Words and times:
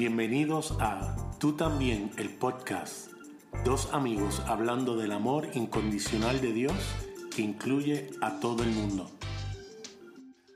Bienvenidos 0.00 0.74
a 0.80 1.14
Tú 1.38 1.56
también, 1.56 2.10
el 2.16 2.30
podcast. 2.30 3.10
Dos 3.66 3.90
amigos 3.92 4.40
hablando 4.46 4.96
del 4.96 5.12
amor 5.12 5.50
incondicional 5.52 6.40
de 6.40 6.54
Dios 6.54 6.72
que 7.36 7.42
incluye 7.42 8.08
a 8.22 8.40
todo 8.40 8.62
el 8.62 8.70
mundo. 8.70 9.10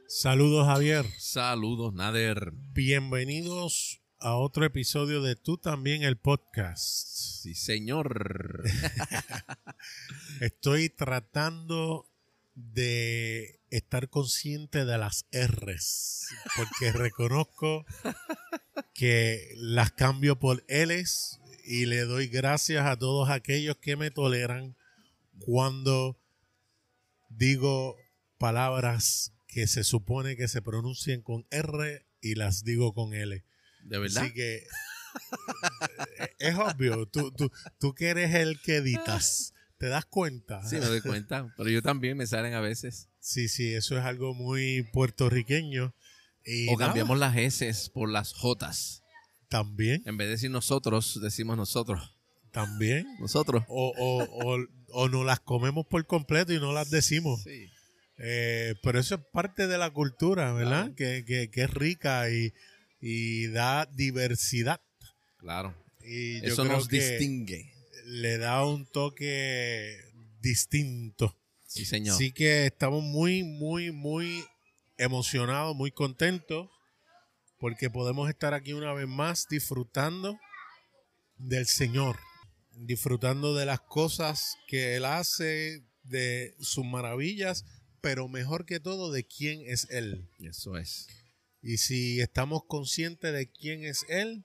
Saludos 0.08 0.66
Javier. 0.66 1.04
Saludos 1.18 1.92
Nader. 1.92 2.52
Bienvenidos 2.72 4.00
a 4.18 4.34
otro 4.34 4.64
episodio 4.64 5.20
de 5.20 5.36
Tú 5.36 5.58
también, 5.58 6.04
el 6.04 6.16
podcast. 6.16 6.80
Sí, 6.82 7.54
señor. 7.54 8.64
Estoy 10.40 10.88
tratando 10.88 12.08
de 12.54 13.60
estar 13.68 14.08
consciente 14.08 14.86
de 14.86 14.96
las 14.96 15.26
R's, 15.32 16.28
porque 16.56 16.92
reconozco 16.92 17.84
que 18.94 19.52
las 19.56 19.92
cambio 19.92 20.38
por 20.38 20.64
L's 20.68 21.40
y 21.64 21.86
le 21.86 22.02
doy 22.02 22.28
gracias 22.28 22.86
a 22.86 22.98
todos 22.98 23.30
aquellos 23.30 23.76
que 23.78 23.96
me 23.96 24.10
toleran 24.10 24.76
cuando 25.38 26.18
digo 27.28 27.96
palabras 28.38 29.32
que 29.46 29.66
se 29.66 29.84
supone 29.84 30.36
que 30.36 30.48
se 30.48 30.62
pronuncien 30.62 31.22
con 31.22 31.46
R 31.50 32.06
y 32.20 32.34
las 32.34 32.64
digo 32.64 32.92
con 32.92 33.14
L. 33.14 33.44
¿De 33.84 33.98
verdad? 33.98 34.24
Así 34.24 34.32
que 34.32 34.56
eh, 34.56 36.34
es 36.38 36.54
obvio, 36.56 37.06
tú, 37.06 37.30
tú, 37.32 37.50
tú 37.78 37.94
que 37.94 38.08
eres 38.08 38.34
el 38.34 38.60
que 38.60 38.76
editas, 38.76 39.54
¿te 39.78 39.86
das 39.86 40.06
cuenta? 40.06 40.66
Sí, 40.66 40.76
me 40.76 40.86
doy 40.86 41.00
cuenta, 41.00 41.52
pero 41.56 41.70
yo 41.70 41.82
también 41.82 42.16
me 42.16 42.26
salen 42.26 42.54
a 42.54 42.60
veces. 42.60 43.08
Sí, 43.20 43.48
sí, 43.48 43.74
eso 43.74 43.96
es 43.96 44.04
algo 44.04 44.34
muy 44.34 44.82
puertorriqueño. 44.92 45.94
Y 46.44 46.68
o 46.68 46.72
nada, 46.72 46.86
cambiamos 46.86 47.18
las 47.18 47.36
S 47.36 47.90
por 47.92 48.10
las 48.10 48.32
J. 48.34 48.70
También, 49.48 50.02
En 50.06 50.16
vez 50.16 50.26
de 50.28 50.32
decir 50.32 50.50
nosotros, 50.50 51.18
decimos 51.22 51.56
nosotros. 51.56 52.16
también. 52.50 53.06
Nosotros. 53.20 53.64
O, 53.68 53.92
o, 53.96 54.24
o, 54.24 54.58
o 54.88 55.08
nos 55.08 55.24
las 55.24 55.40
comemos 55.40 55.86
por 55.86 56.04
completo 56.06 56.52
y 56.52 56.58
no 56.60 56.72
las 56.72 56.90
decimos. 56.90 57.42
Sí. 57.42 57.68
Eh, 58.18 58.74
pero 58.82 58.98
eso 59.00 59.16
es 59.16 59.20
parte 59.32 59.66
de 59.66 59.76
la 59.78 59.90
cultura, 59.90 60.52
¿verdad? 60.52 60.92
Claro. 60.92 60.94
Que, 60.96 61.24
que, 61.24 61.50
que 61.50 61.62
es 61.62 61.70
rica 61.70 62.30
y, 62.30 62.52
y 63.00 63.48
da 63.48 63.86
diversidad. 63.86 64.80
Claro. 65.38 65.74
Y 66.00 66.40
yo 66.42 66.46
Eso 66.48 66.62
creo 66.64 66.76
nos 66.76 66.88
que 66.88 66.96
distingue. 67.00 67.72
le 68.06 68.38
da 68.38 68.64
un 68.66 68.86
toque 68.86 69.98
distinto. 70.40 71.36
Sí, 71.66 71.84
señor. 71.84 72.14
Así 72.14 72.30
que 72.32 72.66
estamos 72.66 73.02
muy, 73.02 73.42
muy, 73.42 73.90
muy 73.90 74.44
emocionados, 74.96 75.74
muy 75.74 75.90
contentos, 75.90 76.68
porque 77.58 77.90
podemos 77.90 78.28
estar 78.28 78.54
aquí 78.54 78.72
una 78.72 78.92
vez 78.92 79.08
más 79.08 79.46
disfrutando 79.48 80.38
del 81.36 81.66
Señor, 81.66 82.18
disfrutando 82.72 83.54
de 83.54 83.66
las 83.66 83.80
cosas 83.80 84.56
que 84.68 84.96
Él 84.96 85.04
hace, 85.04 85.84
de 86.02 86.54
sus 86.60 86.84
maravillas, 86.84 87.64
pero 88.00 88.28
mejor 88.28 88.66
que 88.66 88.80
todo 88.80 89.10
de 89.10 89.26
quién 89.26 89.62
es 89.66 89.88
Él. 89.90 90.28
Eso 90.38 90.76
es. 90.76 91.08
Y 91.62 91.78
si 91.78 92.20
estamos 92.20 92.62
conscientes 92.66 93.32
de 93.32 93.50
quién 93.50 93.84
es 93.84 94.04
Él, 94.08 94.44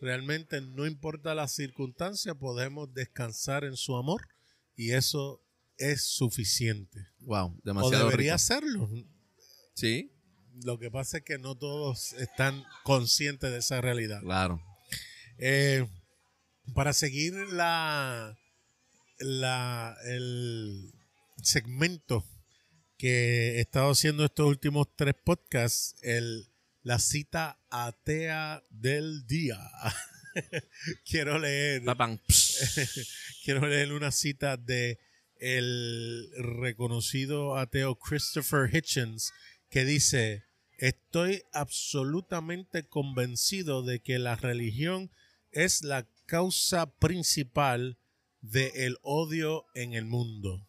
realmente 0.00 0.60
no 0.60 0.86
importa 0.86 1.34
la 1.34 1.48
circunstancia, 1.48 2.34
podemos 2.34 2.92
descansar 2.94 3.64
en 3.64 3.76
su 3.76 3.96
amor 3.96 4.28
y 4.76 4.92
eso 4.92 5.42
es 5.76 6.04
suficiente. 6.04 7.08
Wow, 7.20 7.56
O 7.56 7.60
demasiado 7.64 8.04
debería 8.04 8.34
rico. 8.34 8.38
serlo. 8.38 8.88
Sí, 9.80 10.12
Lo 10.62 10.78
que 10.78 10.90
pasa 10.90 11.18
es 11.18 11.24
que 11.24 11.38
no 11.38 11.56
todos 11.56 12.12
están 12.14 12.64
conscientes 12.84 13.50
de 13.50 13.58
esa 13.58 13.80
realidad. 13.80 14.20
claro. 14.20 14.62
Eh, 15.38 15.86
para 16.74 16.92
seguir 16.92 17.32
la, 17.52 18.36
la, 19.18 19.96
el 20.04 20.92
segmento 21.42 22.26
que 22.98 23.56
he 23.56 23.60
estado 23.60 23.90
haciendo 23.92 24.26
estos 24.26 24.46
últimos 24.46 24.94
tres 24.94 25.14
podcasts, 25.24 25.94
el, 26.02 26.50
la 26.82 26.98
cita 26.98 27.58
atea 27.70 28.62
del 28.68 29.26
día. 29.26 29.58
quiero 31.06 31.38
leer 31.38 31.82
quiero 33.44 33.66
leer 33.66 33.94
una 33.94 34.12
cita 34.12 34.58
de 34.58 34.98
el 35.40 36.30
reconocido 36.36 37.56
ateo 37.56 37.98
Christopher 37.98 38.68
Hitchens 38.72 39.32
que 39.70 39.84
dice 39.84 40.44
estoy 40.78 41.42
absolutamente 41.52 42.86
convencido 42.86 43.82
de 43.82 44.00
que 44.00 44.18
la 44.18 44.36
religión 44.36 45.10
es 45.52 45.82
la 45.82 46.08
causa 46.26 46.86
principal 46.98 47.98
del 48.40 48.96
odio 49.02 49.66
en 49.74 49.92
el 49.92 50.06
mundo. 50.06 50.66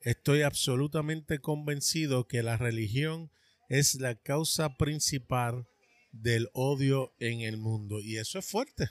Estoy 0.00 0.42
absolutamente 0.42 1.40
convencido 1.40 2.26
que 2.26 2.42
la 2.42 2.56
religión 2.56 3.30
es 3.68 3.94
la 3.94 4.14
causa 4.14 4.76
principal 4.76 5.66
del 6.12 6.48
odio 6.52 7.14
en 7.18 7.40
el 7.40 7.56
mundo. 7.56 8.00
Y 8.00 8.18
eso 8.18 8.38
es 8.38 8.46
fuerte. 8.46 8.88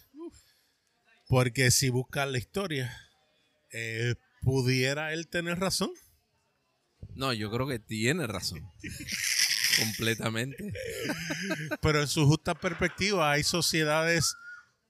Porque 1.28 1.72
si 1.72 1.90
buscas 1.90 2.30
la 2.30 2.38
historia, 2.38 2.98
eh, 3.72 4.16
pudiera 4.42 5.14
él 5.14 5.28
tener 5.28 5.60
razón. 5.60 5.92
No, 7.16 7.34
yo 7.34 7.52
creo 7.52 7.68
que 7.68 7.80
tiene 7.80 8.28
razón. 8.28 8.70
Completamente. 9.80 10.74
Pero 11.82 12.02
en 12.02 12.08
su 12.08 12.26
justa 12.26 12.56
perspectiva 12.56 13.32
hay 13.32 13.44
sociedades 13.44 14.36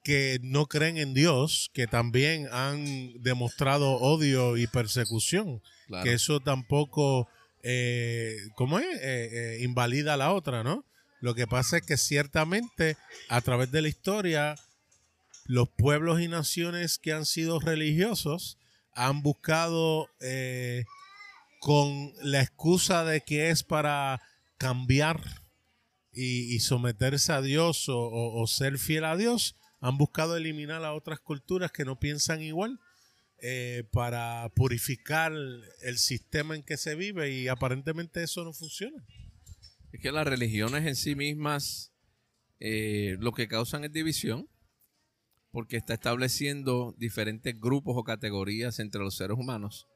que 0.04 0.40
no 0.42 0.66
creen 0.66 0.98
en 0.98 1.14
Dios, 1.14 1.70
que 1.74 1.88
también 1.88 2.48
han 2.52 3.22
demostrado 3.22 3.94
odio 3.94 4.58
y 4.58 4.68
persecución. 4.68 5.62
Claro. 5.88 6.04
Que 6.04 6.14
eso 6.14 6.40
tampoco, 6.40 7.28
eh, 7.64 8.38
¿cómo 8.56 8.80
es? 8.80 8.86
Eh, 8.86 9.00
eh, 9.04 9.58
invalida 9.62 10.16
a 10.16 10.18
la 10.18 10.34
otra, 10.34 10.64
¿no? 10.64 10.86
Lo 11.20 11.36
que 11.36 11.46
pasa 11.46 11.78
es 11.78 11.84
que 11.84 11.98
ciertamente 11.98 12.98
a 13.30 13.42
través 13.42 13.72
de 13.72 13.84
la 13.84 13.90
historia, 13.90 14.56
los 15.46 15.70
pueblos 15.70 16.20
y 16.20 16.28
naciones 16.28 16.98
que 16.98 17.14
han 17.14 17.26
sido 17.26 17.60
religiosos 17.60 18.58
han 18.94 19.22
buscado 19.22 20.10
con 21.62 22.12
la 22.22 22.42
excusa 22.42 23.06
de 23.06 23.22
que 23.22 23.52
es 23.52 23.64
para 23.64 24.20
cambiar 24.58 25.22
y, 26.12 26.60
someterse 26.60 27.32
a 27.32 27.42
Dios 27.42 27.86
o 27.88 28.46
ser 28.48 28.78
fiel 28.78 29.06
a 29.06 29.16
Dios, 29.16 29.56
han 29.80 29.98
buscado 29.98 30.36
eliminar 30.36 30.84
a 30.84 30.94
otras 30.94 31.20
culturas 31.20 31.72
que 31.72 31.86
no 31.86 32.00
piensan 32.00 32.42
igual 32.42 32.80
eh, 33.44 33.84
para 33.92 34.50
purificar 34.56 35.34
el 35.34 35.98
sistema 35.98 36.56
en 36.56 36.64
que 36.64 36.78
se 36.78 36.94
vive 36.94 37.32
y 37.32 37.48
aparentemente 37.48 38.22
eso 38.22 38.44
no 38.44 38.54
funciona. 38.54 39.04
Es 39.92 40.00
que 40.00 40.12
las 40.12 40.28
religiones 40.28 40.86
en 40.86 40.96
sí 40.96 41.16
mismas 41.16 41.92
eh, 42.60 43.18
lo 43.20 43.34
que 43.34 43.48
causan 43.48 43.84
es 43.84 43.92
división, 43.92 44.48
porque 45.52 45.78
está 45.78 45.96
estableciendo 45.96 46.96
diferentes 46.98 47.60
grupos 47.60 47.96
o 47.98 48.04
categorías 48.04 48.80
entre 48.80 49.02
los 49.02 49.16
seres 49.16 49.38
humanos. 49.38 49.88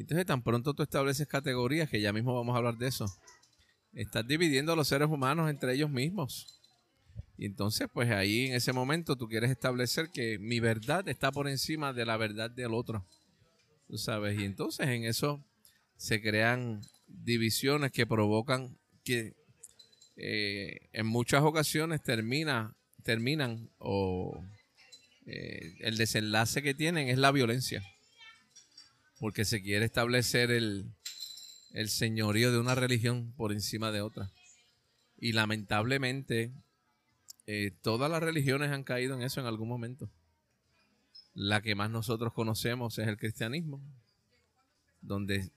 Entonces, 0.00 0.26
tan 0.26 0.42
pronto 0.42 0.74
tú 0.74 0.82
estableces 0.82 1.26
categorías, 1.26 1.88
que 1.88 2.00
ya 2.00 2.12
mismo 2.12 2.34
vamos 2.34 2.54
a 2.54 2.58
hablar 2.58 2.76
de 2.76 2.88
eso, 2.88 3.06
estás 3.94 4.26
dividiendo 4.26 4.72
a 4.72 4.76
los 4.76 4.88
seres 4.88 5.08
humanos 5.08 5.48
entre 5.48 5.74
ellos 5.74 5.90
mismos. 5.90 6.60
Y 7.38 7.46
entonces, 7.46 7.88
pues 7.92 8.10
ahí 8.10 8.46
en 8.46 8.54
ese 8.54 8.72
momento 8.72 9.16
tú 9.16 9.26
quieres 9.26 9.50
establecer 9.50 10.10
que 10.10 10.38
mi 10.38 10.60
verdad 10.60 11.08
está 11.08 11.32
por 11.32 11.48
encima 11.48 11.92
de 11.92 12.04
la 12.04 12.16
verdad 12.16 12.50
del 12.50 12.74
otro. 12.74 13.06
Tú 13.88 13.96
sabes, 13.98 14.38
y 14.38 14.44
entonces 14.44 14.86
en 14.88 15.04
eso 15.04 15.42
se 15.96 16.20
crean 16.20 16.82
divisiones 17.06 17.92
que 17.92 18.06
provocan 18.06 18.76
que 19.04 19.34
eh, 20.16 20.88
en 20.92 21.06
muchas 21.06 21.42
ocasiones 21.42 22.02
termina, 22.02 22.76
terminan 23.02 23.70
o 23.78 24.44
eh, 25.26 25.76
el 25.80 25.96
desenlace 25.96 26.62
que 26.62 26.74
tienen 26.74 27.08
es 27.08 27.18
la 27.18 27.32
violencia. 27.32 27.82
Porque 29.18 29.44
se 29.44 29.62
quiere 29.62 29.84
establecer 29.84 30.50
el, 30.50 30.92
señorío 31.86 32.52
de 32.52 32.58
una 32.58 32.74
religión 32.74 33.32
por 33.36 33.52
encima 33.52 33.92
de 33.92 34.00
otra. 34.00 34.30
Y 35.18 35.32
lamentablemente 35.32 36.52
eh, 37.46 37.72
todas 37.82 38.10
las 38.10 38.22
religiones 38.22 38.70
han 38.70 38.84
caído 38.84 39.14
en 39.14 39.22
eso 39.22 39.40
en 39.40 39.46
algún 39.46 39.68
momento. 39.68 40.10
La 41.34 41.60
que 41.60 41.74
más 41.74 41.90
nosotros 41.90 42.32
conocemos 42.32 42.98
es 42.98 43.08
el 43.08 43.18
cristianismo, 43.18 43.80
donde 45.00 45.50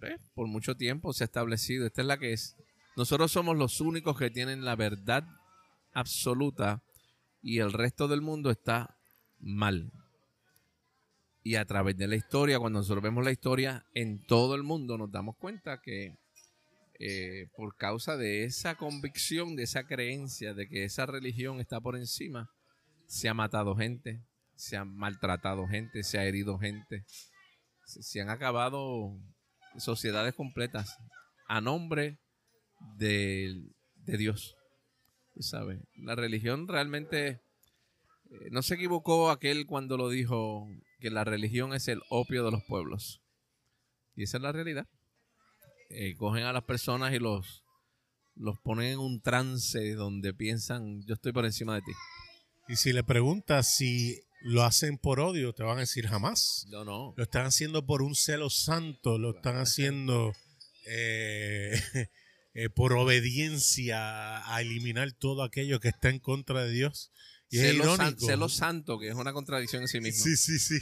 ¿ves? 0.00 0.18
por 0.34 0.46
mucho 0.46 0.76
tiempo 0.76 1.12
se 1.12 1.24
ha 1.24 1.26
establecido, 1.26 1.86
esta 1.86 2.00
es 2.00 2.06
la 2.06 2.18
que 2.18 2.32
es. 2.32 2.56
Nosotros 2.96 3.32
somos 3.32 3.56
los 3.56 3.80
únicos 3.80 4.18
que 4.18 4.30
tienen 4.30 4.64
la 4.64 4.76
verdad 4.76 5.24
absoluta 5.92 6.82
y 7.42 7.58
el 7.58 7.72
resto 7.72 8.08
del 8.08 8.22
mundo 8.22 8.50
está 8.50 8.96
mal. 9.38 9.92
Y 11.46 11.54
a 11.54 11.64
través 11.64 11.96
de 11.96 12.08
la 12.08 12.16
historia, 12.16 12.58
cuando 12.58 12.80
nosotros 12.80 13.04
vemos 13.04 13.24
la 13.24 13.30
historia 13.30 13.86
en 13.94 14.20
todo 14.26 14.56
el 14.56 14.64
mundo, 14.64 14.98
nos 14.98 15.12
damos 15.12 15.36
cuenta 15.36 15.80
que 15.80 16.16
eh, 16.98 17.46
por 17.56 17.76
causa 17.76 18.16
de 18.16 18.42
esa 18.42 18.74
convicción, 18.74 19.54
de 19.54 19.62
esa 19.62 19.86
creencia 19.86 20.54
de 20.54 20.68
que 20.68 20.82
esa 20.82 21.06
religión 21.06 21.60
está 21.60 21.80
por 21.80 21.94
encima, 21.94 22.50
se 23.06 23.28
ha 23.28 23.34
matado 23.34 23.76
gente, 23.76 24.24
se 24.56 24.76
ha 24.76 24.84
maltratado 24.84 25.68
gente, 25.68 26.02
se 26.02 26.18
ha 26.18 26.24
herido 26.24 26.58
gente, 26.58 27.04
se, 27.84 28.20
han 28.20 28.28
acabado 28.28 29.16
sociedades 29.78 30.34
completas 30.34 30.98
a 31.46 31.60
nombre 31.60 32.18
de, 32.98 33.70
de 34.04 34.16
Dios. 34.16 34.56
¿Sabes? 35.38 35.78
La 35.94 36.16
religión 36.16 36.66
realmente 36.66 37.40
eh, 38.30 38.48
no 38.50 38.62
se 38.62 38.74
equivocó 38.74 39.30
aquel 39.30 39.64
cuando 39.64 39.96
lo 39.96 40.08
dijo 40.08 40.68
que 41.06 41.10
la 41.14 41.22
religión 41.24 41.72
es 41.72 41.86
el 41.86 42.00
opio 42.10 42.44
de 42.44 42.50
los 42.50 42.64
pueblos. 42.64 43.20
Y 44.16 44.24
esa 44.24 44.38
es 44.38 44.42
la 44.42 44.50
realidad. 44.50 44.88
Eh, 45.90 46.16
cogen 46.16 46.42
a 46.42 46.52
las 46.52 46.64
personas 46.64 47.14
y 47.14 47.20
los, 47.20 47.62
los 48.34 48.58
ponen 48.58 48.94
en 48.94 48.98
un 48.98 49.20
trance 49.20 49.92
donde 49.94 50.34
piensan, 50.34 51.04
yo 51.06 51.14
estoy 51.14 51.32
por 51.32 51.44
encima 51.44 51.76
de 51.76 51.82
ti. 51.82 51.92
Y 52.68 52.74
si 52.74 52.92
le 52.92 53.04
preguntas 53.04 53.72
si 53.76 54.20
lo 54.42 54.64
hacen 54.64 54.98
por 54.98 55.20
odio, 55.20 55.52
te 55.52 55.62
van 55.62 55.76
a 55.76 55.80
decir 55.82 56.08
jamás. 56.08 56.66
No, 56.70 56.84
no. 56.84 57.14
Lo 57.16 57.22
están 57.22 57.46
haciendo 57.46 57.86
por 57.86 58.02
un 58.02 58.16
celo 58.16 58.50
santo, 58.50 59.16
lo 59.18 59.36
están 59.36 59.58
haciendo 59.58 60.32
eh, 60.88 61.80
eh, 62.54 62.68
por 62.70 62.94
obediencia 62.94 64.52
a 64.52 64.60
eliminar 64.60 65.12
todo 65.12 65.44
aquello 65.44 65.78
que 65.78 65.88
está 65.88 66.08
en 66.10 66.18
contra 66.18 66.64
de 66.64 66.72
Dios. 66.72 67.12
Y 67.48 67.58
es 67.58 67.62
Celo, 67.66 67.84
san- 67.84 68.06
irónico. 68.08 68.26
celo 68.26 68.48
santo, 68.48 68.98
que 68.98 69.06
es 69.08 69.14
una 69.14 69.32
contradicción 69.32 69.82
en 69.82 69.88
sí 69.88 70.00
mismo. 70.00 70.24
Sí, 70.24 70.36
sí, 70.36 70.58
sí. 70.58 70.78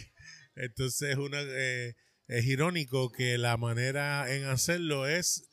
Entonces 0.57 1.17
eh, 1.19 1.95
es 2.29 2.45
irónico 2.47 3.11
que 3.11 3.39
la 3.39 3.57
manera 3.57 4.33
en 4.35 4.45
hacerlo 4.45 5.07
es 5.07 5.49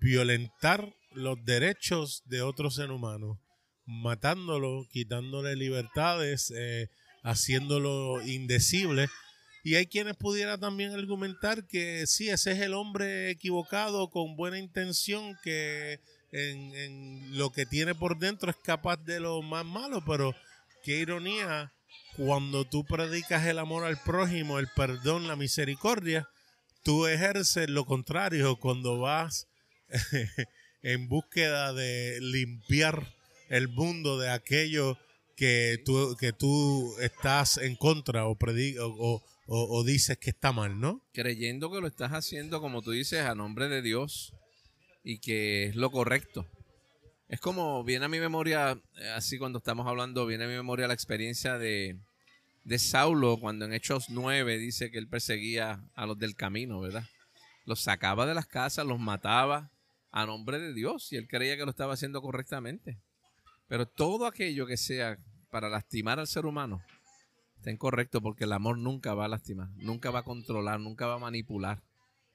violentar 0.00 0.94
los 1.12 1.42
derechos 1.44 2.22
de 2.26 2.42
otro 2.42 2.70
ser 2.70 2.90
humano, 2.90 3.40
matándolo, 3.86 4.86
quitándole 4.90 5.56
libertades, 5.56 6.52
eh, 6.56 6.88
haciéndolo 7.22 8.20
indecible. 8.22 9.08
Y 9.62 9.76
hay 9.76 9.86
quienes 9.86 10.16
pudiera 10.16 10.58
también 10.58 10.92
argumentar 10.92 11.66
que 11.66 12.06
sí, 12.06 12.28
ese 12.28 12.52
es 12.52 12.60
el 12.60 12.74
hombre 12.74 13.30
equivocado 13.30 14.10
con 14.10 14.36
buena 14.36 14.58
intención 14.58 15.36
que 15.42 16.00
en, 16.32 16.74
en 16.74 17.38
lo 17.38 17.50
que 17.50 17.64
tiene 17.64 17.94
por 17.94 18.18
dentro 18.18 18.50
es 18.50 18.56
capaz 18.56 18.98
de 18.98 19.20
lo 19.20 19.40
más 19.40 19.64
malo, 19.64 20.02
pero 20.04 20.34
qué 20.82 20.98
ironía 20.98 21.73
cuando 22.16 22.64
tú 22.64 22.84
predicas 22.84 23.44
el 23.46 23.58
amor 23.58 23.84
al 23.84 23.98
prójimo, 24.00 24.58
el 24.58 24.68
perdón, 24.68 25.26
la 25.26 25.36
misericordia, 25.36 26.28
tú 26.82 27.06
ejerces 27.06 27.68
lo 27.70 27.84
contrario 27.86 28.56
cuando 28.56 28.98
vas 29.00 29.48
en 30.82 31.08
búsqueda 31.08 31.72
de 31.72 32.18
limpiar 32.20 33.14
el 33.48 33.68
mundo 33.68 34.18
de 34.18 34.30
aquello 34.30 34.98
que 35.36 35.78
tú, 35.84 36.16
que 36.18 36.32
tú 36.32 36.94
estás 37.00 37.56
en 37.58 37.74
contra 37.76 38.26
o, 38.26 38.36
o- 38.36 39.22
o 39.46 39.84
dices 39.84 40.16
que 40.18 40.30
está 40.30 40.52
mal, 40.52 40.80
¿no? 40.80 41.02
creyendo 41.12 41.70
que 41.70 41.80
lo 41.80 41.86
estás 41.86 42.12
haciendo, 42.12 42.60
como 42.60 42.80
tú 42.82 42.92
dices, 42.92 43.20
a 43.20 43.34
nombre 43.34 43.68
de 43.68 43.82
Dios 43.82 44.32
y 45.02 45.18
que 45.18 45.64
es 45.66 45.76
lo 45.76 45.90
correcto. 45.90 46.46
Es 47.28 47.40
como 47.40 47.82
viene 47.84 48.04
a 48.04 48.08
mi 48.08 48.20
memoria, 48.20 48.80
eh, 48.96 49.08
así 49.10 49.38
cuando 49.38 49.58
estamos 49.58 49.86
hablando, 49.86 50.26
viene 50.26 50.44
a 50.44 50.48
mi 50.48 50.54
memoria 50.54 50.86
la 50.86 50.94
experiencia 50.94 51.58
de, 51.58 51.98
de 52.64 52.78
Saulo 52.78 53.38
cuando 53.38 53.64
en 53.64 53.72
Hechos 53.72 54.10
9 54.10 54.58
dice 54.58 54.90
que 54.90 54.98
él 54.98 55.08
perseguía 55.08 55.82
a 55.94 56.06
los 56.06 56.18
del 56.18 56.36
camino, 56.36 56.80
¿verdad? 56.80 57.04
Los 57.64 57.80
sacaba 57.80 58.26
de 58.26 58.34
las 58.34 58.46
casas, 58.46 58.86
los 58.86 58.98
mataba 58.98 59.70
a 60.10 60.26
nombre 60.26 60.58
de 60.58 60.74
Dios 60.74 61.12
y 61.12 61.16
él 61.16 61.26
creía 61.26 61.56
que 61.56 61.64
lo 61.64 61.70
estaba 61.70 61.94
haciendo 61.94 62.20
correctamente. 62.20 63.00
Pero 63.68 63.86
todo 63.86 64.26
aquello 64.26 64.66
que 64.66 64.76
sea 64.76 65.18
para 65.50 65.70
lastimar 65.70 66.20
al 66.20 66.26
ser 66.26 66.44
humano, 66.44 66.82
está 67.56 67.70
incorrecto 67.70 68.20
porque 68.20 68.44
el 68.44 68.52
amor 68.52 68.76
nunca 68.76 69.14
va 69.14 69.24
a 69.24 69.28
lastimar, 69.28 69.70
nunca 69.76 70.10
va 70.10 70.20
a 70.20 70.24
controlar, 70.24 70.78
nunca 70.78 71.06
va 71.06 71.14
a 71.14 71.18
manipular, 71.18 71.82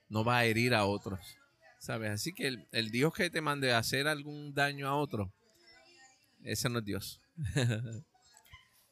no 0.08 0.24
va 0.24 0.40
a 0.40 0.46
herir 0.46 0.74
a 0.74 0.86
otros. 0.86 1.20
¿Sabes? 1.80 2.12
Así 2.12 2.34
que 2.34 2.48
el, 2.48 2.68
el 2.72 2.92
Dios 2.92 3.14
que 3.14 3.30
te 3.30 3.42
mande 3.42 3.72
a 3.72 3.80
hacer 3.80 4.08
algún 4.08 4.54
daño 4.54 4.88
a 4.88 4.96
otro, 4.96 5.34
ese 6.44 6.70
no 6.70 6.80
es 6.80 6.86
Dios. 6.86 7.22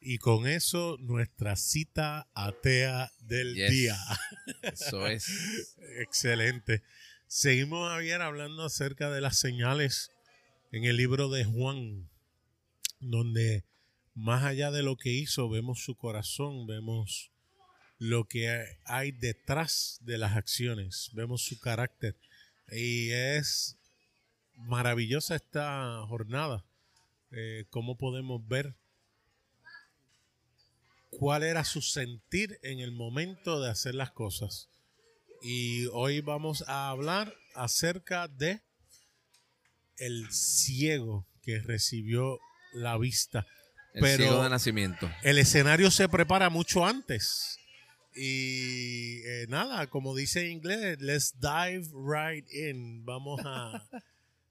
Y 0.00 0.18
con 0.18 0.46
eso 0.46 0.96
nuestra 1.00 1.56
cita 1.56 2.28
atea 2.34 3.10
del 3.20 3.54
Yes. 3.54 3.70
día. 3.70 3.96
Eso 4.62 5.06
es. 5.06 5.76
Excelente. 6.00 6.82
Seguimos, 7.26 7.90
Javier, 7.90 8.22
hablando 8.22 8.64
acerca 8.64 9.10
de 9.10 9.20
las 9.20 9.38
señales 9.38 10.10
en 10.72 10.84
el 10.84 10.96
libro 10.96 11.28
de 11.28 11.44
Juan, 11.44 12.08
donde 13.00 13.64
más 14.14 14.44
allá 14.44 14.70
de 14.70 14.82
lo 14.82 14.96
que 14.96 15.10
hizo, 15.10 15.48
vemos 15.50 15.82
su 15.84 15.94
corazón, 15.96 16.66
vemos 16.66 17.30
lo 17.98 18.24
que 18.24 18.64
hay 18.84 19.12
detrás 19.12 19.98
de 20.02 20.16
las 20.16 20.36
acciones, 20.36 21.10
vemos 21.12 21.42
su 21.42 21.58
carácter. 21.60 22.16
Y 22.70 23.10
es 23.12 23.76
maravillosa 24.54 25.36
esta 25.36 26.04
jornada, 26.06 26.64
eh, 27.30 27.64
cómo 27.70 27.96
podemos 27.96 28.46
ver 28.46 28.74
cuál 31.10 31.42
era 31.42 31.64
su 31.64 31.80
sentir 31.80 32.58
en 32.62 32.80
el 32.80 32.92
momento 32.92 33.60
de 33.60 33.70
hacer 33.70 33.94
las 33.94 34.10
cosas. 34.10 34.68
Y 35.42 35.86
hoy 35.92 36.20
vamos 36.20 36.64
a 36.66 36.90
hablar 36.90 37.34
acerca 37.54 38.28
de 38.28 38.60
el 39.96 40.30
ciego 40.30 41.26
que 41.42 41.60
recibió 41.60 42.38
la 42.72 42.98
vista. 42.98 43.46
El 43.94 44.02
Pero- 44.02 44.24
ciego 44.24 44.42
de 44.42 44.50
nacimiento. 44.50 45.10
El 45.22 45.38
escenario 45.38 45.90
se 45.90 46.08
prepara 46.08 46.50
mucho 46.50 46.84
antes. 46.84 47.57
Y 48.18 49.20
eh, 49.24 49.46
nada, 49.48 49.86
como 49.88 50.14
dice 50.16 50.44
en 50.46 50.52
inglés, 50.58 51.00
let's 51.00 51.34
dive 51.40 51.86
right 51.94 52.46
in. 52.52 53.04
Vamos 53.04 53.40
a 53.44 53.82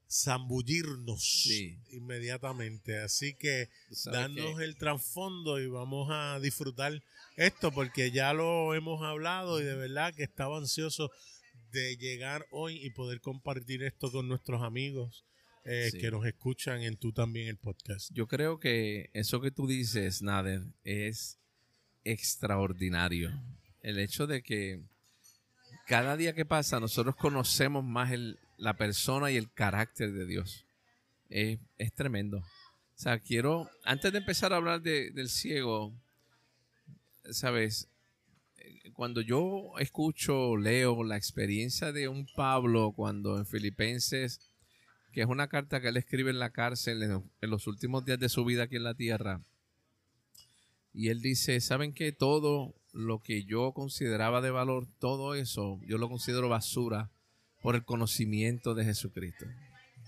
zambullirnos 0.09 1.21
Sí. 1.43 1.77
inmediatamente. 1.91 2.97
Así 2.99 3.33
que 3.35 3.69
danos 4.05 4.57
que- 4.57 4.63
el 4.63 4.77
trasfondo 4.77 5.59
y 5.59 5.67
vamos 5.67 6.07
a 6.11 6.39
disfrutar 6.39 7.03
esto 7.35 7.71
porque 7.71 8.11
ya 8.11 8.33
lo 8.33 8.73
hemos 8.73 9.03
hablado 9.03 9.59
y 9.61 9.65
de 9.65 9.75
verdad 9.75 10.13
que 10.15 10.23
estaba 10.23 10.57
ansioso 10.57 11.11
de 11.71 11.97
llegar 11.97 12.45
hoy 12.51 12.77
y 12.83 12.89
poder 12.91 13.19
compartir 13.19 13.83
esto 13.83 14.09
con 14.11 14.27
nuestros 14.27 14.61
amigos 14.63 15.25
eh, 15.65 15.89
Sí. 15.91 15.99
que 15.99 16.09
nos 16.11 16.25
escuchan 16.25 16.81
en 16.81 16.95
tú 16.95 17.11
también 17.11 17.49
el 17.49 17.57
podcast. 17.57 18.09
Yo 18.13 18.25
creo 18.27 18.57
que 18.59 19.09
eso 19.11 19.41
que 19.41 19.51
tú 19.51 19.67
dices, 19.67 20.21
Nader, 20.21 20.61
es 20.85 21.37
extraordinario. 22.05 23.31
El 23.87 23.99
hecho 23.99 24.27
de 24.27 24.41
que 24.43 24.81
cada 25.87 26.17
día 26.17 26.33
que 26.33 26.43
pasa 26.43 26.81
nosotros 26.81 27.15
conocemos 27.15 27.85
más 27.85 28.11
la 28.57 28.73
persona 28.75 29.31
y 29.31 29.37
el 29.37 29.49
carácter 29.49 30.11
de 30.11 30.25
Dios. 30.25 30.65
Es, 31.29 31.57
es 31.77 31.93
tremendo. 31.93 32.39
O 32.39 32.99
sea, 32.99 33.19
quiero, 33.19 33.69
antes 33.85 34.11
de 34.11 34.17
empezar 34.17 34.51
a 34.51 34.57
hablar 34.57 34.81
de- 34.81 35.11
del 35.11 35.29
ciego, 35.29 35.93
sabes, 37.31 37.87
cuando 38.91 39.21
yo 39.21 39.71
escucho, 39.79 40.57
leo 40.57 41.01
la 41.05 41.15
experiencia 41.15 41.93
de 41.93 42.09
un 42.09 42.27
Pablo 42.35 42.91
cuando 42.93 43.37
en 43.37 43.45
Filipenses 43.45 44.41
que 45.13 45.21
es 45.21 45.27
una 45.27 45.47
carta 45.47 45.79
que 45.79 45.87
él 45.87 45.95
escribe 45.97 46.29
en 46.29 46.39
la 46.39 46.49
cárcel 46.51 47.01
en, 47.03 47.23
en 47.41 47.49
los 47.49 47.67
últimos 47.67 48.03
días 48.03 48.19
de 48.19 48.27
su 48.27 48.43
vida 48.43 48.63
aquí 48.63 48.75
en 48.75 48.83
la 48.83 48.95
tierra. 48.95 49.41
Y 50.93 51.07
él 51.07 51.21
dice, 51.21 51.61
¿saben 51.61 51.93
qué? 51.93 52.11
Todo 52.11 52.75
lo 52.97 53.19
que 53.19 53.43
yo 53.43 53.73
consideraba 53.73 54.41
de 54.41 54.49
valor, 54.51 54.87
todo 54.99 55.35
eso, 55.35 55.79
yo 55.85 55.97
lo 55.97 56.09
considero 56.09 56.49
basura 56.49 57.11
por 57.61 57.75
el 57.75 57.83
conocimiento 57.85 58.73
de 58.73 58.85
Jesucristo. 58.85 59.45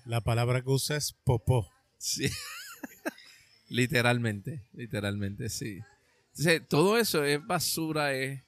La 0.05 0.21
palabra 0.21 0.61
que 0.63 0.69
usa 0.69 0.97
es 0.97 1.13
popó. 1.23 1.69
Sí. 1.97 2.29
literalmente, 3.69 4.63
literalmente, 4.73 5.49
sí. 5.49 5.79
Entonces, 6.29 6.67
todo 6.67 6.97
eso 6.97 7.23
es 7.23 7.45
basura, 7.45 8.13
es, 8.13 8.41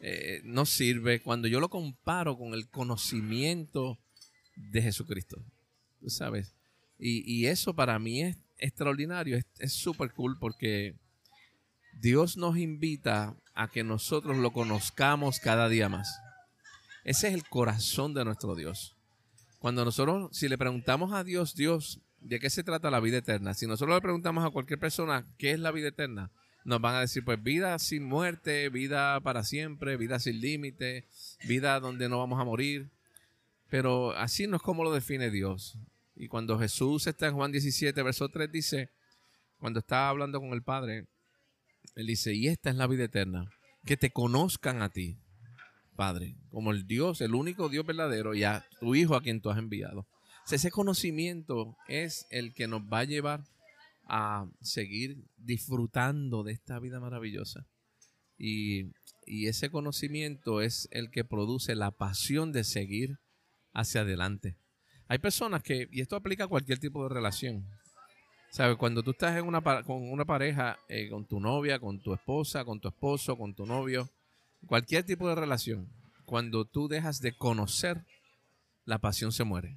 eh, 0.00 0.40
no 0.44 0.66
sirve 0.66 1.20
cuando 1.20 1.46
yo 1.48 1.60
lo 1.60 1.68
comparo 1.68 2.36
con 2.36 2.54
el 2.54 2.68
conocimiento 2.68 3.98
de 4.56 4.82
Jesucristo. 4.82 5.42
Tú 6.00 6.10
sabes. 6.10 6.54
Y, 6.98 7.22
y 7.32 7.46
eso 7.46 7.74
para 7.74 7.98
mí 7.98 8.22
es 8.22 8.36
extraordinario, 8.58 9.36
es- 9.36 9.46
es 9.58 9.72
súper 9.72 10.12
cool 10.12 10.38
porque 10.38 10.94
Dios 12.00 12.36
nos 12.36 12.56
invita 12.56 13.36
a 13.54 13.68
que 13.68 13.84
nosotros 13.84 14.36
lo 14.36 14.52
conozcamos 14.52 15.38
cada 15.38 15.68
día 15.68 15.88
más. 15.88 16.20
Ese 17.04 17.28
es 17.28 17.34
el 17.34 17.48
corazón 17.48 18.14
de 18.14 18.24
nuestro 18.24 18.54
Dios. 18.54 18.96
Cuando 19.58 19.84
nosotros, 19.84 20.36
si 20.36 20.48
le 20.48 20.58
preguntamos 20.58 21.12
a 21.12 21.24
Dios, 21.24 21.54
Dios, 21.54 22.00
¿de 22.20 22.40
qué 22.40 22.50
se 22.50 22.64
trata 22.64 22.90
la 22.90 23.00
vida 23.00 23.18
eterna? 23.18 23.54
Si 23.54 23.66
nosotros 23.66 23.96
le 23.96 24.02
preguntamos 24.02 24.44
a 24.44 24.50
cualquier 24.50 24.78
persona, 24.78 25.26
¿qué 25.38 25.52
es 25.52 25.60
la 25.60 25.70
vida 25.70 25.88
eterna? 25.88 26.30
Nos 26.64 26.80
van 26.80 26.94
a 26.94 27.00
decir, 27.00 27.24
pues 27.24 27.42
vida 27.42 27.78
sin 27.78 28.04
muerte, 28.04 28.68
vida 28.70 29.20
para 29.20 29.44
siempre, 29.44 29.96
vida 29.96 30.18
sin 30.18 30.40
límite, 30.40 31.06
vida 31.46 31.78
donde 31.78 32.08
no 32.08 32.18
vamos 32.18 32.40
a 32.40 32.44
morir. 32.44 32.90
Pero 33.68 34.12
así 34.12 34.46
no 34.46 34.56
es 34.56 34.62
como 34.62 34.82
lo 34.82 34.92
define 34.92 35.30
Dios. 35.30 35.76
Y 36.16 36.28
cuando 36.28 36.58
Jesús 36.58 37.06
está 37.06 37.26
en 37.26 37.34
Juan 37.34 37.52
17, 37.52 38.02
verso 38.02 38.28
3, 38.28 38.50
dice, 38.50 38.90
cuando 39.58 39.80
está 39.80 40.08
hablando 40.08 40.40
con 40.40 40.50
el 40.50 40.62
Padre, 40.62 41.06
él 41.94 42.06
dice, 42.06 42.34
y 42.34 42.48
esta 42.48 42.70
es 42.70 42.76
la 42.76 42.86
vida 42.86 43.04
eterna, 43.04 43.50
que 43.84 43.96
te 43.96 44.10
conozcan 44.10 44.82
a 44.82 44.88
ti, 44.88 45.18
Padre, 45.96 46.36
como 46.50 46.72
el 46.72 46.86
Dios, 46.86 47.20
el 47.20 47.34
único 47.34 47.68
Dios 47.68 47.86
verdadero, 47.86 48.34
y 48.34 48.44
a 48.44 48.66
tu 48.80 48.94
Hijo 48.94 49.14
a 49.14 49.22
quien 49.22 49.40
tú 49.40 49.50
has 49.50 49.58
enviado. 49.58 50.06
ese 50.50 50.70
conocimiento 50.70 51.76
es 51.88 52.26
el 52.30 52.52
que 52.52 52.66
nos 52.66 52.82
va 52.82 53.00
a 53.00 53.04
llevar 53.04 53.44
a 54.06 54.46
seguir 54.60 55.24
disfrutando 55.36 56.42
de 56.42 56.52
esta 56.52 56.78
vida 56.78 57.00
maravillosa. 57.00 57.66
Y, 58.36 58.90
y 59.24 59.46
ese 59.46 59.70
conocimiento 59.70 60.60
es 60.60 60.88
el 60.90 61.10
que 61.10 61.24
produce 61.24 61.74
la 61.74 61.92
pasión 61.92 62.52
de 62.52 62.64
seguir 62.64 63.18
hacia 63.72 64.02
adelante. 64.02 64.56
Hay 65.06 65.18
personas 65.18 65.62
que, 65.62 65.88
y 65.92 66.00
esto 66.00 66.16
aplica 66.16 66.44
a 66.44 66.48
cualquier 66.48 66.78
tipo 66.78 67.02
de 67.04 67.14
relación, 67.14 67.68
¿sabes? 68.54 68.76
Cuando 68.76 69.02
tú 69.02 69.10
estás 69.10 69.36
en 69.36 69.48
una, 69.48 69.60
con 69.82 70.08
una 70.12 70.24
pareja, 70.24 70.78
eh, 70.88 71.08
con 71.10 71.26
tu 71.26 71.40
novia, 71.40 71.80
con 71.80 72.00
tu 72.00 72.14
esposa, 72.14 72.64
con 72.64 72.78
tu 72.78 72.86
esposo, 72.86 73.36
con 73.36 73.52
tu 73.52 73.66
novio, 73.66 74.08
cualquier 74.64 75.02
tipo 75.02 75.28
de 75.28 75.34
relación, 75.34 75.88
cuando 76.24 76.64
tú 76.64 76.86
dejas 76.86 77.20
de 77.20 77.36
conocer, 77.36 78.06
la 78.84 79.00
pasión 79.00 79.32
se 79.32 79.42
muere. 79.42 79.76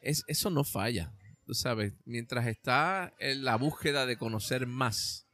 Es, 0.00 0.24
eso 0.26 0.48
no 0.48 0.64
falla, 0.64 1.12
tú 1.44 1.52
sabes. 1.52 1.92
Mientras 2.06 2.46
está 2.46 3.12
en 3.18 3.44
la 3.44 3.56
búsqueda 3.56 4.06
de 4.06 4.16
conocer 4.16 4.66
más, 4.66 5.26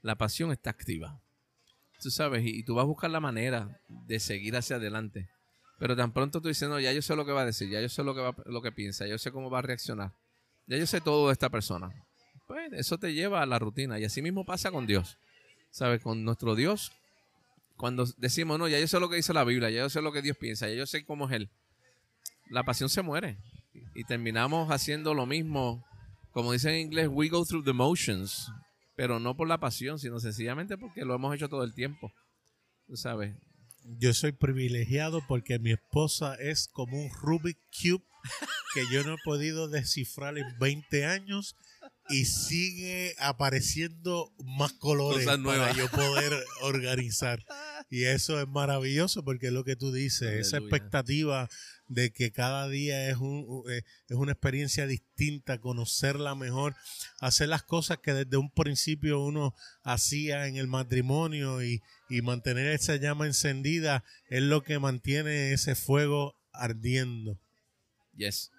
la 0.00 0.14
pasión 0.14 0.52
está 0.52 0.70
activa. 0.70 1.20
Tú 2.00 2.10
sabes, 2.10 2.46
y, 2.46 2.62
tú 2.62 2.76
vas 2.76 2.84
a 2.84 2.86
buscar 2.86 3.10
la 3.10 3.20
manera 3.20 3.78
de 3.88 4.20
seguir 4.20 4.56
hacia 4.56 4.76
adelante. 4.76 5.28
Pero 5.78 5.94
tan 5.94 6.14
pronto 6.14 6.40
tú 6.40 6.48
dices, 6.48 6.66
no, 6.66 6.80
ya 6.80 6.94
yo 6.94 7.02
sé 7.02 7.14
lo 7.14 7.26
que 7.26 7.32
va 7.32 7.42
a 7.42 7.46
decir, 7.46 7.68
ya 7.68 7.82
yo 7.82 7.90
sé 7.90 8.02
lo 8.02 8.14
que, 8.14 8.22
va, 8.22 8.34
lo 8.46 8.62
que 8.62 8.72
piensa, 8.72 9.06
yo 9.06 9.18
sé 9.18 9.30
cómo 9.32 9.50
va 9.50 9.58
a 9.58 9.62
reaccionar, 9.62 10.14
ya 10.66 10.78
yo 10.78 10.86
sé 10.86 11.02
todo 11.02 11.26
de 11.26 11.34
esta 11.34 11.50
persona. 11.50 12.05
Pues 12.46 12.72
eso 12.72 12.98
te 12.98 13.12
lleva 13.12 13.42
a 13.42 13.46
la 13.46 13.58
rutina. 13.58 13.98
Y 13.98 14.04
así 14.04 14.22
mismo 14.22 14.44
pasa 14.44 14.70
con 14.70 14.86
Dios. 14.86 15.18
¿Sabes? 15.70 16.02
Con 16.02 16.24
nuestro 16.24 16.54
Dios, 16.54 16.92
cuando 17.76 18.06
decimos, 18.16 18.58
no, 18.58 18.68
ya 18.68 18.80
yo 18.80 18.88
sé 18.88 18.98
lo 18.98 19.08
que 19.08 19.16
dice 19.16 19.34
la 19.34 19.44
Biblia, 19.44 19.70
ya 19.70 19.80
yo 19.80 19.90
sé 19.90 20.00
lo 20.00 20.12
que 20.12 20.22
Dios 20.22 20.36
piensa, 20.36 20.68
ya 20.68 20.74
yo 20.74 20.86
sé 20.86 21.04
cómo 21.04 21.26
es 21.26 21.32
Él, 21.32 21.50
la 22.50 22.64
pasión 22.64 22.88
se 22.88 23.02
muere. 23.02 23.36
Y 23.94 24.04
terminamos 24.04 24.70
haciendo 24.70 25.12
lo 25.12 25.26
mismo, 25.26 25.84
como 26.32 26.52
dice 26.52 26.70
en 26.70 26.86
inglés, 26.86 27.08
we 27.10 27.28
go 27.28 27.44
through 27.44 27.64
the 27.64 27.74
motions, 27.74 28.50
pero 28.94 29.20
no 29.20 29.36
por 29.36 29.48
la 29.48 29.58
pasión, 29.58 29.98
sino 29.98 30.18
sencillamente 30.18 30.78
porque 30.78 31.04
lo 31.04 31.14
hemos 31.14 31.34
hecho 31.34 31.48
todo 31.48 31.64
el 31.64 31.74
tiempo. 31.74 32.10
Sabes, 32.94 33.34
yo 33.98 34.14
soy 34.14 34.32
privilegiado 34.32 35.22
porque 35.26 35.58
mi 35.58 35.72
esposa 35.72 36.34
es 36.36 36.68
como 36.68 36.98
un 36.98 37.10
Rubik 37.10 37.58
Cube 37.70 38.04
que 38.74 38.84
yo 38.90 39.04
no 39.04 39.14
he 39.14 39.18
podido 39.24 39.68
descifrar 39.68 40.38
en 40.38 40.58
20 40.58 41.04
años 41.04 41.54
y 42.08 42.24
sigue 42.24 43.14
apareciendo 43.18 44.32
más 44.44 44.72
colores 44.72 45.26
para 45.26 45.72
yo 45.72 45.88
poder 45.90 46.32
organizar. 46.62 47.44
Y 47.90 48.04
eso 48.04 48.40
es 48.40 48.48
maravilloso 48.48 49.24
porque 49.24 49.48
es 49.48 49.52
lo 49.52 49.64
que 49.64 49.76
tú 49.76 49.92
dices, 49.92 50.34
esa 50.34 50.58
expectativa 50.58 51.48
de 51.88 52.12
que 52.12 52.32
cada 52.32 52.68
día 52.68 53.08
es, 53.08 53.16
un, 53.16 53.62
eh, 53.70 53.82
es 54.08 54.16
una 54.16 54.32
experiencia 54.32 54.86
distinta, 54.86 55.60
conocerla 55.60 56.34
mejor, 56.34 56.74
hacer 57.20 57.48
las 57.48 57.62
cosas 57.62 57.98
que 57.98 58.12
desde 58.12 58.36
un 58.36 58.50
principio 58.50 59.20
uno 59.20 59.54
hacía 59.82 60.48
en 60.48 60.56
el 60.56 60.66
matrimonio 60.66 61.62
y, 61.62 61.82
y 62.08 62.22
mantener 62.22 62.66
esa 62.72 62.96
llama 62.96 63.26
encendida 63.26 64.04
es 64.28 64.42
lo 64.42 64.62
que 64.62 64.78
mantiene 64.78 65.52
ese 65.52 65.74
fuego 65.74 66.36
ardiendo. 66.52 67.38
Yes. 68.16 68.50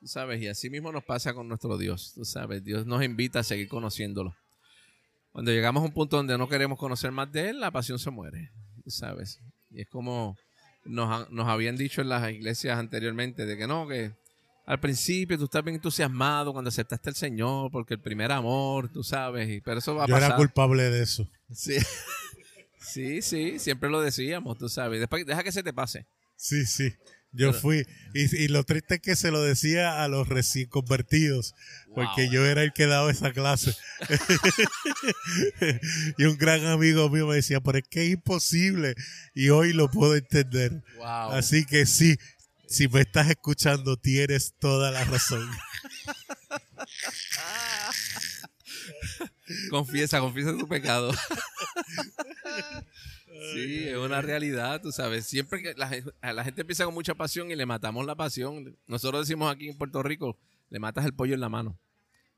Tú 0.00 0.06
sabes, 0.06 0.40
y 0.40 0.46
así 0.46 0.70
mismo 0.70 0.92
nos 0.92 1.04
pasa 1.04 1.34
con 1.34 1.48
nuestro 1.48 1.76
Dios. 1.76 2.12
Tú 2.14 2.24
sabes, 2.24 2.62
Dios 2.62 2.86
nos 2.86 3.02
invita 3.02 3.40
a 3.40 3.42
seguir 3.42 3.68
conociéndolo. 3.68 4.36
Cuando 5.32 5.50
llegamos 5.50 5.82
a 5.82 5.86
un 5.86 5.92
punto 5.92 6.16
donde 6.16 6.38
no 6.38 6.48
queremos 6.48 6.78
conocer 6.78 7.10
más 7.10 7.30
de 7.32 7.50
Él, 7.50 7.60
la 7.60 7.70
pasión 7.70 7.98
se 7.98 8.10
muere. 8.10 8.50
Tú 8.84 8.90
sabes. 8.90 9.40
Y 9.70 9.82
es 9.82 9.88
como 9.88 10.36
nos, 10.84 11.30
nos 11.30 11.48
habían 11.48 11.76
dicho 11.76 12.00
en 12.00 12.08
las 12.08 12.30
iglesias 12.30 12.78
anteriormente, 12.78 13.44
de 13.44 13.56
que 13.56 13.66
no, 13.66 13.86
que 13.86 14.12
al 14.66 14.80
principio 14.80 15.38
tú 15.38 15.44
estás 15.44 15.64
bien 15.64 15.76
entusiasmado 15.76 16.52
cuando 16.52 16.68
aceptaste 16.68 17.10
al 17.10 17.14
Señor, 17.14 17.70
porque 17.70 17.94
el 17.94 18.00
primer 18.00 18.30
amor, 18.32 18.90
tú 18.90 19.02
sabes, 19.02 19.48
y, 19.48 19.60
pero 19.60 19.78
eso 19.78 19.94
va 19.94 20.04
a 20.04 20.06
Yo 20.06 20.14
pasar. 20.14 20.30
era 20.30 20.36
culpable 20.36 20.90
de 20.90 21.02
eso. 21.02 21.28
Sí. 21.52 21.76
sí, 22.78 23.22
sí, 23.22 23.58
siempre 23.58 23.90
lo 23.90 24.00
decíamos, 24.00 24.58
tú 24.58 24.68
sabes. 24.68 25.00
Después, 25.00 25.26
deja 25.26 25.42
que 25.42 25.52
se 25.52 25.62
te 25.62 25.72
pase. 25.72 26.06
Sí, 26.36 26.64
sí. 26.66 26.92
Yo 27.32 27.52
fui, 27.52 27.86
y, 28.14 28.48
lo 28.48 28.64
triste 28.64 28.94
es 28.96 29.00
que 29.00 29.14
se 29.14 29.30
lo 29.30 29.42
decía 29.42 30.02
a 30.02 30.08
los 30.08 30.28
recién 30.28 30.68
convertidos, 30.68 31.54
porque 31.94 32.30
yo 32.30 32.46
era 32.46 32.62
el 32.62 32.72
que 32.72 32.86
daba 32.86 33.10
esa 33.10 33.32
clase. 33.32 33.76
y 36.18 36.24
un 36.24 36.38
gran 36.38 36.64
amigo 36.66 37.10
mío 37.10 37.26
me 37.26 37.34
decía, 37.36 37.60
pero 37.60 37.78
es 37.78 37.84
que 37.88 38.06
es 38.06 38.12
imposible, 38.12 38.94
y 39.34 39.50
hoy 39.50 39.74
lo 39.74 39.90
puedo 39.90 40.16
entender. 40.16 40.82
Así 41.04 41.66
que 41.66 41.84
sí, 41.84 42.16
si 42.66 42.88
me 42.88 43.02
estás 43.02 43.28
escuchando, 43.28 43.98
tienes 43.98 44.54
toda 44.58 44.90
la 44.90 45.04
razón. 45.04 45.46
confiesa, 49.70 50.20
confiesa 50.20 50.56
tu 50.56 50.66
pecado. 50.66 51.12
Sí, 53.52 53.88
es 53.88 53.96
una 53.96 54.20
realidad, 54.20 54.80
tú 54.80 54.92
sabes. 54.92 55.26
Siempre 55.26 55.62
que 55.62 55.74
la, 55.74 55.90
la, 56.32 56.44
gente 56.44 56.62
empieza 56.62 56.84
con 56.84 56.94
mucha 56.94 57.14
pasión 57.14 57.50
y 57.50 57.56
le 57.56 57.66
matamos 57.66 58.04
la 58.06 58.14
pasión. 58.14 58.76
Nosotros 58.86 59.26
decimos 59.26 59.52
aquí 59.52 59.68
en 59.68 59.78
Puerto 59.78 60.02
Rico, 60.02 60.38
le 60.70 60.78
matas 60.78 61.04
el 61.04 61.14
pollo 61.14 61.34
en 61.34 61.40
la 61.40 61.48
mano. 61.48 61.78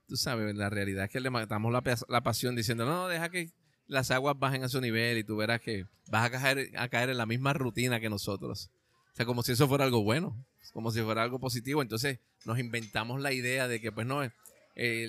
Tú 0.06 0.16
sabes, 0.16 0.54
la 0.54 0.68
realidad 0.70 1.04
es 1.04 1.10
que 1.10 1.20
le 1.20 1.30
matamos 1.30 1.72
la, 1.72 1.82
la 2.08 2.22
pasión 2.22 2.56
diciendo, 2.56 2.84
no, 2.84 3.08
deja 3.08 3.28
que 3.30 3.50
las 3.86 4.10
aguas 4.10 4.38
bajen 4.38 4.64
a 4.64 4.68
su 4.68 4.80
nivel 4.80 5.18
y 5.18 5.24
tú 5.24 5.36
verás 5.36 5.60
que 5.60 5.86
vas 6.10 6.26
a 6.26 6.30
caer, 6.30 6.70
a 6.76 6.88
caer 6.88 7.10
en 7.10 7.18
la 7.18 7.26
misma 7.26 7.52
rutina 7.52 8.00
que 8.00 8.10
nosotros. 8.10 8.70
O 9.12 9.16
sea, 9.16 9.26
como 9.26 9.42
si 9.42 9.52
eso 9.52 9.68
fuera 9.68 9.84
algo 9.84 10.02
bueno, 10.02 10.36
como 10.72 10.90
si 10.90 11.00
fuera 11.00 11.22
algo 11.22 11.38
positivo. 11.38 11.82
Entonces 11.82 12.18
nos 12.44 12.58
inventamos 12.58 13.20
la 13.20 13.32
idea 13.32 13.68
de 13.68 13.80
que, 13.80 13.92
pues 13.92 14.06
no, 14.06 14.22
el, 14.22 14.32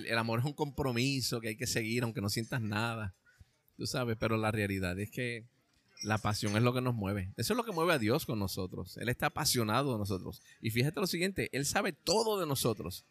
el 0.05 0.17
amor 0.17 0.39
es 0.39 0.45
un 0.45 0.53
compromiso 0.53 1.41
que 1.41 1.49
hay 1.49 1.57
que 1.57 1.67
seguir 1.67 2.03
aunque 2.03 2.21
no 2.21 2.29
sientas 2.29 2.61
nada. 2.61 3.15
Tú 3.77 3.87
sabes, 3.87 4.17
pero 4.19 4.37
la 4.37 4.51
realidad 4.51 4.99
es 4.99 5.09
que 5.09 5.45
la 6.03 6.17
pasión 6.17 6.55
es 6.55 6.63
lo 6.63 6.73
que 6.73 6.81
nos 6.81 6.95
mueve. 6.95 7.33
Eso 7.37 7.53
es 7.53 7.57
lo 7.57 7.63
que 7.63 7.71
mueve 7.71 7.93
a 7.93 7.99
Dios 7.99 8.25
con 8.25 8.39
nosotros. 8.39 8.97
Él 8.97 9.09
está 9.09 9.27
apasionado 9.27 9.93
de 9.93 9.99
nosotros. 9.99 10.41
Y 10.61 10.71
fíjate 10.71 10.99
lo 10.99 11.07
siguiente, 11.07 11.49
Él 11.53 11.65
sabe 11.65 11.93
todo 11.93 12.39
de 12.39 12.47
nosotros, 12.47 13.05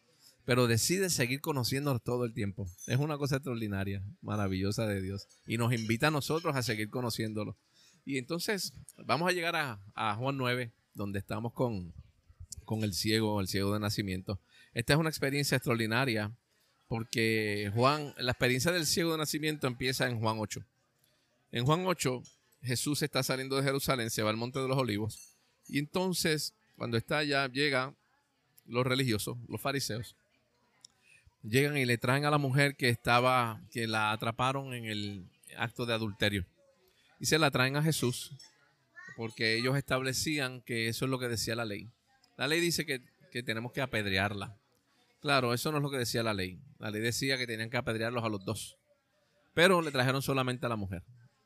pero 0.45 0.67
decide 0.67 1.09
seguir 1.09 1.41
conociéndonos 1.41 2.03
todo 2.03 2.25
el 2.25 2.33
tiempo. 2.33 2.67
Es 2.87 2.97
una 2.97 3.17
cosa 3.17 3.37
extraordinaria, 3.37 4.03
maravillosa 4.21 4.87
de 4.87 5.01
Dios. 5.01 5.27
Y 5.45 5.57
nos 5.57 5.73
invita 5.73 6.07
a 6.07 6.11
nosotros 6.11 6.55
a 6.55 6.63
seguir 6.63 6.89
conociéndolo. 6.89 7.57
Y 8.03 8.17
entonces 8.17 8.73
vamos 8.97 9.29
a 9.29 9.33
llegar 9.33 9.55
a, 9.55 10.15
Juan 10.15 10.37
9, 10.37 10.71
donde 10.93 11.19
estamos 11.19 11.53
con, 11.53 11.93
con 12.65 12.83
el 12.83 12.93
ciego, 12.93 13.39
el 13.39 13.47
ciego 13.47 13.73
de 13.73 13.79
nacimiento. 13.79 14.39
Esta 14.73 14.93
es 14.93 14.99
una 14.99 15.09
experiencia 15.09 15.57
extraordinaria 15.57 16.35
porque 16.87 17.71
Juan, 17.73 18.13
la 18.17 18.31
experiencia 18.31 18.71
del 18.71 18.85
ciego 18.85 19.13
de 19.13 19.19
nacimiento 19.19 19.67
empieza 19.67 20.09
en 20.09 20.19
Juan 20.19 20.37
8. 20.39 20.65
En 21.53 21.65
Juan 21.65 21.85
8 21.85 22.21
Jesús 22.63 23.01
está 23.01 23.23
saliendo 23.23 23.55
de 23.55 23.63
Jerusalén, 23.63 24.09
se 24.09 24.21
va 24.21 24.29
al 24.29 24.37
Monte 24.37 24.59
de 24.59 24.67
los 24.67 24.77
Olivos. 24.77 25.35
Y 25.67 25.79
entonces, 25.79 26.53
cuando 26.75 26.97
está 26.97 27.19
allá, 27.19 27.47
llegan 27.47 27.95
los 28.65 28.85
religiosos, 28.85 29.37
los 29.47 29.59
fariseos. 29.59 30.15
Llegan 31.43 31.77
y 31.77 31.85
le 31.85 31.97
traen 31.97 32.25
a 32.25 32.31
la 32.31 32.37
mujer 32.37 32.75
que 32.75 32.89
estaba, 32.89 33.61
que 33.71 33.87
la 33.87 34.11
atraparon 34.11 34.73
en 34.73 34.85
el 34.85 35.25
acto 35.57 35.85
de 35.85 35.93
adulterio. 35.93 36.45
Y 37.19 37.25
se 37.25 37.39
la 37.39 37.49
traen 37.49 37.75
a 37.77 37.83
Jesús, 37.83 38.31
porque 39.17 39.55
ellos 39.55 39.75
establecían 39.75 40.61
que 40.61 40.87
eso 40.87 41.05
es 41.05 41.11
lo 41.11 41.19
que 41.19 41.27
decía 41.27 41.55
la 41.55 41.65
ley. 41.65 41.89
La 42.37 42.47
ley 42.47 42.59
dice 42.59 42.85
que, 42.85 43.01
que 43.31 43.41
tenemos 43.41 43.71
que 43.71 43.81
apedrearla. 43.81 44.55
Claro, 45.19 45.53
eso 45.53 45.71
no 45.71 45.77
es 45.77 45.83
lo 45.83 45.91
que 45.91 45.97
decía 45.97 46.21
la 46.21 46.33
ley. 46.33 46.59
La 46.79 46.91
ley 46.91 47.01
decía 47.01 47.37
que 47.37 47.47
tenían 47.47 47.69
que 47.69 47.77
apedrearlos 47.77 48.23
a 48.23 48.29
los 48.29 48.45
dos. 48.45 48.77
Pero 49.53 49.81
le 49.81 49.91
trajeron 49.91 50.21
solamente 50.21 50.65
a 50.67 50.69
la 50.69 50.75
mujer 50.75 51.03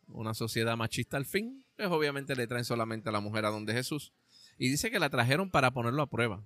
una 0.07 0.33
sociedad 0.33 0.77
machista 0.77 1.17
al 1.17 1.25
fin, 1.25 1.65
pues 1.75 1.89
obviamente 1.89 2.35
le 2.35 2.47
traen 2.47 2.65
solamente 2.65 3.09
a 3.09 3.11
la 3.11 3.19
mujer 3.19 3.45
a 3.45 3.49
donde 3.49 3.73
Jesús. 3.73 4.13
Y 4.57 4.69
dice 4.69 4.91
que 4.91 4.99
la 4.99 5.09
trajeron 5.09 5.49
para 5.49 5.71
ponerlo 5.71 6.01
a 6.01 6.09
prueba. 6.09 6.43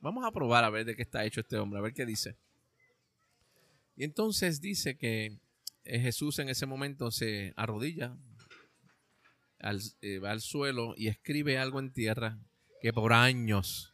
Vamos 0.00 0.24
a 0.24 0.32
probar 0.32 0.64
a 0.64 0.70
ver 0.70 0.84
de 0.84 0.96
qué 0.96 1.02
está 1.02 1.24
hecho 1.24 1.40
este 1.40 1.56
hombre, 1.56 1.78
a 1.78 1.82
ver 1.82 1.94
qué 1.94 2.06
dice. 2.06 2.36
Y 3.96 4.04
entonces 4.04 4.60
dice 4.60 4.96
que 4.96 5.38
eh, 5.84 6.00
Jesús 6.00 6.38
en 6.38 6.48
ese 6.48 6.66
momento 6.66 7.10
se 7.10 7.52
arrodilla, 7.56 8.16
eh, 10.00 10.18
va 10.18 10.30
al 10.30 10.40
suelo 10.40 10.94
y 10.96 11.08
escribe 11.08 11.58
algo 11.58 11.80
en 11.80 11.92
tierra 11.92 12.38
que 12.82 12.92
por 12.92 13.12
años 13.14 13.90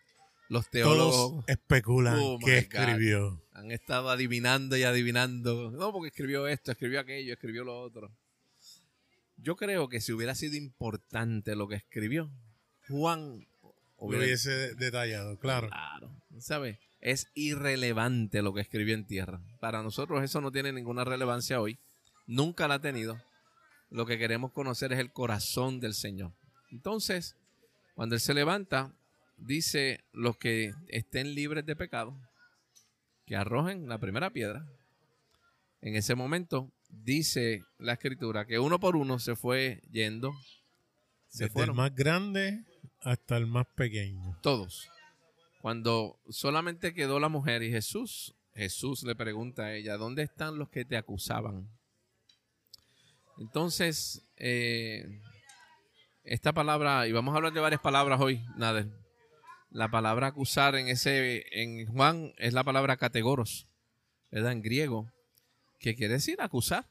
los 0.48 0.68
teólogos 0.68 1.44
especulan 1.46 2.18
oh 2.20 2.38
que 2.44 2.58
escribió. 2.58 3.40
Han 3.52 3.70
estado 3.70 4.10
adivinando 4.10 4.76
y 4.76 4.82
adivinando. 4.82 5.70
No, 5.70 5.92
porque 5.92 6.08
escribió 6.08 6.48
esto, 6.48 6.72
escribió 6.72 6.98
aquello, 6.98 7.32
escribió 7.32 7.62
lo 7.62 7.80
otro. 7.80 8.10
Yo 9.42 9.56
creo 9.56 9.88
que 9.88 10.00
si 10.00 10.12
hubiera 10.12 10.34
sido 10.34 10.56
importante 10.56 11.56
lo 11.56 11.66
que 11.68 11.76
escribió, 11.76 12.30
Juan 12.88 13.46
Lo 13.62 13.74
hubiera- 13.98 14.24
hubiese 14.24 14.74
detallado, 14.74 15.38
claro. 15.38 15.68
Claro, 15.68 16.14
¿sabes? 16.38 16.78
Es 17.00 17.30
irrelevante 17.34 18.42
lo 18.42 18.52
que 18.52 18.60
escribió 18.60 18.94
en 18.94 19.06
tierra. 19.06 19.40
Para 19.60 19.82
nosotros 19.82 20.22
eso 20.22 20.40
no 20.40 20.52
tiene 20.52 20.72
ninguna 20.72 21.04
relevancia 21.04 21.60
hoy. 21.60 21.78
Nunca 22.26 22.68
la 22.68 22.74
ha 22.74 22.80
tenido. 22.80 23.20
Lo 23.90 24.06
que 24.06 24.18
queremos 24.18 24.52
conocer 24.52 24.92
es 24.92 24.98
el 24.98 25.10
corazón 25.12 25.80
del 25.80 25.94
Señor. 25.94 26.32
Entonces, 26.70 27.36
cuando 27.94 28.14
Él 28.14 28.20
se 28.20 28.34
levanta, 28.34 28.92
dice 29.38 30.04
los 30.12 30.36
que 30.36 30.72
estén 30.88 31.34
libres 31.34 31.64
de 31.66 31.74
pecado, 31.74 32.16
que 33.26 33.36
arrojen 33.36 33.88
la 33.88 33.98
primera 33.98 34.30
piedra. 34.30 34.66
En 35.80 35.96
ese 35.96 36.14
momento, 36.14 36.70
dice 36.90 37.64
la 37.78 37.94
escritura 37.94 38.46
que 38.46 38.58
uno 38.58 38.78
por 38.78 38.96
uno 38.96 39.18
se 39.18 39.36
fue 39.36 39.82
yendo. 39.90 40.32
Se 41.28 41.44
Desde 41.44 41.64
el 41.64 41.74
más 41.74 41.94
grande 41.94 42.64
hasta 43.00 43.36
el 43.36 43.46
más 43.46 43.66
pequeño. 43.74 44.38
todos. 44.42 44.88
Cuando 45.60 46.18
solamente 46.28 46.94
quedó 46.94 47.20
la 47.20 47.28
mujer 47.28 47.62
y 47.62 47.70
Jesús, 47.70 48.34
Jesús 48.54 49.02
le 49.02 49.14
pregunta 49.14 49.64
a 49.64 49.74
ella, 49.74 49.96
¿dónde 49.96 50.22
están 50.22 50.58
los 50.58 50.70
que 50.70 50.84
te 50.84 50.96
acusaban? 50.96 51.68
Entonces, 53.38 54.26
eh, 54.36 55.20
esta 56.24 56.52
palabra, 56.52 57.06
y 57.06 57.12
vamos 57.12 57.32
a 57.32 57.36
hablar 57.36 57.52
de 57.52 57.60
varias 57.60 57.80
palabras 57.80 58.20
hoy, 58.20 58.42
Nader. 58.56 58.88
La 59.70 59.90
palabra 59.90 60.28
acusar 60.28 60.74
en 60.74 60.88
ese, 60.88 61.44
en 61.52 61.86
Juan 61.86 62.34
es 62.38 62.52
la 62.52 62.64
palabra 62.64 62.96
categoros, 62.96 63.68
¿verdad? 64.30 64.52
En 64.52 64.62
griego, 64.62 65.10
que 65.80 65.96
quiere 65.96 66.14
decir 66.14 66.40
acusar. 66.40 66.86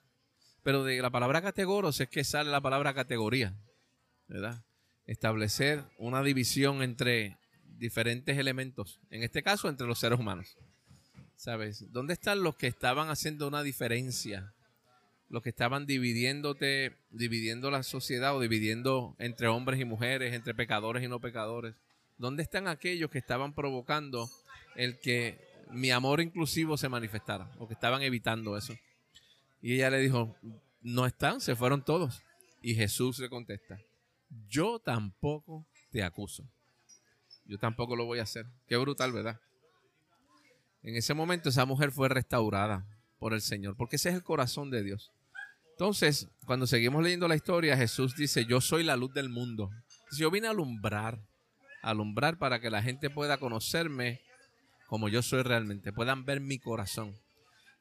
Pero 0.64 0.84
de 0.84 1.02
la 1.02 1.10
palabra 1.10 1.42
categoros 1.42 2.02
es 2.02 2.10
que 2.10 2.26
sale 2.26 2.52
la 2.52 2.60
palabra 2.60 2.94
categoría, 2.94 3.56
¿verdad? 4.28 4.66
Establecer 5.06 5.86
una 5.98 6.22
división 6.22 6.84
entre 6.84 7.38
diferentes 7.64 8.38
elementos, 8.38 9.00
en 9.10 9.24
este 9.24 9.42
caso 9.42 9.70
entre 9.70 9.88
los 9.88 10.00
seres 10.00 10.20
humanos. 10.20 10.58
¿Sabes? 11.36 11.90
¿Dónde 11.94 12.14
están 12.14 12.44
los 12.44 12.58
que 12.58 12.68
estaban 12.68 13.10
haciendo 13.10 13.48
una 13.48 13.64
diferencia? 13.64 14.54
Los 15.30 15.42
que 15.42 15.50
estaban 15.50 15.86
dividiéndote, 15.86 16.98
dividiendo 17.12 17.72
la 17.72 17.84
sociedad 17.84 18.36
o 18.36 18.42
dividiendo 18.42 19.16
entre 19.20 19.48
hombres 19.48 19.80
y 19.80 19.86
mujeres, 19.86 20.34
entre 20.34 20.54
pecadores 20.54 21.02
y 21.02 21.08
no 21.08 21.22
pecadores. 21.22 21.76
¿Dónde 22.18 22.44
están 22.44 22.68
aquellos 22.68 23.10
que 23.10 23.20
estaban 23.20 23.54
provocando 23.54 24.30
el 24.76 25.00
que 25.00 25.49
mi 25.70 25.92
amor 25.92 26.22
inclusivo 26.22 26.78
se 26.78 26.90
manifestara 26.90 27.52
o 27.60 27.68
que 27.68 27.74
estaban 27.74 28.02
evitando 28.02 28.58
eso? 28.58 28.74
Y 29.62 29.76
ella 29.76 29.90
le 29.90 30.00
dijo, 30.00 30.36
no 30.82 31.06
están, 31.06 31.42
se 31.42 31.56
fueron 31.56 31.84
todos. 31.84 32.22
Y 32.62 32.76
Jesús 32.76 33.20
le 33.20 33.30
contesta, 33.30 33.80
yo 34.48 34.80
tampoco 34.80 35.66
te 35.92 36.04
acuso. 36.04 36.44
Yo 37.46 37.58
tampoco 37.58 37.96
lo 37.96 38.06
voy 38.06 38.20
a 38.20 38.24
hacer. 38.24 38.46
Qué 38.68 38.78
brutal, 38.78 39.12
¿verdad? 39.12 39.40
En 40.84 40.96
ese 40.96 41.14
momento 41.14 41.50
esa 41.50 41.66
mujer 41.66 41.92
fue 41.92 42.10
restaurada 42.10 42.86
por 43.18 43.34
el 43.34 43.42
Señor, 43.42 43.76
porque 43.76 43.98
ese 43.98 44.10
es 44.10 44.16
el 44.16 44.24
corazón 44.24 44.70
de 44.70 44.84
Dios. 44.84 45.12
Entonces, 45.72 46.28
cuando 46.46 46.68
seguimos 46.68 47.04
leyendo 47.04 47.28
la 47.28 47.36
historia, 47.36 47.78
Jesús 47.78 48.16
dice, 48.16 48.46
yo 48.46 48.62
soy 48.62 48.84
la 48.84 48.96
luz 48.96 49.14
del 49.14 49.30
mundo. 49.30 49.72
Dice, 50.10 50.22
Yo 50.22 50.32
vine 50.32 50.48
a 50.48 50.52
alumbrar, 50.52 51.20
a 51.82 51.90
alumbrar 51.90 52.38
para 52.38 52.60
que 52.60 52.70
la 52.70 52.82
gente 52.82 53.10
pueda 53.10 53.38
conocerme 53.38 54.22
como 54.90 55.08
yo 55.08 55.22
soy 55.22 55.44
realmente, 55.44 55.94
puedan 55.94 56.26
ver 56.26 56.42
mi 56.42 56.58
corazón. 56.58 57.16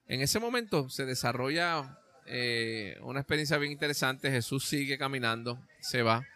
En 0.06 0.20
ese 0.20 0.38
momento 0.38 0.90
se 0.90 1.06
desarrolla 1.06 1.98
eh, 2.26 2.98
una 3.00 3.20
experiencia 3.20 3.56
bien 3.56 3.72
interesante. 3.72 4.30
Jesús 4.30 4.66
sigue 4.66 4.98
caminando, 4.98 5.58
se 5.80 6.02
va. 6.02 6.26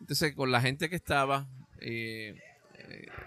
Entonces, 0.00 0.34
con 0.34 0.50
la 0.50 0.60
gente 0.60 0.90
que 0.90 0.96
estaba, 0.96 1.46
eh, 1.80 2.34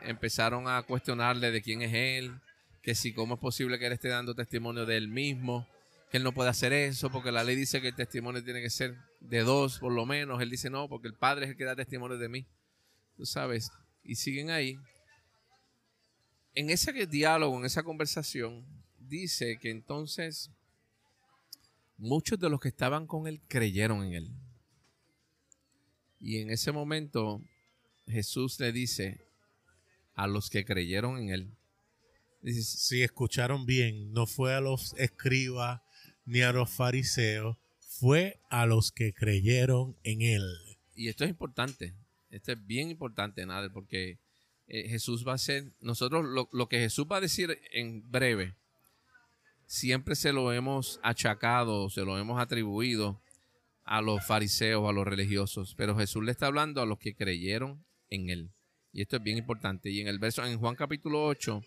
empezaron 0.04 0.68
a 0.68 0.84
cuestionarle 0.84 1.52
de 1.52 1.62
quién 1.62 1.82
es 1.82 1.94
él, 1.94 2.34
que 2.82 2.94
si 2.94 3.14
cómo 3.14 3.36
es 3.36 3.40
posible 3.40 3.80
que 3.80 3.88
él 3.88 3.94
esté 3.94 4.10
dando 4.10 4.36
testimonio 4.36 4.86
de 4.86 4.98
él 4.98 5.08
mismo, 5.08 5.66
que 6.12 6.18
él 6.18 6.24
no 6.24 6.34
puede 6.34 6.50
hacer 6.50 6.74
eso, 6.74 7.10
porque 7.10 7.32
la 7.32 7.46
ley 7.46 7.56
dice 7.56 7.82
que 7.82 7.88
el 7.88 7.96
testimonio 7.96 8.44
tiene 8.44 8.62
que 8.62 8.70
ser 8.70 8.96
de 9.22 9.40
dos 9.40 9.80
por 9.80 9.94
lo 9.94 10.06
menos. 10.06 10.42
Él 10.42 10.50
dice 10.50 10.70
no, 10.70 10.90
porque 10.90 11.08
el 11.08 11.16
Padre 11.16 11.46
es 11.46 11.52
el 11.52 11.58
que 11.58 11.64
da 11.64 11.76
testimonio 11.76 12.18
de 12.18 12.28
mí. 12.28 12.46
Tú 13.16 13.26
sabes, 13.26 13.72
y 14.04 14.16
siguen 14.16 14.50
ahí. 14.52 14.78
En 16.56 16.70
ese 16.70 16.94
diálogo, 17.06 17.60
en 17.60 17.66
esa 17.66 17.84
conversación, 17.84 18.66
dice 18.98 19.60
que 19.60 19.70
entonces 19.70 20.52
muchos 21.98 22.40
de 22.40 22.50
los 22.50 22.62
que 22.62 22.70
estaban 22.70 23.08
con 23.08 23.28
él 23.28 23.42
creyeron 23.50 24.06
en 24.06 24.14
él. 24.14 24.32
Y 26.18 26.38
en 26.38 26.50
ese 26.50 26.72
momento 26.72 27.44
Jesús 28.08 28.58
le 28.62 28.72
dice 28.72 29.20
a 30.14 30.28
los 30.28 30.50
que 30.50 30.64
creyeron 30.64 31.18
en 31.18 31.30
él, 31.30 31.58
dice, 32.42 32.64
Si 32.64 33.04
escucharon 33.04 33.66
bien, 33.66 34.14
no 34.14 34.26
fue 34.26 34.56
a 34.56 34.62
los 34.62 34.94
escribas 34.98 35.82
ni 36.24 36.42
a 36.42 36.54
los 36.54 36.70
fariseos, 36.72 37.58
fue 37.82 38.40
a 38.50 38.66
los 38.66 38.94
que 38.94 39.14
creyeron 39.14 39.98
en 40.04 40.22
él. 40.22 40.44
y 40.96 41.10
esto 41.10 41.26
es 41.26 41.30
importante, 41.30 41.94
esto 42.30 42.54
es 42.54 42.66
bien 42.66 42.90
importante, 42.90 43.46
Nader, 43.46 43.72
porque 43.74 44.20
eh, 44.68 44.90
Jesús 44.90 45.26
va 45.28 45.34
a 45.34 45.38
ser, 45.38 45.74
nosotros 45.82 46.26
lo, 46.26 46.50
lo 46.52 46.68
que 46.68 46.80
Jesús 46.80 47.06
va 47.12 47.18
a 47.18 47.22
decir 47.22 47.60
en 47.72 48.10
breve, 48.10 48.56
siempre 49.66 50.16
se 50.16 50.34
lo 50.34 50.52
hemos 50.52 51.00
achacado, 51.04 51.90
se 51.90 52.02
lo 52.02 52.18
hemos 52.18 52.42
atribuido 52.42 53.22
a 53.84 54.02
los 54.02 54.26
fariseos, 54.26 54.90
a 54.90 54.92
los 54.92 55.06
religiosos, 55.06 55.76
pero 55.78 55.96
Jesús 55.96 56.24
le 56.24 56.32
está 56.32 56.48
hablando 56.48 56.82
a 56.82 56.86
los 56.86 56.98
que 56.98 57.16
creyeron 57.16 57.86
en 58.10 58.30
él. 58.30 58.52
Y 58.92 59.02
esto 59.02 59.18
es 59.18 59.24
bien 59.24 59.38
importante. 59.38 59.90
Y 59.90 60.00
en 60.00 60.08
el 60.08 60.20
verso, 60.20 60.46
en 60.46 60.58
Juan 60.58 60.76
capítulo 60.76 61.26
8, 61.26 61.62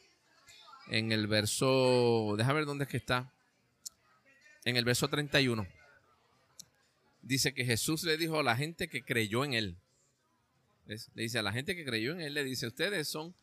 en 0.89 1.13
el 1.13 1.27
verso, 1.27 2.35
déjame 2.39 2.61
ver 2.61 2.65
dónde 2.65 2.85
es 2.85 2.91
que 2.91 2.97
está. 2.97 3.33
En 4.65 4.77
el 4.77 4.85
verso 4.85 5.09
31. 5.09 5.67
Dice 7.21 7.53
que 7.53 7.65
Jesús 7.65 8.03
le 8.05 8.17
dijo 8.17 8.41
a 8.41 8.43
la 8.43 8.57
gente 8.57 8.89
que 8.89 9.03
creyó 9.03 9.45
en 9.45 9.53
él. 9.53 9.77
Le 10.89 11.23
dice 11.23 11.39
a 11.39 11.43
la 11.43 11.53
gente 11.53 11.77
que 11.77 11.85
creyó 11.85 12.13
en 12.13 12.23
él, 12.23 12.35
le 12.35 12.43
dice, 12.45 12.67
ustedes 12.67 13.09
son 13.09 13.35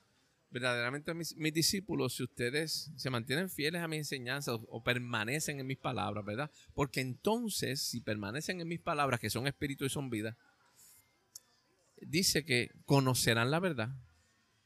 verdaderamente 0.50 1.14
mis, 1.14 1.36
discípulos 1.54 2.16
si 2.16 2.24
ustedes 2.24 2.92
se 2.96 3.10
mantienen 3.12 3.50
fieles 3.50 3.82
a 3.82 3.88
mis 3.88 4.00
enseñanzas 4.00 4.60
o, 4.68 4.84
permanecen 4.84 5.60
en 5.60 5.68
mis 5.68 5.78
palabras, 5.78 6.26
¿verdad? 6.26 6.50
Porque 6.74 7.02
entonces, 7.02 7.82
si 7.82 8.02
permanecen 8.02 8.62
en 8.62 8.68
mis 8.68 8.80
palabras, 8.80 9.20
que 9.20 9.30
son 9.30 9.46
espíritu 9.46 9.86
y 9.86 9.90
son 9.90 10.10
vida, 10.10 10.38
dice 12.02 12.46
que 12.46 12.72
conocerán 12.86 13.52
la 13.52 13.60
verdad 13.60 13.96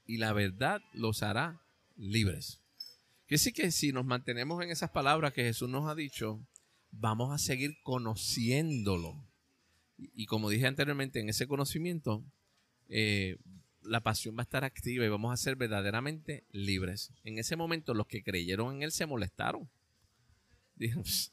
y 0.05 0.17
la 0.17 0.31
verdad 0.31 0.81
los 0.93 1.21
hará 1.21 1.61
libres. 1.97 2.61
Que 3.27 3.37
sí 3.37 3.51
que 3.51 3.71
si 3.71 3.91
nos 3.91 4.05
mantenemos 4.05 4.63
en 4.63 4.71
esas 4.71 4.91
palabras 4.91 5.33
que 5.33 5.43
Jesús 5.43 5.69
nos 5.69 5.89
ha 5.89 5.95
dicho, 5.95 6.39
vamos 6.91 7.33
a 7.33 7.37
seguir 7.37 7.77
conociéndolo. 7.83 9.27
Y 9.97 10.27
como 10.27 10.49
dije 10.49 10.65
anteriormente, 10.65 11.19
en 11.19 11.29
ese 11.29 11.45
conocimiento, 11.45 12.23
eh, 12.89 13.37
la 13.81 14.01
pasión 14.01 14.35
va 14.35 14.41
a 14.41 14.43
estar 14.43 14.63
activa 14.63 15.05
y 15.05 15.09
vamos 15.09 15.33
a 15.33 15.37
ser 15.37 15.55
verdaderamente 15.55 16.43
libres. 16.51 17.11
En 17.23 17.39
ese 17.39 17.55
momento 17.55 17.93
los 17.93 18.07
que 18.07 18.23
creyeron 18.23 18.75
en 18.75 18.83
Él 18.83 18.91
se 18.91 19.05
molestaron. 19.05 19.69
Dijeron, 20.75 21.03
"Pss, 21.03 21.31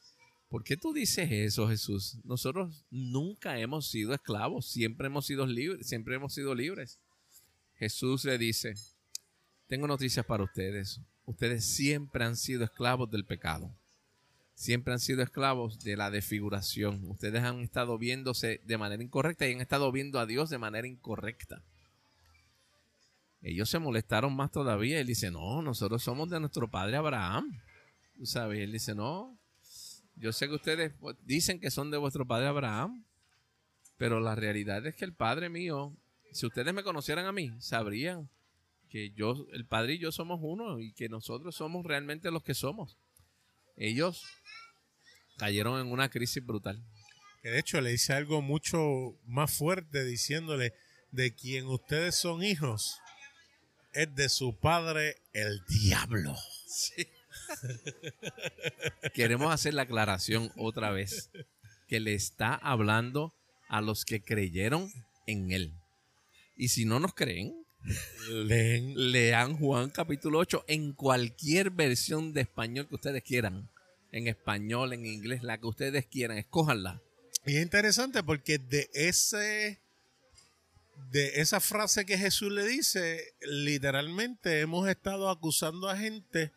¿por 0.48 0.64
qué 0.64 0.76
tú 0.76 0.92
dices 0.92 1.30
eso, 1.30 1.68
Jesús? 1.68 2.18
Nosotros 2.24 2.84
nunca 2.90 3.58
hemos 3.58 3.88
sido 3.88 4.14
esclavos, 4.14 4.66
siempre 4.66 5.08
hemos 5.08 5.26
sido 5.26 5.46
libres, 5.46 5.86
siempre 5.86 6.14
hemos 6.14 6.32
sido 6.34 6.54
libres. 6.54 7.00
Jesús 7.74 8.24
le 8.24 8.38
dice, 8.38 8.74
tengo 9.66 9.86
noticias 9.86 10.24
para 10.24 10.44
ustedes. 10.44 11.00
Ustedes 11.24 11.64
siempre 11.64 12.24
han 12.24 12.36
sido 12.36 12.64
esclavos 12.64 13.10
del 13.10 13.24
pecado. 13.24 13.74
Siempre 14.56 14.94
han 14.94 15.00
sido 15.00 15.22
esclavos 15.22 15.84
de 15.84 15.98
la 15.98 16.10
desfiguración. 16.10 17.04
Ustedes 17.10 17.42
han 17.42 17.60
estado 17.60 17.98
viéndose 17.98 18.62
de 18.64 18.78
manera 18.78 19.02
incorrecta 19.02 19.46
y 19.46 19.52
han 19.52 19.60
estado 19.60 19.92
viendo 19.92 20.18
a 20.18 20.24
Dios 20.24 20.48
de 20.48 20.56
manera 20.56 20.88
incorrecta. 20.88 21.62
Ellos 23.42 23.68
se 23.68 23.78
molestaron 23.78 24.34
más 24.34 24.50
todavía. 24.50 24.98
Él 24.98 25.08
dice, 25.08 25.30
no, 25.30 25.60
nosotros 25.60 26.02
somos 26.02 26.30
de 26.30 26.40
nuestro 26.40 26.68
padre 26.68 26.96
Abraham. 26.96 27.60
¿Tú 28.16 28.24
sabes? 28.24 28.60
Él 28.60 28.72
dice, 28.72 28.94
no, 28.94 29.38
yo 30.16 30.32
sé 30.32 30.48
que 30.48 30.54
ustedes 30.54 30.94
dicen 31.26 31.60
que 31.60 31.70
son 31.70 31.90
de 31.90 31.98
vuestro 31.98 32.26
padre 32.26 32.46
Abraham, 32.46 33.04
pero 33.98 34.20
la 34.20 34.34
realidad 34.36 34.86
es 34.86 34.94
que 34.94 35.04
el 35.04 35.12
padre 35.12 35.50
mío, 35.50 35.94
si 36.32 36.46
ustedes 36.46 36.72
me 36.72 36.82
conocieran 36.82 37.26
a 37.26 37.32
mí, 37.32 37.52
sabrían 37.58 38.30
que 38.88 39.10
yo, 39.10 39.46
el 39.52 39.66
padre 39.66 39.94
y 39.94 39.98
yo 39.98 40.12
somos 40.12 40.40
uno 40.42 40.80
y 40.80 40.94
que 40.94 41.10
nosotros 41.10 41.54
somos 41.54 41.84
realmente 41.84 42.30
los 42.30 42.42
que 42.42 42.54
somos. 42.54 42.96
Ellos 43.76 44.24
cayeron 45.36 45.80
en 45.80 45.92
una 45.92 46.08
crisis 46.08 46.44
brutal. 46.44 46.82
Que 47.42 47.50
de 47.50 47.58
hecho 47.58 47.80
le 47.80 47.90
dice 47.90 48.12
algo 48.12 48.42
mucho 48.42 49.16
más 49.26 49.52
fuerte 49.56 50.04
diciéndole 50.04 50.74
de 51.12 51.34
quien 51.34 51.66
ustedes 51.66 52.16
son 52.16 52.42
hijos 52.42 53.00
es 53.96 54.14
de 54.14 54.28
su 54.28 54.54
padre 54.54 55.16
el 55.32 55.64
diablo. 55.66 56.36
Queremos 59.14 59.52
hacer 59.52 59.72
la 59.72 59.82
aclaración 59.82 60.52
otra 60.56 60.90
vez, 60.90 61.30
que 61.88 61.98
le 61.98 62.12
está 62.12 62.54
hablando 62.54 63.32
a 63.68 63.80
los 63.80 64.04
que 64.04 64.20
creyeron 64.20 64.92
en 65.26 65.50
él. 65.50 65.72
Y 66.56 66.68
si 66.68 66.84
no 66.84 67.00
nos 67.00 67.14
creen, 67.14 67.54
Leen. 68.28 69.12
lean 69.12 69.56
Juan 69.56 69.88
capítulo 69.88 70.40
8 70.40 70.64
en 70.68 70.92
cualquier 70.92 71.70
versión 71.70 72.34
de 72.34 72.42
español 72.42 72.88
que 72.88 72.96
ustedes 72.96 73.22
quieran. 73.22 73.70
En 74.16 74.28
español, 74.28 74.94
en 74.94 75.04
inglés, 75.04 75.42
la 75.42 75.58
que 75.58 75.66
ustedes 75.66 76.06
quieran, 76.06 76.38
escójanla. 76.38 77.02
Y 77.44 77.56
es 77.56 77.62
interesante 77.62 78.22
porque 78.22 78.56
de 78.58 78.88
ese 78.94 79.78
de 81.10 81.42
esa 81.42 81.60
frase 81.60 82.06
que 82.06 82.16
Jesús 82.16 82.50
le 82.50 82.66
dice, 82.66 83.34
literalmente 83.42 84.60
hemos 84.60 84.88
estado 84.88 85.28
acusando 85.28 85.90
a 85.90 85.98
gente 85.98 86.50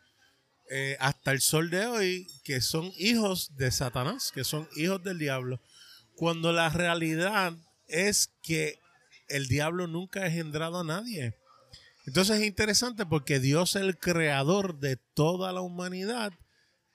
eh, 0.69 0.95
hasta 1.01 1.31
el 1.31 1.41
sol 1.41 1.69
de 1.69 1.85
hoy 1.85 2.27
que 2.45 2.61
son 2.61 2.93
hijos 2.97 3.57
de 3.57 3.71
Satanás, 3.71 4.31
que 4.33 4.45
son 4.45 4.69
hijos 4.77 5.03
del 5.03 5.19
diablo, 5.19 5.59
cuando 6.15 6.53
la 6.53 6.69
realidad 6.69 7.53
es 7.87 8.31
que 8.41 8.79
el 9.27 9.49
diablo 9.49 9.85
nunca 9.87 10.21
ha 10.21 10.27
engendrado 10.27 10.79
a 10.79 10.83
nadie. 10.85 11.35
Entonces 12.05 12.39
es 12.39 12.47
interesante 12.47 13.05
porque 13.05 13.41
Dios, 13.41 13.75
el 13.75 13.97
creador 13.97 14.79
de 14.79 14.95
toda 14.95 15.51
la 15.51 15.59
humanidad, 15.59 16.31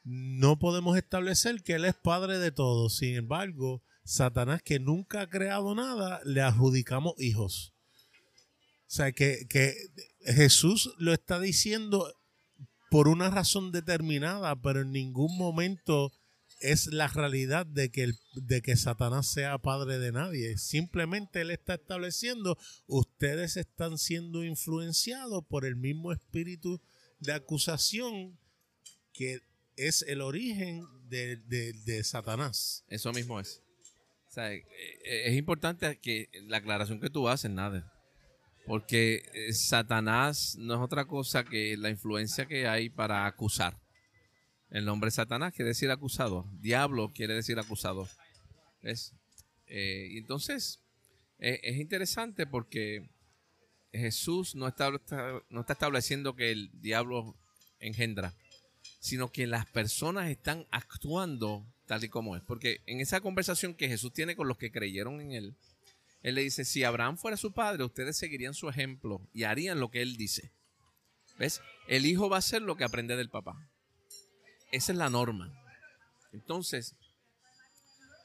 no 0.04 0.58
podemos 0.58 0.96
establecer 0.96 1.62
que 1.62 1.74
Él 1.74 1.84
es 1.86 1.94
padre 1.94 2.38
de 2.38 2.52
todos. 2.52 2.96
Sin 2.96 3.16
embargo, 3.16 3.82
Satanás, 4.04 4.62
que 4.62 4.78
nunca 4.78 5.22
ha 5.22 5.30
creado 5.30 5.74
nada, 5.74 6.20
le 6.24 6.42
adjudicamos 6.42 7.14
hijos. 7.18 7.74
O 8.86 8.90
sea, 8.94 9.12
que, 9.12 9.46
que 9.48 9.74
Jesús 10.20 10.94
lo 10.98 11.12
está 11.12 11.40
diciendo 11.40 12.14
por 12.90 13.08
una 13.08 13.30
razón 13.30 13.72
determinada, 13.72 14.54
pero 14.60 14.82
en 14.82 14.92
ningún 14.92 15.36
momento 15.36 16.12
es 16.60 16.86
la 16.86 17.08
realidad 17.08 17.66
de 17.66 17.90
que, 17.90 18.04
el, 18.04 18.18
de 18.34 18.62
que 18.62 18.76
Satanás 18.76 19.26
sea 19.26 19.58
padre 19.58 19.98
de 19.98 20.12
nadie. 20.12 20.56
Simplemente 20.58 21.40
él 21.40 21.50
está 21.50 21.74
estableciendo, 21.74 22.56
ustedes 22.86 23.56
están 23.56 23.98
siendo 23.98 24.44
influenciados 24.44 25.44
por 25.48 25.64
el 25.64 25.76
mismo 25.76 26.12
espíritu 26.12 26.80
de 27.18 27.32
acusación 27.32 28.38
que 29.12 29.40
es 29.76 30.02
el 30.02 30.20
origen 30.20 30.84
de, 31.08 31.36
de- 31.36 31.72
de 31.84 32.04
Satanás. 32.04 32.84
Eso 32.88 33.12
mismo 33.12 33.40
es. 33.40 33.60
Eh, 34.36 34.64
eh, 35.04 35.22
es 35.26 35.36
importante 35.36 35.98
que 36.00 36.28
la 36.48 36.56
aclaración 36.58 37.00
que 37.00 37.10
tú 37.10 37.28
haces, 37.28 37.50
nada. 37.50 37.90
Porque 38.66 39.22
eh, 39.34 39.52
Satanás 39.52 40.56
no 40.58 40.74
es 40.74 40.80
otra 40.80 41.04
cosa 41.04 41.44
que 41.44 41.76
la 41.76 41.90
influencia 41.90 42.46
que 42.46 42.66
hay 42.66 42.88
para 42.90 43.26
acusar. 43.26 43.78
El 44.70 44.84
nombre 44.86 45.10
Satanás 45.10 45.52
quiere 45.54 45.68
decir 45.68 45.90
acusador. 45.90 46.46
Diablo 46.60 47.12
quiere 47.14 47.34
decir 47.34 47.58
acusador. 47.58 48.08
¿Ves? 48.82 49.12
Eh, 49.66 50.08
y 50.10 50.18
entonces, 50.18 50.80
eh, 51.38 51.60
es 51.62 51.76
interesante 51.76 52.46
porque 52.46 53.08
Jesús 53.92 54.56
no 54.56 54.66
está, 54.66 54.90
no 55.48 55.60
está 55.60 55.74
estableciendo 55.74 56.34
que 56.34 56.50
el 56.50 56.70
diablo 56.80 57.36
engendra, 57.78 58.34
sino 59.04 59.30
que 59.30 59.46
las 59.46 59.66
personas 59.66 60.30
están 60.30 60.66
actuando 60.70 61.62
tal 61.84 62.02
y 62.04 62.08
como 62.08 62.36
es. 62.36 62.42
Porque 62.42 62.80
en 62.86 63.00
esa 63.00 63.20
conversación 63.20 63.74
que 63.74 63.86
Jesús 63.86 64.14
tiene 64.14 64.34
con 64.34 64.48
los 64.48 64.56
que 64.56 64.72
creyeron 64.72 65.20
en 65.20 65.32
él, 65.32 65.56
él 66.22 66.34
le 66.34 66.40
dice, 66.40 66.64
si 66.64 66.84
Abraham 66.84 67.18
fuera 67.18 67.36
su 67.36 67.52
padre, 67.52 67.84
ustedes 67.84 68.16
seguirían 68.16 68.54
su 68.54 68.66
ejemplo 68.66 69.20
y 69.34 69.42
harían 69.42 69.78
lo 69.78 69.90
que 69.90 70.00
él 70.00 70.16
dice. 70.16 70.52
¿Ves? 71.38 71.60
El 71.86 72.06
hijo 72.06 72.30
va 72.30 72.36
a 72.36 72.38
hacer 72.38 72.62
lo 72.62 72.78
que 72.78 72.84
aprende 72.84 73.14
del 73.14 73.28
papá. 73.28 73.68
Esa 74.72 74.92
es 74.92 74.96
la 74.96 75.10
norma. 75.10 75.52
Entonces, 76.32 76.94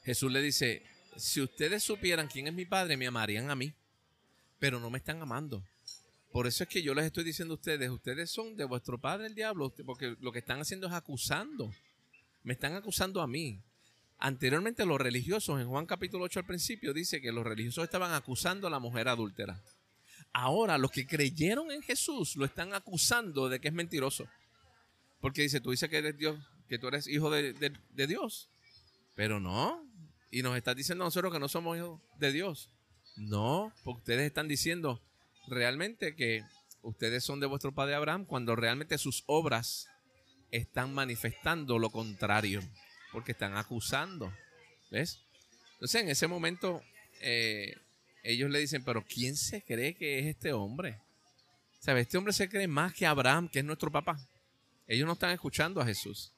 Jesús 0.02 0.32
le 0.32 0.40
dice, 0.40 0.82
si 1.14 1.42
ustedes 1.42 1.82
supieran 1.82 2.26
quién 2.26 2.46
es 2.46 2.54
mi 2.54 2.64
padre, 2.64 2.96
me 2.96 3.06
amarían 3.06 3.50
a 3.50 3.54
mí, 3.54 3.74
pero 4.58 4.80
no 4.80 4.88
me 4.88 4.96
están 4.96 5.20
amando. 5.20 5.62
Por 6.32 6.46
eso 6.46 6.62
es 6.62 6.68
que 6.68 6.82
yo 6.82 6.94
les 6.94 7.06
estoy 7.06 7.24
diciendo 7.24 7.54
a 7.54 7.56
ustedes, 7.56 7.90
ustedes 7.90 8.30
son 8.30 8.56
de 8.56 8.64
vuestro 8.64 8.98
padre 9.00 9.26
el 9.26 9.34
diablo, 9.34 9.74
porque 9.84 10.16
lo 10.20 10.30
que 10.30 10.38
están 10.38 10.60
haciendo 10.60 10.86
es 10.86 10.92
acusando. 10.92 11.72
Me 12.44 12.52
están 12.52 12.74
acusando 12.74 13.20
a 13.20 13.26
mí. 13.26 13.60
Anteriormente 14.18 14.84
los 14.86 15.00
religiosos, 15.00 15.60
en 15.60 15.68
Juan 15.68 15.86
capítulo 15.86 16.24
8 16.24 16.40
al 16.40 16.46
principio, 16.46 16.92
dice 16.92 17.20
que 17.20 17.32
los 17.32 17.44
religiosos 17.44 17.82
estaban 17.84 18.12
acusando 18.12 18.66
a 18.66 18.70
la 18.70 18.78
mujer 18.78 19.08
adúltera. 19.08 19.60
Ahora 20.32 20.78
los 20.78 20.92
que 20.92 21.06
creyeron 21.06 21.72
en 21.72 21.82
Jesús 21.82 22.36
lo 22.36 22.44
están 22.44 22.74
acusando 22.74 23.48
de 23.48 23.60
que 23.60 23.68
es 23.68 23.74
mentiroso. 23.74 24.26
Porque 25.20 25.42
dice, 25.42 25.60
tú 25.60 25.70
dices 25.72 25.88
que 25.90 25.98
eres 25.98 26.16
Dios, 26.16 26.38
que 26.68 26.78
tú 26.78 26.86
eres 26.88 27.08
hijo 27.08 27.30
de, 27.30 27.52
de- 27.54 27.72
de 27.90 28.06
Dios. 28.06 28.48
Pero 29.16 29.40
no. 29.40 29.84
Y 30.30 30.42
nos 30.42 30.56
estás 30.56 30.76
diciendo 30.76 31.02
a 31.04 31.08
nosotros 31.08 31.32
que 31.32 31.40
no 31.40 31.48
somos 31.48 31.76
hijos 31.76 32.00
de 32.18 32.30
Dios. 32.30 32.70
No, 33.16 33.72
porque 33.82 33.98
ustedes 33.98 34.26
están 34.26 34.46
diciendo 34.46 35.02
realmente 35.50 36.14
que 36.14 36.44
ustedes 36.82 37.24
son 37.24 37.40
de 37.40 37.46
vuestro 37.46 37.72
padre 37.72 37.94
Abraham 37.94 38.24
cuando 38.24 38.56
realmente 38.56 38.96
sus 38.98 39.24
obras 39.26 39.88
están 40.50 40.94
manifestando 40.94 41.78
lo 41.78 41.90
contrario. 41.90 42.62
Porque 43.12 43.32
están 43.32 43.56
acusando. 43.56 44.32
¿Ves? 44.90 45.20
Entonces 45.74 46.02
en 46.02 46.08
ese 46.08 46.26
momento 46.26 46.82
eh, 47.20 47.76
ellos 48.22 48.50
le 48.50 48.58
dicen, 48.58 48.84
pero 48.84 49.04
¿quién 49.04 49.36
se 49.36 49.62
cree 49.62 49.94
que 49.94 50.20
es 50.20 50.26
este 50.26 50.52
hombre? 50.52 51.00
¿Sabes? 51.80 52.02
Este 52.06 52.18
hombre 52.18 52.32
se 52.32 52.48
cree 52.48 52.68
más 52.68 52.92
que 52.92 53.06
Abraham, 53.06 53.48
que 53.48 53.60
es 53.60 53.64
nuestro 53.64 53.90
papá. 53.90 54.18
Ellos 54.86 55.06
no 55.06 55.14
están 55.14 55.30
escuchando 55.30 55.80
a 55.80 55.86
Jesús. 55.86 56.32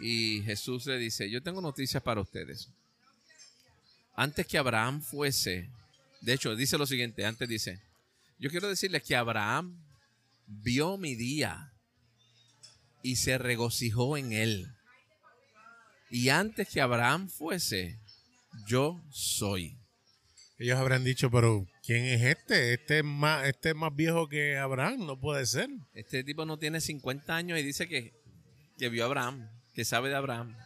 Y 0.00 0.42
Jesús 0.44 0.86
le 0.86 0.98
dice, 0.98 1.30
yo 1.30 1.42
tengo 1.42 1.60
noticias 1.60 2.02
para 2.02 2.20
ustedes. 2.20 2.68
Antes 4.14 4.46
que 4.46 4.58
Abraham 4.58 5.00
fuese, 5.00 5.70
de 6.22 6.34
hecho, 6.34 6.54
dice 6.54 6.78
lo 6.78 6.86
siguiente, 6.86 7.26
antes 7.26 7.48
dice, 7.48 7.82
yo 8.38 8.48
quiero 8.48 8.68
decirles 8.68 9.02
que 9.02 9.16
Abraham 9.16 9.84
vio 10.46 10.96
mi 10.96 11.16
día 11.16 11.72
y 13.02 13.16
se 13.16 13.38
regocijó 13.38 14.16
en 14.16 14.32
él. 14.32 14.68
Y 16.10 16.28
antes 16.28 16.68
que 16.68 16.80
Abraham 16.80 17.28
fuese, 17.28 17.98
yo 18.68 19.02
soy. 19.10 19.76
Ellos 20.58 20.78
habrán 20.78 21.02
dicho, 21.02 21.28
pero 21.28 21.66
¿quién 21.84 22.04
es 22.04 22.22
este? 22.22 22.74
Este 22.74 22.98
es 22.98 23.04
más, 23.04 23.44
este 23.48 23.70
es 23.70 23.74
más 23.74 23.92
viejo 23.92 24.28
que 24.28 24.56
Abraham, 24.56 25.04
no 25.06 25.18
puede 25.18 25.44
ser. 25.44 25.70
Este 25.92 26.22
tipo 26.22 26.44
no 26.44 26.56
tiene 26.56 26.80
50 26.80 27.34
años 27.34 27.58
y 27.58 27.64
dice 27.64 27.88
que, 27.88 28.12
que 28.78 28.88
vio 28.88 29.02
a 29.02 29.06
Abraham, 29.06 29.50
que 29.74 29.84
sabe 29.84 30.08
de 30.08 30.14
Abraham. 30.14 30.56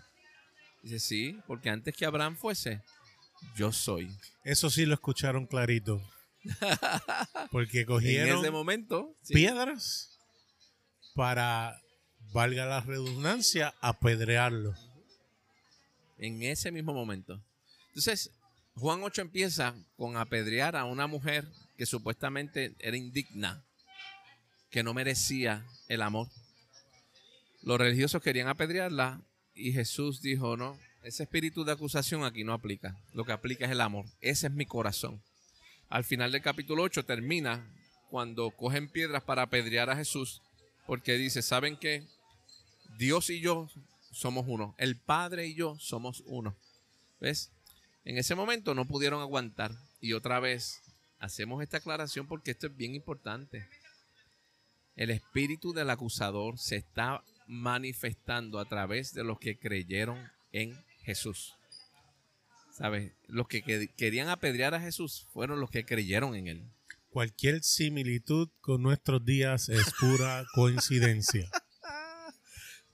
Dice, 0.83 0.99
sí, 1.01 1.41
porque 1.47 1.71
antes 1.71 1.97
que 1.97 2.05
Abraham 2.05 2.37
fuese, 2.37 2.83
yo 3.57 3.73
soy. 3.73 4.11
Eso 4.45 4.71
sí 4.71 4.87
lo 4.87 4.95
escucharon 4.95 5.47
clarito. 5.47 6.03
Porque 7.51 7.81
En 7.81 7.87
cogieron 7.87 8.39
ese 8.39 8.51
momento, 8.51 9.17
sí, 9.23 9.35
piedras 9.35 10.19
para, 11.15 11.81
valga 12.33 12.67
la 12.67 12.81
redundancia, 12.81 13.75
apedrearlo. 13.81 14.75
en 16.19 16.43
ese 16.43 16.71
mismo 16.71 16.93
momento. 16.95 17.43
Entonces, 17.89 18.31
Juan 18.75 19.03
8 19.03 19.23
empieza 19.23 19.75
con 19.97 20.17
apedrear 20.17 20.77
a 20.77 20.85
una 20.85 21.07
mujer 21.07 21.49
que 21.77 21.87
supuestamente 21.87 22.75
era 22.79 22.97
indigna, 22.97 23.65
que 24.71 24.83
no 24.83 24.93
merecía 24.95 25.67
el 25.89 26.03
amor. 26.03 26.29
Los 27.63 27.79
religiosos 27.79 28.23
querían 28.23 28.49
apedrearla 28.49 29.23
y 29.55 29.73
Jesús 29.73 30.21
dijo, 30.21 30.57
no, 30.57 30.79
ese 31.07 31.23
espíritu 31.23 31.65
de 31.65 31.71
acusación 31.71 32.25
aquí 32.25 32.43
no 32.43 32.53
aplica. 32.53 32.99
Lo 33.15 33.25
que 33.25 33.31
aplica 33.31 33.65
es 33.65 33.71
el 33.71 33.81
amor. 33.81 34.07
Ese 34.21 34.49
es 34.49 34.53
mi 34.53 34.67
corazón. 34.67 35.23
Al 35.89 36.03
final 36.03 36.33
del 36.33 36.43
capítulo 36.43 36.83
8 36.83 37.05
termina 37.05 37.65
cuando 38.11 38.51
cogen 38.51 38.89
piedras 38.89 39.23
para 39.23 39.43
apedrear 39.43 39.89
a 39.89 39.95
Jesús, 39.95 40.43
porque 40.85 41.17
dice, 41.17 41.43
¿saben 41.43 41.77
qué? 41.77 42.03
Dios 42.99 43.31
y 43.31 43.39
yo 43.39 43.69
somos 44.11 44.47
uno. 44.49 44.75
El 44.79 44.97
Padre 44.97 45.47
y 45.47 45.55
yo 45.55 45.79
somos 45.79 46.25
uno. 46.27 46.57
¿Ves? 47.21 47.53
En 48.05 48.19
ese 48.19 48.35
momento 48.35 48.75
no 48.75 48.85
pudieron 48.85 49.21
aguantar. 49.21 49.71
Y 50.01 50.13
otra 50.13 50.41
vez 50.41 50.83
hacemos 51.21 51.63
esta 51.63 51.77
aclaración 51.77 52.27
porque 52.27 52.51
esto 52.51 52.67
es 52.67 52.77
bien 52.77 52.97
importante. 52.97 53.69
El 54.97 55.11
espíritu 55.11 55.73
del 55.73 55.91
acusador 55.91 56.59
se 56.59 56.75
está 56.75 57.23
manifestando 57.47 58.59
a 58.59 58.65
través 58.65 59.15
de 59.15 59.23
los 59.23 59.39
que 59.39 59.57
creyeron 59.57 60.33
en 60.51 60.86
Jesús. 61.07 61.55
¿Sabes? 62.77 63.13
Los 63.29 63.49
que 63.49 63.63
que- 63.63 63.89
querían 63.97 64.29
apedrear 64.29 64.75
a 64.75 64.81
Jesús 64.81 65.27
fueron 65.33 65.61
los 65.61 65.71
que 65.71 65.87
creyeron 65.87 66.35
en 66.35 66.47
él. 66.49 66.71
Cualquier 67.09 67.63
similitud 67.63 68.51
con 68.61 68.83
nuestros 68.83 69.25
días 69.25 69.71
es 69.71 69.87
pura 69.99 70.45
coincidencia. 70.55 71.51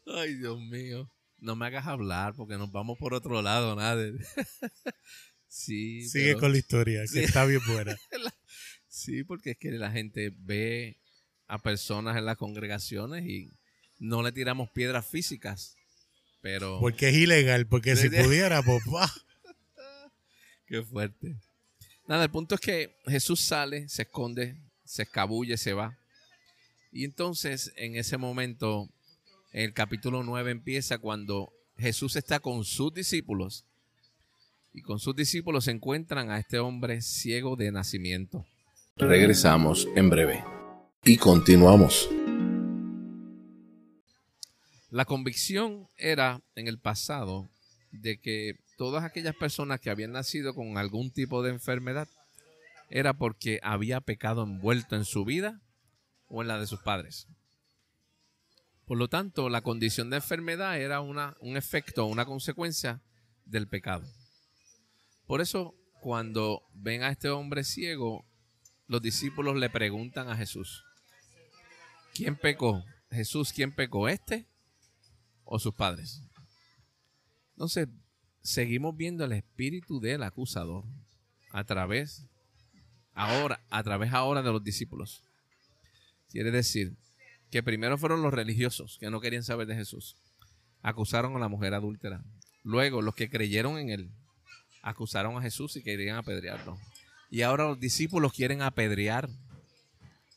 Ay, 0.07 0.35
Dios 0.35 0.61
mío. 0.61 1.11
No 1.39 1.57
me 1.57 1.67
hagas 1.67 1.87
hablar 1.89 2.35
porque 2.37 2.55
nos 2.57 2.71
vamos 2.71 2.97
por 2.99 3.15
otro 3.15 3.43
lado, 3.43 3.75
nada. 3.75 4.05
sí. 5.49 6.09
Sigue 6.09 6.27
pero- 6.29 6.41
con 6.41 6.53
la 6.53 6.59
historia, 6.59 7.03
que 7.13 7.25
está 7.25 7.45
bien 7.45 7.61
buena. 7.67 7.97
Sí, 8.95 9.25
porque 9.25 9.53
es 9.53 9.57
que 9.59 9.71
la 9.73 9.91
gente 9.91 10.33
ve 10.37 10.99
a 11.49 11.59
personas 11.59 12.15
en 12.19 12.27
las 12.27 12.37
congregaciones 12.37 13.25
y 13.27 13.49
no 13.99 14.23
le 14.23 14.33
tiramos 14.33 14.71
piedras 14.71 15.07
físicas. 15.07 15.77
Pero 16.43 16.81
Porque 16.81 17.09
es 17.09 17.15
ilegal, 17.15 17.67
porque 17.67 17.97
si 17.97 18.11
pudiera, 18.11 18.63
pues, 18.63 18.83
¡pah! 18.91 19.11
qué 20.67 20.83
fuerte. 20.83 21.37
Nada, 22.07 22.25
el 22.25 22.31
punto 22.31 22.57
es 22.57 22.61
que 22.61 22.97
Jesús 23.07 23.41
sale, 23.41 23.89
se 23.89 24.03
esconde, 24.03 24.61
se 24.85 25.05
escabulle, 25.05 25.57
se 25.57 25.73
va. 25.73 25.97
Y 26.91 27.05
entonces 27.05 27.73
en 27.77 27.97
ese 27.97 28.19
momento, 28.19 28.91
el 29.53 29.73
capítulo 29.73 30.23
9 30.23 30.51
empieza 30.51 30.99
cuando 30.99 31.53
Jesús 31.79 32.17
está 32.17 32.41
con 32.41 32.65
sus 32.65 32.93
discípulos 32.93 33.65
y 34.75 34.83
con 34.83 34.99
sus 34.99 35.15
discípulos 35.15 35.65
se 35.65 35.71
encuentran 35.71 36.31
a 36.31 36.39
este 36.39 36.59
hombre 36.59 37.03
ciego 37.03 37.57
de 37.57 37.71
nacimiento. 37.71 38.45
Regresamos 38.97 39.89
en 39.95 40.11
breve 40.11 40.45
y 41.05 41.17
continuamos. 41.17 42.09
La 44.93 45.07
convicción 45.07 45.89
era 45.97 46.43
en 46.55 46.69
el 46.69 46.79
pasado 46.79 47.49
de 47.93 48.21
que 48.21 48.59
todas 48.77 49.05
aquellas 49.05 49.35
personas 49.35 49.81
que 49.81 49.89
habían 49.89 50.13
nacido 50.13 50.55
con 50.55 50.77
algún 50.77 51.11
tipo 51.11 51.43
de 51.43 51.49
enfermedad 51.49 52.09
era 52.91 53.15
porque 53.15 53.59
había 53.63 54.03
pecado 54.03 54.43
envuelto 54.43 54.95
en 54.95 55.07
su 55.07 55.25
vida 55.25 55.63
o 56.29 56.43
en 56.43 56.49
la 56.49 56.61
de 56.61 56.67
sus 56.67 56.81
padres. 56.83 57.27
Por 58.85 58.99
lo 58.99 59.09
tanto, 59.09 59.49
la 59.49 59.63
condición 59.63 60.11
de 60.11 60.17
enfermedad 60.17 60.79
era 60.79 61.01
una, 61.01 61.39
un 61.41 61.57
efecto, 61.57 62.05
una 62.05 62.27
consecuencia 62.27 63.01
del 63.47 63.69
pecado. 63.69 64.07
Por 65.27 65.41
eso, 65.41 65.75
cuando 66.03 66.69
ven 66.75 67.03
a 67.03 67.09
este 67.09 67.31
hombre 67.31 67.65
ciego, 67.65 68.27
los 68.89 69.01
discípulos 69.01 69.57
le 69.57 69.71
preguntan 69.71 70.29
a 70.29 70.37
Jesús, 70.37 70.85
¿quién 72.13 72.37
pecó? 72.37 72.85
Jesús, 73.11 73.55
¿quién 73.55 73.73
pecó? 73.73 74.07
¿Este 74.11 74.52
o 75.53 75.59
sus 75.59 75.75
padres? 75.75 76.23
Entonces, 77.53 77.87
seguimos 78.41 78.97
viendo 78.97 79.23
el 79.27 79.33
espíritu 79.33 80.01
del 80.01 80.23
acusador 80.23 80.85
a 81.51 81.65
través 81.65 82.27
ahora, 83.13 83.61
a 83.69 83.83
través 83.83 84.15
ahora 84.15 84.41
de 84.41 84.51
los 84.51 84.65
discípulos. 84.65 85.23
Quiere 86.31 86.51
decir 86.51 86.97
que 87.51 87.63
primero 87.63 87.99
fueron 87.99 88.23
los 88.23 88.33
religiosos 88.33 88.97
que 88.99 89.11
no 89.11 89.21
querían 89.21 89.43
saber 89.43 89.67
de 89.67 89.75
Jesús. 89.75 90.17
Acusaron 90.81 91.37
a 91.37 91.39
la 91.39 91.49
mujer 91.49 91.75
adúltera. 91.75 92.25
Luego 92.63 93.03
los 93.03 93.15
que 93.15 93.29
creyeron 93.29 93.77
en 93.77 93.91
él 93.91 94.11
acusaron 94.81 95.37
a 95.37 95.43
Jesús 95.43 95.77
y 95.77 95.83
querían 95.83 96.17
apedrearlo. 96.17 96.79
Y 97.29 97.43
ahora 97.43 97.65
los 97.65 97.79
discípulos 97.79 98.33
quieren 98.33 98.63
apedrear, 98.63 99.29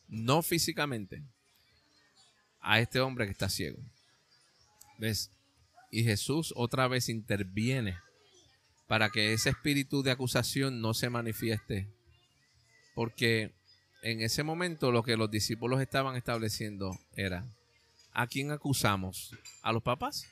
no 0.09 0.41
físicamente, 0.41 1.23
a 2.59 2.81
este 2.81 2.99
hombre 2.99 3.25
que 3.25 3.31
está 3.31 3.47
ciego. 3.47 3.79
¿Ves? 4.97 5.31
Y 5.91 6.03
Jesús 6.03 6.53
otra 6.55 6.87
vez 6.87 7.09
interviene 7.09 7.97
para 8.87 9.09
que 9.09 9.33
ese 9.33 9.49
espíritu 9.49 10.03
de 10.03 10.11
acusación 10.11 10.81
no 10.81 10.93
se 10.93 11.09
manifieste. 11.09 11.87
Porque 12.93 13.53
en 14.03 14.21
ese 14.21 14.43
momento 14.43 14.91
lo 14.91 15.03
que 15.03 15.17
los 15.17 15.31
discípulos 15.31 15.81
estaban 15.81 16.15
estableciendo 16.15 16.97
era, 17.15 17.45
¿a 18.11 18.27
quién 18.27 18.51
acusamos? 18.51 19.35
¿A 19.61 19.71
los 19.73 19.83
papás 19.83 20.27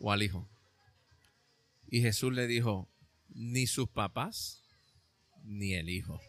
o 0.00 0.12
al 0.12 0.22
hijo? 0.22 0.48
Y 1.90 2.02
Jesús 2.02 2.32
le 2.32 2.46
dijo, 2.46 2.88
ni 3.28 3.66
sus 3.66 3.88
papás 3.88 4.62
ni 5.44 5.74
el 5.74 5.88
hijo, 5.88 6.20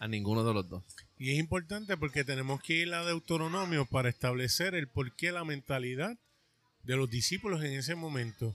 a 0.00 0.08
ninguno 0.08 0.44
de 0.44 0.54
los 0.54 0.68
dos. 0.68 0.84
Y 1.18 1.32
es 1.32 1.38
importante 1.38 1.96
porque 1.96 2.24
tenemos 2.24 2.62
que 2.62 2.74
ir 2.74 2.94
a 2.94 3.04
Deuteronomio 3.04 3.84
para 3.84 4.08
establecer 4.08 4.74
el 4.74 4.88
porqué, 4.88 5.32
la 5.32 5.44
mentalidad 5.44 6.18
de 6.84 6.96
los 6.96 7.10
discípulos 7.10 7.62
en 7.64 7.72
ese 7.72 7.94
momento. 7.94 8.54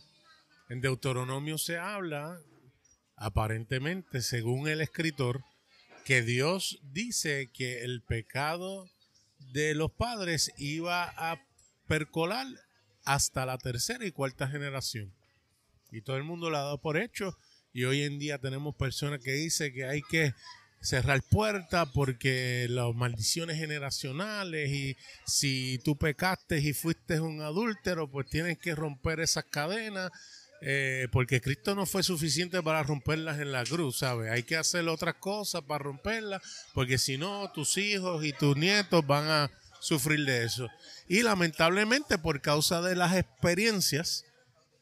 En 0.70 0.82
Deuteronomio 0.82 1.58
se 1.58 1.78
habla, 1.78 2.39
aparentemente, 3.15 4.22
según 4.22 4.68
el 4.68 4.82
escritor, 4.82 5.44
que 6.06 6.22
Dios 6.22 6.80
dice 6.84 7.50
que 7.52 7.84
el 7.84 8.02
pecado 8.02 8.89
de 9.52 9.74
los 9.76 9.92
padres 9.92 10.52
iba 10.58 11.04
a 11.18 11.44
percolar 11.88 12.48
hasta 13.04 13.46
la 13.46 13.58
tercera 13.58 14.06
y 14.06 14.12
cuarta 14.12 14.48
generación. 14.48 15.13
Y 15.92 16.02
todo 16.02 16.18
el 16.18 16.24
mundo 16.24 16.50
lo 16.50 16.58
ha 16.58 16.62
dado 16.62 16.82
por 16.82 16.98
hecho. 16.98 17.38
Y 17.74 17.86
hoy 17.86 18.04
en 18.04 18.20
día 18.20 18.39
tenemos 18.39 18.76
personas 18.76 19.22
que 19.24 19.34
dicen 19.34 19.74
que 19.74 19.86
hay 19.86 20.02
que 20.04 20.34
cerrar 20.82 21.22
puertas 21.24 21.89
porque 21.94 22.68
las 22.70 22.94
maldiciones 22.96 23.58
generacionales 23.58 24.70
y 24.70 24.98
si 25.26 25.80
tú 25.84 25.98
pecaste 25.98 26.60
y 26.60 26.74
fuiste 26.74 27.20
un 27.20 27.42
adúltero, 27.42 28.10
pues 28.10 28.28
tienes 28.28 28.58
que 28.58 28.76
romper 28.76 29.20
esas 29.20 29.46
cadenas. 29.46 30.12
Eh, 30.62 31.08
porque 31.13 31.39
Cristo 31.39 31.74
no 31.74 31.86
fue 31.86 32.04
suficiente 32.04 32.62
para 32.62 32.84
romperlas 32.84 33.39
en 33.39 33.54
la 33.54 33.63
cruz, 33.63 34.00
¿sabes? 34.00 34.30
Hay 34.30 34.44
que 34.44 34.58
hacer 34.58 34.86
otras 34.89 35.15
cosas 35.15 35.62
para 35.62 35.86
romperlas, 35.86 36.42
porque 36.74 36.98
si 36.98 37.18
no, 37.18 37.50
tus 37.54 37.78
hijos 37.78 38.26
y 38.26 38.34
tus 38.34 38.58
nietos 38.58 39.08
van 39.08 39.30
a 39.30 39.52
sufrir 39.80 40.26
de 40.26 40.44
eso. 40.44 40.68
Y 41.08 41.24
lamentablemente, 41.24 42.18
por 42.18 42.42
causa 42.42 42.82
de 42.82 42.98
las 42.98 43.15
experiencias, 43.15 44.26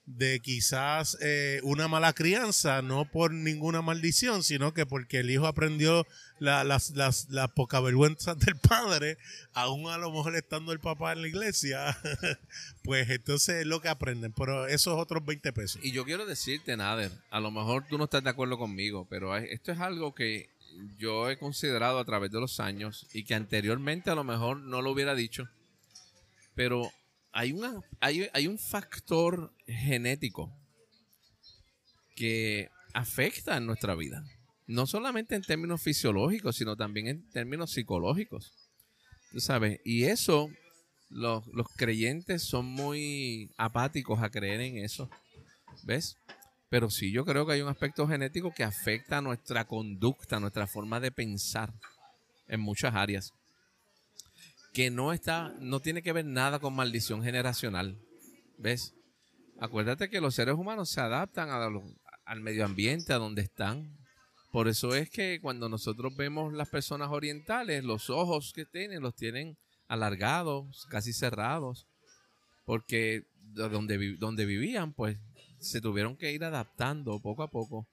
de 0.08 0.40
quizás 0.40 1.18
eh, 1.22 1.60
una 1.64 1.90
mala 1.90 2.14
crianza, 2.14 2.82
no 2.82 3.12
por 3.12 3.34
ninguna 3.34 3.82
maldición, 3.82 4.42
sino 4.42 4.74
que 4.74 4.86
porque 4.86 5.20
el 5.20 5.30
hijo 5.30 5.48
aprendió 5.48 6.08
la, 6.40 6.64
las, 6.64 6.92
las, 6.92 7.30
las 7.30 7.52
poca 7.52 7.82
vergüenza 7.82 8.34
del 8.36 8.56
padre, 8.56 9.18
aún 9.54 9.90
a 9.90 9.98
lo 9.98 10.12
mejor 10.12 10.36
estando 10.36 10.72
el 10.72 10.80
papá 10.80 11.12
en 11.12 11.22
la 11.24 11.28
iglesia, 11.28 11.98
pues 12.84 13.10
entonces 13.10 13.58
es 13.58 13.68
lo 13.68 13.82
que 13.82 13.90
aprenden, 13.90 14.32
pero 14.32 14.66
esos 14.68 14.98
otros 14.98 15.26
20 15.26 15.52
pesos. 15.52 15.82
Y 15.84 15.92
yo 15.92 16.06
quiero 16.06 16.26
decirte, 16.26 16.78
Nader, 16.78 17.12
a 17.30 17.42
lo 17.42 17.52
mejor 17.52 17.86
tú 17.88 17.98
no 17.98 18.06
estás 18.06 18.24
de 18.24 18.30
acuerdo 18.30 18.58
conmigo, 18.58 19.06
pero 19.10 19.36
esto 19.36 19.74
es 19.74 19.80
algo 19.80 20.16
que 20.16 20.50
yo 20.98 21.30
he 21.30 21.38
considerado 21.38 22.00
a 22.00 22.06
través 22.06 22.32
de 22.32 22.40
los 22.40 22.62
años 22.62 23.08
y 23.12 23.26
que 23.26 23.36
anteriormente 23.36 24.10
a 24.10 24.16
lo 24.16 24.24
mejor 24.24 24.58
no 24.58 24.82
lo 24.82 24.92
hubiera 24.92 25.16
dicho, 25.16 25.50
pero 26.56 26.92
hay, 27.38 27.52
una, 27.52 27.82
hay, 28.00 28.28
hay 28.34 28.48
un 28.48 28.58
factor 28.58 29.54
genético 29.68 30.52
que 32.16 32.72
afecta 32.96 33.56
en 33.58 33.68
nuestra 33.68 33.94
vida. 33.94 34.24
No 34.66 34.88
solamente 34.88 35.36
en 35.36 35.44
términos 35.44 35.84
fisiológicos, 35.84 36.56
sino 36.56 36.76
también 36.76 37.08
en 37.08 37.30
términos 37.30 37.74
psicológicos. 37.74 38.54
Tú 39.32 39.40
sabes, 39.40 39.80
y 39.86 40.06
eso, 40.06 40.50
los, 41.12 41.46
los 41.54 41.68
creyentes 41.76 42.42
son 42.42 42.66
muy 42.66 43.52
apáticos 43.56 44.24
a 44.24 44.32
creer 44.32 44.60
en 44.62 44.80
eso. 44.80 45.08
¿Ves? 45.84 46.18
Pero 46.70 46.90
sí, 46.90 47.12
yo 47.12 47.24
creo 47.24 47.46
que 47.46 47.54
hay 47.54 47.62
un 47.62 47.70
aspecto 47.70 48.08
genético 48.08 48.52
que 48.52 48.64
afecta 48.64 49.22
nuestra 49.22 49.66
conducta, 49.66 50.40
nuestra 50.40 50.66
forma 50.66 51.00
de 51.00 51.12
pensar 51.12 51.72
en 52.48 52.62
muchas 52.62 52.96
áreas 52.96 53.32
que 54.78 54.92
no 54.92 55.12
está, 55.12 55.56
no 55.60 55.80
tiene 55.80 56.04
que 56.04 56.14
ver 56.14 56.26
nada 56.26 56.60
con 56.60 56.76
maldición 56.76 57.24
generacional. 57.24 58.00
¿Ves? 58.60 58.94
Acuérdate 59.60 60.08
que 60.08 60.22
los 60.22 60.36
seres 60.36 60.54
humanos 60.54 60.92
se 60.92 61.02
adaptan 61.02 61.50
al 61.50 62.42
medio 62.42 62.64
ambiente, 62.64 63.12
a 63.12 63.18
donde 63.18 63.42
están. 63.42 63.98
Por 64.52 64.68
eso 64.68 64.94
es 64.94 65.10
que 65.10 65.40
cuando 65.42 65.68
nosotros 65.68 66.16
vemos 66.16 66.54
las 66.54 66.70
personas 66.70 67.10
orientales, 67.10 67.84
los 67.84 68.12
ojos 68.12 68.54
que 68.54 68.68
tienen, 68.68 69.02
los 69.02 69.16
tienen 69.16 69.58
alargados, 69.88 70.86
casi 70.92 71.12
cerrados, 71.12 71.88
porque 72.64 73.24
donde, 73.34 74.16
donde 74.20 74.46
vivían, 74.46 74.94
pues 74.94 75.18
se 75.60 75.82
tuvieron 75.82 76.18
que 76.18 76.34
ir 76.34 76.44
adaptando 76.44 77.20
poco 77.20 77.42
a 77.42 77.50
poco 77.50 77.88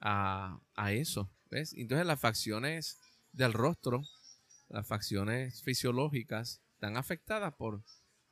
a, 0.00 0.58
a 0.74 0.92
eso. 0.92 1.30
¿Ves? 1.50 1.74
Entonces 1.74 2.06
las 2.06 2.18
facciones 2.18 2.98
del 3.32 3.52
rostro 3.52 4.00
las 4.68 4.86
facciones 4.86 5.62
fisiológicas 5.62 6.60
están 6.74 6.96
afectadas 6.96 7.54
por, 7.54 7.82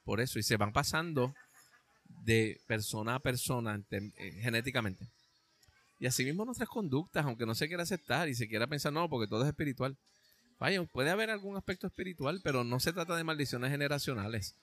por 0.04 0.20
eso 0.20 0.38
y 0.38 0.42
se 0.42 0.56
van 0.56 0.72
pasando 0.72 1.34
de 2.04 2.60
persona 2.66 3.16
a 3.16 3.20
persona 3.20 3.82
eh, 3.90 4.40
genéticamente. 4.40 5.08
Y 5.98 6.06
asimismo 6.06 6.44
nuestras 6.44 6.68
conductas, 6.68 7.24
aunque 7.24 7.46
no 7.46 7.54
se 7.54 7.68
quiera 7.68 7.84
aceptar 7.84 8.28
y 8.28 8.34
se 8.34 8.48
quiera 8.48 8.66
pensar, 8.66 8.92
no, 8.92 9.08
porque 9.08 9.28
todo 9.28 9.42
es 9.42 9.48
espiritual. 9.48 9.96
Vaya, 10.58 10.82
puede 10.84 11.10
haber 11.10 11.30
algún 11.30 11.56
aspecto 11.56 11.86
espiritual, 11.86 12.40
pero 12.42 12.64
no 12.64 12.80
se 12.80 12.92
trata 12.92 13.16
de 13.16 13.24
maldiciones 13.24 13.70
generacionales. 13.70 14.56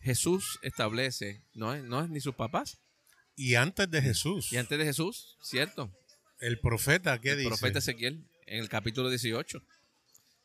Jesús 0.00 0.58
establece, 0.62 1.42
no 1.52 1.74
es, 1.74 1.82
no 1.82 2.02
es 2.02 2.10
ni 2.10 2.20
sus 2.20 2.34
papás. 2.34 2.78
Y 3.36 3.56
antes 3.56 3.90
de 3.90 4.02
Jesús. 4.02 4.52
Y 4.52 4.56
antes 4.56 4.78
de 4.78 4.84
Jesús, 4.84 5.36
cierto. 5.42 5.92
El 6.38 6.60
profeta, 6.60 7.20
¿qué 7.20 7.34
dice? 7.34 7.42
El 7.42 7.48
profeta 7.48 7.78
Ezequiel, 7.78 8.28
en 8.46 8.60
el 8.60 8.68
capítulo 8.68 9.08
18. 9.08 9.62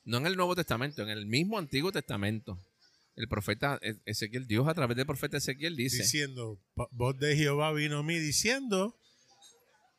No 0.10 0.17
en 0.17 0.26
el 0.26 0.36
Nuevo 0.36 0.56
Testamento, 0.56 1.04
en 1.04 1.10
el 1.10 1.28
mismo 1.28 1.60
Antiguo 1.60 1.91
Testamento. 1.91 2.58
El 3.15 3.28
profeta 3.28 3.78
e-, 3.84 3.93
Ezequiel, 4.06 4.48
Dios 4.48 4.67
a 4.67 4.74
través 4.74 4.98
del 4.98 5.06
profeta 5.06 5.38
Ezequiel 5.38 5.76
dice. 5.76 6.02
Diciendo, 6.02 6.60
voz 6.89 7.19
de 7.19 7.36
Jehová 7.36 7.72
vino 7.74 8.00
a 8.00 8.04
mí 8.04 8.17
diciendo 8.17 8.98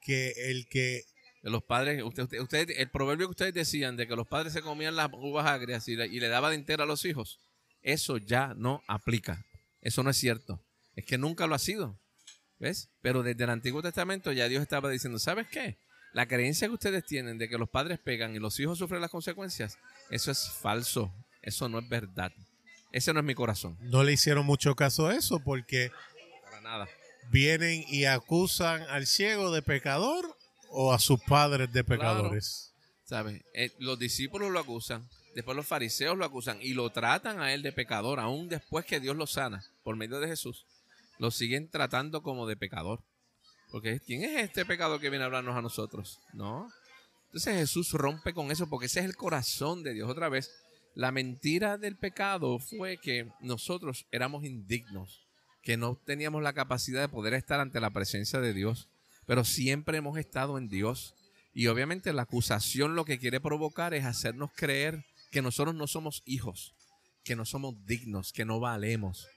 que 0.01 0.33
el 0.51 0.67
que 0.67 1.05
los 1.43 1.63
padres, 1.63 2.03
usted, 2.03 2.41
usted, 2.41 2.71
el 2.71 2.91
proverbio 2.91 3.29
que 3.29 3.31
ustedes 3.31 3.55
decían 3.55 3.97
de 3.97 4.09
que 4.09 4.17
los 4.17 4.27
padres 4.27 4.53
se 4.53 4.63
comían 4.63 4.97
las 4.97 5.11
uvas 5.13 5.47
agrias 5.47 5.87
y 5.87 5.95
le, 5.95 6.09
y 6.09 6.19
le 6.19 6.27
daban 6.27 6.51
de 6.51 6.57
entera 6.57 6.83
a 6.83 6.87
los 6.89 7.05
hijos, 7.05 7.39
eso 7.81 8.19
ya 8.19 8.53
no 8.57 8.83
aplica. 8.89 9.47
Eso 9.81 10.03
no 10.03 10.11
es 10.11 10.17
cierto. 10.17 10.61
Es 10.97 11.05
que 11.05 11.19
nunca 11.19 11.47
lo 11.47 11.55
ha 11.55 11.61
sido. 11.61 12.01
¿Ves? 12.59 12.89
Pero 13.01 13.23
desde 13.23 13.45
el 13.45 13.51
Antiguo 13.51 13.81
Testamento 13.81 14.33
ya 14.33 14.49
Dios 14.49 14.61
estaba 14.61 14.91
diciendo, 14.91 15.21
¿sabes 15.21 15.47
qué? 15.47 15.79
La 16.13 16.27
creencia 16.27 16.67
que 16.69 16.75
ustedes 16.75 17.05
tienen 17.05 17.39
de 17.39 17.49
que 17.49 17.57
los 17.59 17.69
padres 17.69 17.99
pegan 17.99 18.35
y 18.35 18.39
los 18.39 18.59
hijos 18.59 18.79
sufren 18.79 19.01
las 19.01 19.11
consecuencias, 19.11 19.79
eso 20.11 20.31
es 20.31 20.51
falso. 20.61 21.13
Eso 21.43 21.69
no 21.69 21.79
es 21.79 21.89
verdad. 21.89 22.33
Ese 22.93 23.13
no 23.15 23.21
es 23.21 23.25
mi 23.27 23.35
corazón. 23.35 23.79
No 23.81 24.03
le 24.03 24.13
hicieron 24.13 24.45
mucho 24.45 24.75
caso 24.75 25.07
a 25.07 25.15
eso 25.15 25.41
porque 25.41 25.91
Para 26.45 26.61
nada. 26.61 26.89
vienen 27.31 27.85
y 27.89 28.05
acusan 28.05 28.83
al 28.83 29.07
ciego 29.07 29.53
de 29.53 29.63
pecador 29.63 30.37
o 30.69 30.93
a 30.93 30.99
sus 30.99 31.21
padres 31.23 31.73
de 31.73 31.85
pecadores. 31.85 32.75
¿Sabes? 33.05 33.43
Eh, 33.55 33.73
los 33.79 33.99
discípulos 33.99 34.51
lo 34.53 34.59
acusan, 34.61 35.09
después 35.35 35.57
los 35.57 35.67
fariseos 35.67 36.17
lo 36.19 36.25
acusan 36.25 36.59
y 36.61 36.75
lo 36.75 36.91
tratan 36.91 37.41
a 37.41 37.55
él 37.55 37.63
de 37.63 37.73
pecador, 37.73 38.21
aún 38.21 38.49
después 38.49 38.85
que 38.85 39.01
Dios 39.01 39.17
lo 39.17 39.27
sana 39.27 39.65
por 39.83 39.97
medio 39.97 40.21
de 40.21 40.29
Jesús. 40.29 40.67
Lo 41.19 41.31
siguen 41.31 41.71
tratando 41.71 42.23
como 42.23 42.47
de 42.47 42.57
pecador. 42.57 43.03
Porque 43.71 44.01
¿quién 44.01 44.25
es 44.25 44.43
este 44.43 44.65
pecador 44.65 45.01
que 45.01 45.11
viene 45.11 45.25
a 45.25 45.27
hablarnos 45.27 45.57
a 45.57 45.63
nosotros? 45.63 46.21
No. 46.33 46.69
Entonces 47.27 47.55
Jesús 47.57 47.93
rompe 47.93 48.35
con 48.35 48.51
eso 48.51 48.69
porque 48.69 48.87
ese 48.87 49.01
es 49.01 49.07
el 49.07 49.17
corazón 49.17 49.83
de 49.85 49.95
Dios. 49.95 50.11
Otra 50.11 50.29
vez, 50.29 50.51
la 50.95 51.13
mentira 51.13 51.79
del 51.79 51.97
pecado 51.97 52.59
fue 52.59 52.99
que 52.99 53.31
nosotros 53.41 54.07
éramos 54.11 54.45
indignos, 54.45 55.27
que 55.63 55.77
no 55.77 55.97
teníamos 56.05 56.43
la 56.43 56.53
capacidad 56.53 57.01
de 57.01 57.09
poder 57.09 57.35
estar 57.35 57.61
ante 57.61 57.81
la 57.81 57.91
presencia 57.91 58.41
de 58.41 58.53
Dios, 58.53 58.89
pero 59.27 59.45
siempre 59.45 59.99
hemos 59.99 60.19
estado 60.19 60.59
en 60.59 60.69
Dios. 60.69 61.15
Y 61.55 61.69
obviamente 61.69 62.13
la 62.13 62.23
acusación 62.23 62.97
lo 62.97 63.05
que 63.05 63.19
quiere 63.19 63.41
provocar 63.41 63.95
es 63.95 64.05
hacernos 64.05 64.51
creer 64.57 65.05
que 65.31 65.43
nosotros 65.43 65.75
no 65.77 65.87
somos 65.87 66.23
hijos, 66.25 66.75
que 67.23 67.37
no 67.37 67.45
somos 67.45 67.75
dignos, 67.87 68.33
que 68.33 68.45
no 68.45 68.59
valemos. 68.59 69.29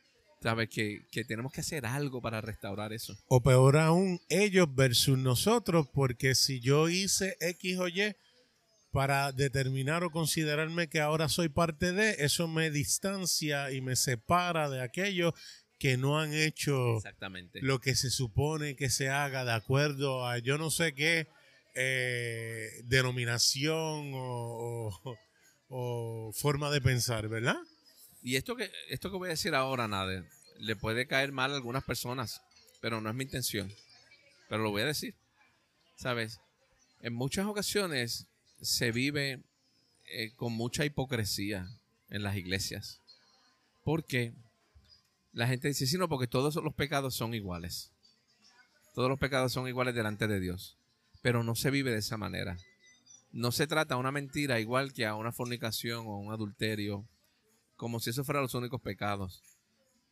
¿Sabes? 0.43 0.69
Que, 0.69 1.07
que 1.09 1.23
tenemos 1.23 1.51
que 1.53 1.61
hacer 1.61 1.85
algo 1.85 2.21
para 2.21 2.41
restaurar 2.41 2.91
eso. 2.93 3.17
O 3.29 3.41
peor 3.41 3.77
aún, 3.77 4.19
ellos 4.29 4.67
versus 4.75 5.17
nosotros, 5.17 5.87
porque 5.93 6.35
si 6.35 6.59
yo 6.59 6.89
hice 6.89 7.37
X 7.39 7.79
o 7.79 7.87
Y 7.87 8.13
para 8.91 9.31
determinar 9.31 10.03
o 10.03 10.11
considerarme 10.11 10.87
que 10.89 10.99
ahora 10.99 11.29
soy 11.29 11.47
parte 11.49 11.93
de, 11.93 12.17
eso 12.19 12.47
me 12.47 12.69
distancia 12.69 13.71
y 13.71 13.81
me 13.81 13.95
separa 13.95 14.69
de 14.69 14.81
aquellos 14.81 15.33
que 15.79 15.97
no 15.97 16.19
han 16.19 16.33
hecho 16.33 16.97
Exactamente. 16.97 17.59
lo 17.61 17.79
que 17.79 17.95
se 17.95 18.09
supone 18.11 18.75
que 18.75 18.89
se 18.89 19.09
haga 19.09 19.43
de 19.45 19.53
acuerdo 19.53 20.27
a 20.27 20.37
yo 20.39 20.57
no 20.57 20.69
sé 20.69 20.93
qué 20.93 21.27
eh, 21.75 22.69
denominación 22.85 24.11
o, 24.13 24.87
o- 25.03 25.17
o 25.75 26.31
forma 26.33 26.69
de 26.69 26.79
pensar, 26.81 27.27
¿verdad? 27.29 27.57
Y 28.23 28.37
esto 28.37 28.55
que, 28.55 28.71
esto 28.89 29.11
que 29.11 29.17
voy 29.17 29.27
a 29.27 29.31
decir 29.31 29.53
ahora, 29.53 29.87
Nader, 29.89 30.25
le 30.57 30.75
puede 30.77 31.07
caer 31.07 31.33
mal 31.33 31.51
a 31.51 31.55
algunas 31.55 31.83
personas, 31.83 32.41
pero 32.81 33.01
no 33.01 33.09
es 33.09 33.15
mi 33.15 33.25
intención. 33.25 33.71
Pero 34.47 34.63
lo 34.63 34.71
voy 34.71 34.83
a 34.83 34.87
decir. 34.87 35.13
¿Sabes? 35.97 36.39
En 37.01 37.13
muchas 37.13 37.45
ocasiones 37.45 38.27
se 38.61 38.93
vive 38.93 39.43
eh, 40.05 40.31
con 40.35 40.53
mucha 40.53 40.85
hipocresía 40.85 41.67
en 42.09 42.23
las 42.23 42.37
iglesias. 42.37 43.01
Porque 43.83 44.33
la 45.33 45.47
gente 45.47 45.67
dice, 45.67 45.85
sí, 45.85 45.97
no, 45.97 46.07
porque 46.07 46.27
todos 46.27 46.55
los 46.55 46.73
pecados 46.73 47.15
son 47.15 47.33
iguales. 47.33 47.91
Todos 48.95 49.09
los 49.09 49.19
pecados 49.19 49.51
son 49.51 49.67
iguales 49.67 49.95
delante 49.95 50.27
de 50.27 50.39
Dios. 50.39 50.77
Pero 51.21 51.43
no 51.43 51.55
se 51.55 51.71
vive 51.71 51.91
de 51.91 51.97
esa 51.97 52.15
manera. 52.15 52.57
No 53.33 53.51
se 53.51 53.67
trata 53.67 53.95
a 53.95 53.97
una 53.97 54.11
mentira 54.11 54.61
igual 54.61 54.93
que 54.93 55.05
a 55.05 55.15
una 55.15 55.33
fornicación 55.33 56.05
o 56.07 56.19
un 56.19 56.31
adulterio 56.31 57.05
como 57.75 57.99
si 57.99 58.09
esos 58.11 58.25
fueran 58.25 58.43
los 58.43 58.53
únicos 58.53 58.81
pecados. 58.81 59.41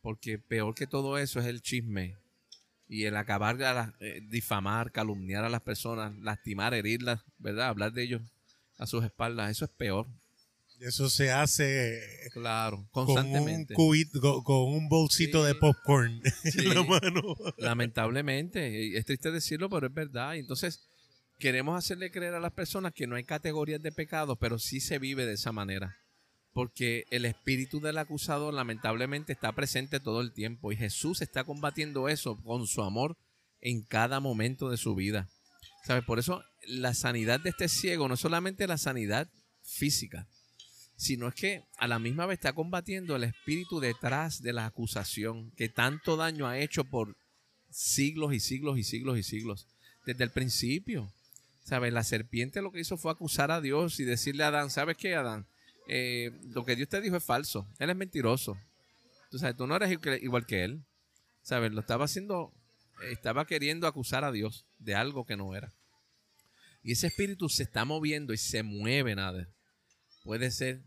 Porque 0.00 0.38
peor 0.38 0.74
que 0.74 0.86
todo 0.86 1.16
eso 1.18 1.38
es 1.40 1.46
el 1.46 1.62
chisme 1.62 2.16
y 2.88 3.04
el 3.04 3.16
acabar 3.16 3.56
de 3.56 3.64
la- 3.64 3.94
eh, 4.00 4.20
difamar, 4.28 4.90
calumniar 4.92 5.44
a 5.44 5.48
las 5.48 5.62
personas, 5.62 6.16
lastimar, 6.18 6.74
herirlas, 6.74 7.20
¿verdad? 7.38 7.68
Hablar 7.68 7.92
de 7.92 8.02
ellos 8.02 8.22
a 8.78 8.86
sus 8.86 9.04
espaldas, 9.04 9.50
eso 9.50 9.64
es 9.64 9.70
peor. 9.70 10.06
Eso 10.80 11.08
se 11.08 11.30
hace 11.30 12.00
Claro, 12.32 12.88
con 12.90 13.08
un, 13.08 13.14
constantemente. 13.14 13.74
cubit- 13.76 14.18
con, 14.20 14.42
con 14.42 14.62
un 14.74 14.88
bolsito 14.88 15.42
Sí. 15.42 15.46
de 15.46 15.54
popcorn 15.54 16.20
Sí. 16.42 16.58
en 16.66 16.74
la 16.74 16.82
mano. 16.82 17.36
Lamentablemente, 17.58 18.96
es 18.98 19.04
triste 19.04 19.30
decirlo, 19.30 19.70
pero 19.70 19.86
es 19.86 19.94
verdad. 19.94 20.34
Entonces, 20.36 20.80
queremos 21.38 21.78
hacerle 21.78 22.10
creer 22.10 22.34
a 22.34 22.40
las 22.40 22.52
personas 22.52 22.92
que 22.92 23.06
no 23.06 23.14
hay 23.16 23.22
categorías 23.24 23.80
de 23.80 23.92
pecados, 23.92 24.36
pero 24.40 24.58
sí 24.58 24.80
se 24.80 24.98
vive 24.98 25.24
de 25.24 25.34
esa 25.34 25.52
manera. 25.52 25.96
Porque 26.52 27.04
el 27.10 27.24
espíritu 27.24 27.80
del 27.80 27.98
acusador 27.98 28.52
lamentablemente 28.52 29.32
está 29.32 29.52
presente 29.52 30.00
todo 30.00 30.20
el 30.20 30.32
tiempo 30.32 30.70
y 30.70 30.76
Jesús 30.76 31.22
está 31.22 31.44
combatiendo 31.44 32.08
eso 32.08 32.36
con 32.42 32.66
su 32.66 32.82
amor 32.82 33.16
en 33.60 33.82
cada 33.82 34.20
momento 34.20 34.68
de 34.68 34.76
su 34.76 34.94
vida. 34.94 35.28
¿Sabes? 35.84 36.04
Por 36.04 36.18
eso 36.18 36.44
la 36.66 36.94
sanidad 36.94 37.40
de 37.40 37.50
este 37.50 37.68
ciego 37.68 38.06
no 38.06 38.14
es 38.14 38.20
solamente 38.20 38.66
la 38.66 38.78
sanidad 38.78 39.28
física, 39.62 40.28
sino 40.96 41.28
es 41.28 41.34
que 41.34 41.64
a 41.78 41.88
la 41.88 41.98
misma 41.98 42.26
vez 42.26 42.38
está 42.38 42.52
combatiendo 42.52 43.16
el 43.16 43.24
espíritu 43.24 43.80
detrás 43.80 44.42
de 44.42 44.52
la 44.52 44.66
acusación 44.66 45.50
que 45.52 45.68
tanto 45.68 46.16
daño 46.16 46.46
ha 46.46 46.58
hecho 46.58 46.84
por 46.84 47.16
siglos 47.70 48.34
y 48.34 48.40
siglos 48.40 48.78
y 48.78 48.84
siglos 48.84 49.18
y 49.18 49.22
siglos. 49.22 49.66
Desde 50.04 50.24
el 50.24 50.30
principio. 50.30 51.12
¿Sabes? 51.64 51.92
La 51.92 52.02
serpiente 52.02 52.60
lo 52.60 52.72
que 52.72 52.80
hizo 52.80 52.96
fue 52.96 53.12
acusar 53.12 53.52
a 53.52 53.60
Dios 53.60 54.00
y 54.00 54.04
decirle 54.04 54.42
a 54.42 54.48
Adán, 54.48 54.68
¿sabes 54.68 54.96
qué, 54.96 55.14
Adán? 55.14 55.46
Eh, 55.88 56.30
lo 56.54 56.64
que 56.64 56.76
Dios 56.76 56.88
te 56.88 57.00
dijo 57.00 57.16
es 57.16 57.24
falso. 57.24 57.66
Él 57.78 57.90
es 57.90 57.96
mentiroso. 57.96 58.56
Tú 59.30 59.38
sabes, 59.38 59.56
tú 59.56 59.66
no 59.66 59.76
eres 59.76 59.90
igual- 60.22 60.46
que 60.46 60.64
él. 60.64 60.82
¿Sabes? 61.42 61.72
Lo 61.72 61.80
estaba 61.80 62.04
haciendo, 62.04 62.52
estaba 63.10 63.46
queriendo 63.46 63.86
acusar 63.86 64.24
a 64.24 64.30
Dios 64.30 64.64
de 64.78 64.94
algo 64.94 65.26
que 65.26 65.36
no 65.36 65.54
era. 65.56 65.72
Y 66.84 66.92
ese 66.92 67.08
espíritu 67.08 67.48
se 67.48 67.64
está 67.64 67.84
moviendo 67.84 68.32
y 68.32 68.38
se 68.38 68.62
mueve, 68.62 69.14
nada. 69.14 69.48
Puede 70.24 70.50
ser 70.52 70.80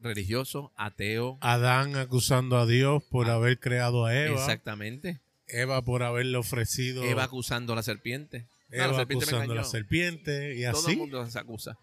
religioso, 0.00 0.72
ateo. 0.76 1.38
Adán 1.40 1.96
acusando 1.96 2.58
a 2.58 2.66
Dios 2.66 3.02
por 3.10 3.28
haber 3.28 3.58
creado 3.58 4.04
a 4.06 4.14
Eva. 4.16 4.38
Exactamente. 4.40 5.18
Eva 5.48 5.82
por 5.82 6.02
haberle 6.02 6.36
ofrecido. 6.36 7.02
Eva 7.02 7.24
acusando 7.24 7.72
a 7.72 7.76
la 7.76 7.82
serpiente. 7.82 8.46
No, 8.68 8.76
Eva 8.76 8.86
la 8.88 8.94
serpiente 8.98 9.26
me 9.26 9.30
acusando 9.32 9.52
a 9.52 9.56
la 9.56 9.64
serpiente. 9.64 10.56
Y 10.58 10.62
Todo 10.70 10.80
así. 10.82 10.92
el 10.92 10.98
mundo 10.98 11.26
se 11.30 11.38
acusa. 11.38 11.78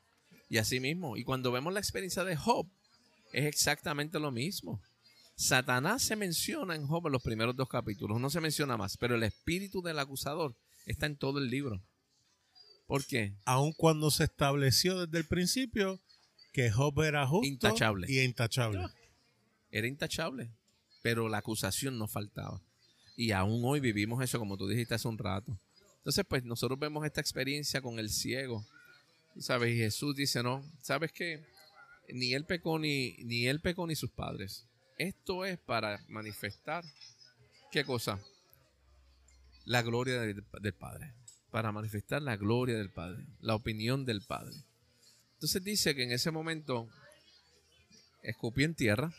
Y 0.56 0.58
así 0.58 0.80
mismo. 0.80 1.18
Y 1.18 1.26
cuando 1.26 1.52
vemos 1.52 1.74
la 1.74 1.82
experiencia 1.82 2.24
de 2.24 2.38
Job, 2.38 2.66
es 3.34 3.44
exactamente 3.44 4.22
lo 4.22 4.32
mismo. 4.32 4.82
Satanás 5.36 6.02
se 6.02 6.16
menciona 6.16 6.76
en 6.76 6.88
Job 6.88 7.08
en 7.08 7.12
los 7.12 7.22
primeros 7.22 7.58
dos 7.58 7.68
capítulos, 7.68 8.22
no 8.22 8.30
se 8.30 8.40
menciona 8.40 8.78
más, 8.78 8.96
pero 8.96 9.16
el 9.16 9.24
espíritu 9.24 9.82
del 9.82 10.00
acusador 10.00 10.56
está 10.86 11.08
en 11.08 11.18
todo 11.18 11.40
el 11.40 11.50
libro. 11.50 11.84
¿Por 12.88 13.06
qué? 13.06 13.34
Aun 13.44 13.74
cuando 13.74 14.10
se 14.12 14.24
estableció 14.24 15.06
desde 15.06 15.18
el 15.18 15.26
principio 15.26 16.00
que 16.54 16.72
Job 16.72 17.02
era 17.02 17.28
justo 17.28 17.46
Intachable. 17.46 18.08
y 18.10 18.22
intachable. 18.22 18.80
Era 19.72 19.88
intachable, 19.88 20.52
pero 21.02 21.28
la 21.28 21.40
acusación 21.40 21.98
no 21.98 22.08
faltaba. 22.08 22.62
Y 23.18 23.32
aún 23.32 23.62
hoy 23.66 23.82
vivimos 23.82 24.24
eso, 24.24 24.40
como 24.40 24.56
tú 24.56 24.70
dijiste 24.70 24.96
hace 24.96 25.10
un 25.10 25.18
rato. 25.18 25.60
Entonces, 25.98 26.24
pues 26.26 26.46
nosotros 26.46 26.80
vemos 26.80 27.06
esta 27.06 27.20
experiencia 27.20 27.82
con 27.82 28.00
el 28.00 28.10
ciego. 28.10 28.66
¿Sabes? 29.40 29.74
Y 29.74 29.78
Jesús 29.78 30.16
dice, 30.16 30.42
no, 30.44 30.64
¿sabes 30.82 31.12
qué? 31.12 31.46
Ni 32.10 32.34
él 32.34 32.46
pecó 32.46 32.80
ni, 32.80 33.14
ni 33.24 33.48
él 33.48 33.60
pecó 33.62 33.86
ni 33.88 33.96
sus 33.96 34.12
padres. 34.12 34.68
Esto 34.98 35.44
es 35.44 35.60
para 35.60 36.00
manifestar, 36.08 36.84
¿qué 37.72 37.84
cosa? 37.84 38.20
La 39.66 39.82
gloria 39.82 40.22
del, 40.22 40.46
del 40.62 40.74
Padre. 40.74 41.14
Para 41.52 41.72
manifestar 41.72 42.22
la 42.22 42.38
gloria 42.38 42.78
del 42.78 42.92
Padre, 42.92 43.26
la 43.40 43.56
opinión 43.56 44.06
del 44.06 44.22
Padre. 44.22 44.56
Entonces 45.34 45.64
dice 45.64 45.96
que 45.96 46.04
en 46.04 46.12
ese 46.12 46.32
momento 46.32 46.88
escupió 48.24 48.66
en 48.66 48.76
tierra, 48.76 49.12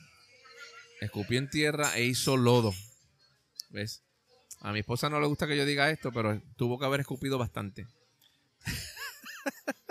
escupió 1.01 1.39
en 1.39 1.51
tierra 1.51 1.97
e 1.97 2.05
hizo 2.05 2.37
lodo. 2.37 2.73
¿Ves? 3.71 4.03
A 4.61 4.73
mi 4.73 4.81
esposa 4.81 5.11
no 5.11 5.21
le 5.21 5.27
gusta 5.27 5.47
que 5.47 5.57
yo 5.57 5.67
diga 5.67 5.91
esto, 5.91 6.11
pero 6.13 6.41
tuvo 6.57 6.79
que 6.79 6.87
haber 6.87 7.01
escupido 7.01 7.39
bastante. 7.39 7.87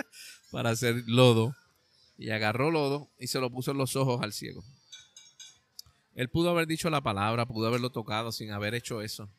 Para 0.56 0.70
hacer 0.70 1.04
lodo. 1.06 1.54
Y 2.18 2.30
agarró 2.30 2.72
lodo 2.72 3.10
y 3.20 3.28
se 3.28 3.42
lo 3.42 3.52
puso 3.52 3.72
en 3.72 3.78
los 3.78 3.98
ojos 3.98 4.22
al 4.22 4.32
ciego. 4.32 4.64
Él 6.14 6.30
pudo 6.30 6.50
haber 6.50 6.66
dicho 6.66 6.90
la 6.90 7.02
palabra, 7.02 7.46
pudo 7.46 7.68
haberlo 7.68 7.90
tocado 7.90 8.32
sin 8.32 8.52
haber 8.52 8.74
hecho 8.74 9.02
eso. 9.02 9.30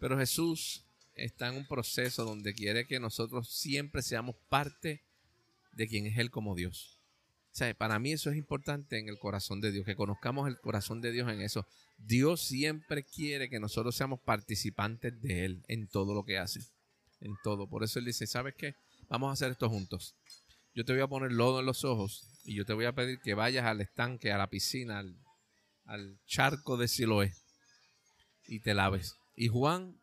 Pero 0.00 0.18
Jesús 0.18 0.82
está 1.14 1.46
en 1.46 1.58
un 1.58 1.68
proceso 1.68 2.24
donde 2.24 2.54
quiere 2.54 2.88
que 2.88 2.98
nosotros 2.98 3.50
siempre 3.50 4.02
seamos 4.02 4.34
parte 4.48 5.04
de 5.70 5.86
quien 5.86 6.06
es 6.06 6.18
Él 6.18 6.32
como 6.32 6.56
Dios. 6.56 6.98
O 7.52 7.54
sea, 7.54 7.72
para 7.74 8.00
mí 8.00 8.10
eso 8.10 8.28
es 8.28 8.36
importante 8.36 8.98
en 8.98 9.08
el 9.08 9.20
corazón 9.20 9.60
de 9.60 9.70
Dios, 9.70 9.86
que 9.86 9.94
conozcamos 9.94 10.48
el 10.48 10.58
corazón 10.58 11.00
de 11.00 11.12
Dios 11.12 11.30
en 11.30 11.40
eso. 11.40 11.68
Dios 11.98 12.40
siempre 12.40 13.04
quiere 13.04 13.48
que 13.48 13.60
nosotros 13.60 13.94
seamos 13.94 14.18
participantes 14.18 15.22
de 15.22 15.44
Él 15.44 15.62
en 15.68 15.86
todo 15.86 16.14
lo 16.14 16.24
que 16.24 16.38
hace. 16.38 16.62
En 17.20 17.36
todo. 17.44 17.68
Por 17.68 17.84
eso 17.84 18.00
Él 18.00 18.06
dice, 18.06 18.26
¿sabes 18.26 18.56
qué? 18.58 18.74
Vamos 19.12 19.28
a 19.28 19.32
hacer 19.34 19.52
esto 19.52 19.68
juntos. 19.68 20.16
Yo 20.74 20.86
te 20.86 20.94
voy 20.94 21.02
a 21.02 21.06
poner 21.06 21.32
lodo 21.32 21.60
en 21.60 21.66
los 21.66 21.84
ojos 21.84 22.26
y 22.46 22.54
yo 22.54 22.64
te 22.64 22.72
voy 22.72 22.86
a 22.86 22.94
pedir 22.94 23.20
que 23.20 23.34
vayas 23.34 23.66
al 23.66 23.82
estanque, 23.82 24.32
a 24.32 24.38
la 24.38 24.48
piscina, 24.48 25.04
al, 25.84 26.18
charco 26.24 26.78
de 26.78 26.88
Siloé 26.88 27.34
y 28.46 28.60
te 28.60 28.72
laves. 28.72 29.16
Y 29.36 29.48
Juan, 29.48 30.00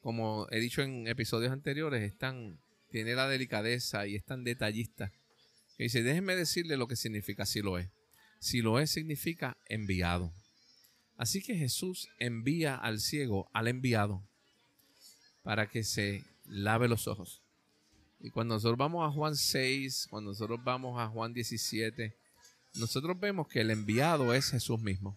como 0.00 0.46
he 0.52 0.60
dicho 0.60 0.82
en 0.82 1.08
episodios 1.08 1.50
anteriores, 1.50 2.00
es 2.04 2.16
tan 2.16 2.60
tiene 2.92 3.16
la 3.16 3.26
delicadeza 3.26 4.06
y 4.06 4.14
es 4.14 4.24
tan 4.24 4.44
detallista 4.44 5.10
que 5.76 5.82
dice, 5.82 6.04
déjenme 6.04 6.36
decirle 6.36 6.76
lo 6.76 6.86
que 6.86 6.94
significa 6.94 7.46
si 7.46 7.60
lo 7.60 7.76
es. 7.76 7.90
Si 8.38 8.62
lo 8.62 8.78
es 8.78 8.88
significa 8.88 9.56
enviado. 9.66 10.32
Así 11.16 11.42
que 11.42 11.56
Jesús 11.56 12.08
envía 12.20 12.76
al 12.76 13.00
ciego, 13.00 13.50
al 13.52 13.66
enviado, 13.66 14.22
para 15.42 15.66
que 15.66 15.82
se 15.82 16.22
lave 16.44 16.86
los 16.86 17.08
ojos. 17.08 17.43
Y 18.24 18.30
cuando 18.30 18.54
nosotros 18.54 18.78
vamos 18.78 19.06
a 19.06 19.12
Juan 19.12 19.36
6, 19.36 20.06
cuando 20.08 20.30
nosotros 20.30 20.58
vamos 20.64 20.98
a 20.98 21.08
Juan 21.08 21.34
17, 21.34 22.16
nosotros 22.76 23.20
vemos 23.20 23.46
que 23.48 23.60
el 23.60 23.70
enviado 23.70 24.32
es 24.32 24.50
Jesús 24.50 24.80
mismo. 24.80 25.14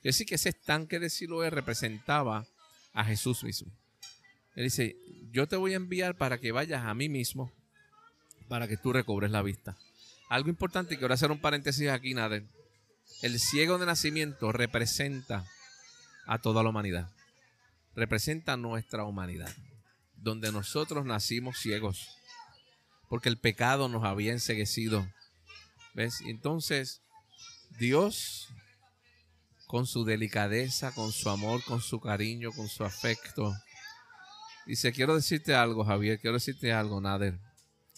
Es 0.00 0.14
decir, 0.14 0.26
que 0.26 0.34
ese 0.34 0.50
estanque 0.50 0.98
de 0.98 1.08
Siloé 1.08 1.48
representaba 1.48 2.46
a 2.92 3.04
Jesús 3.06 3.42
mismo. 3.44 3.72
Él 4.54 4.64
dice, 4.64 4.94
yo 5.32 5.48
te 5.48 5.56
voy 5.56 5.72
a 5.72 5.76
enviar 5.76 6.18
para 6.18 6.36
que 6.36 6.52
vayas 6.52 6.84
a 6.84 6.92
mí 6.92 7.08
mismo, 7.08 7.50
para 8.46 8.68
que 8.68 8.76
tú 8.76 8.92
recobres 8.92 9.30
la 9.30 9.40
vista. 9.40 9.78
Algo 10.28 10.50
importante, 10.50 10.98
quiero 10.98 11.14
hacer 11.14 11.30
un 11.30 11.40
paréntesis 11.40 11.88
aquí, 11.88 12.12
Nader. 12.12 12.44
El 13.22 13.40
ciego 13.40 13.78
de 13.78 13.86
nacimiento 13.86 14.52
representa 14.52 15.46
a 16.26 16.36
toda 16.42 16.62
la 16.62 16.68
humanidad. 16.68 17.10
Representa 17.94 18.58
nuestra 18.58 19.04
humanidad, 19.04 19.50
donde 20.14 20.52
nosotros 20.52 21.06
nacimos 21.06 21.58
ciegos, 21.58 22.19
porque 23.10 23.28
el 23.28 23.38
pecado 23.38 23.88
nos 23.88 24.04
había 24.04 24.30
enseguecido. 24.30 25.06
¿Ves? 25.94 26.20
Entonces, 26.26 27.02
Dios, 27.76 28.48
con 29.66 29.84
su 29.84 30.04
delicadeza, 30.04 30.92
con 30.92 31.10
su 31.10 31.28
amor, 31.28 31.62
con 31.64 31.80
su 31.80 32.00
cariño, 32.00 32.52
con 32.52 32.68
su 32.68 32.84
afecto, 32.84 33.52
dice, 34.64 34.92
quiero 34.92 35.16
decirte 35.16 35.56
algo, 35.56 35.84
Javier, 35.84 36.20
quiero 36.20 36.34
decirte 36.34 36.72
algo, 36.72 37.00
Nader. 37.00 37.36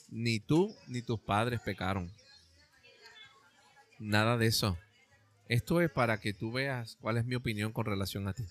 Ni 0.09 0.41
tú 0.41 0.75
ni 0.87 1.03
tus 1.03 1.21
padres 1.21 1.61
pecaron. 1.61 2.11
Nada 3.99 4.39
de 4.39 4.47
eso. 4.47 4.79
Esto 5.47 5.83
es 5.83 5.91
para 5.91 6.19
que 6.21 6.33
tú 6.33 6.53
veas 6.53 6.97
cuál 7.03 7.19
es 7.19 7.27
mi 7.27 7.35
opinión 7.35 7.73
con 7.73 7.85
relación 7.85 8.29
a 8.29 8.33
ti. 8.33 8.45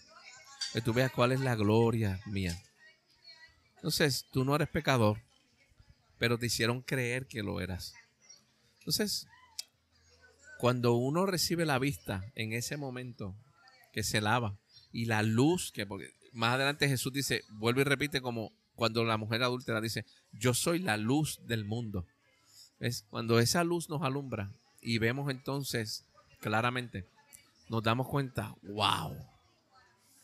Que 0.74 0.82
tú 0.82 0.94
veas 0.94 1.12
cuál 1.12 1.32
es 1.32 1.40
la 1.40 1.56
gloria 1.56 2.20
mía. 2.28 2.56
Entonces, 3.78 4.28
tú 4.32 4.46
no 4.46 4.56
eres 4.56 4.70
pecador, 4.70 5.20
pero 6.22 6.38
te 6.38 6.46
hicieron 6.46 6.84
creer 6.84 7.26
que 7.26 7.42
lo 7.42 7.62
eras. 7.62 7.96
Entonces, 8.78 9.26
cuando 10.60 10.94
uno 10.94 11.26
recibe 11.26 11.66
la 11.66 11.80
vista 11.80 12.24
en 12.36 12.54
ese 12.54 12.78
momento 12.78 13.36
que 13.92 14.04
se 14.04 14.22
lava 14.22 14.56
y 14.92 15.06
la 15.06 15.24
luz 15.24 15.72
que 15.72 15.88
porque 15.88 16.14
más 16.32 16.54
adelante 16.54 16.88
Jesús 16.88 17.12
dice, 17.12 17.44
vuelve 17.50 17.82
y 17.82 17.86
repite 17.86 18.22
como 18.22 18.52
cuando 18.76 19.04
la 19.04 19.18
mujer 19.18 19.42
adúltera 19.42 19.82
dice, 19.82 20.06
yo 20.32 20.54
soy 20.54 20.78
la 20.78 20.96
luz 20.96 21.40
del 21.48 21.66
mundo. 21.66 22.06
Es 22.80 23.04
cuando 23.10 23.40
esa 23.40 23.64
luz 23.64 23.90
nos 23.90 24.04
alumbra 24.04 24.52
y 24.80 25.00
vemos 25.00 25.32
entonces 25.32 26.06
claramente, 26.40 27.08
nos 27.68 27.82
damos 27.82 28.08
cuenta, 28.08 28.54
wow, 28.62 29.18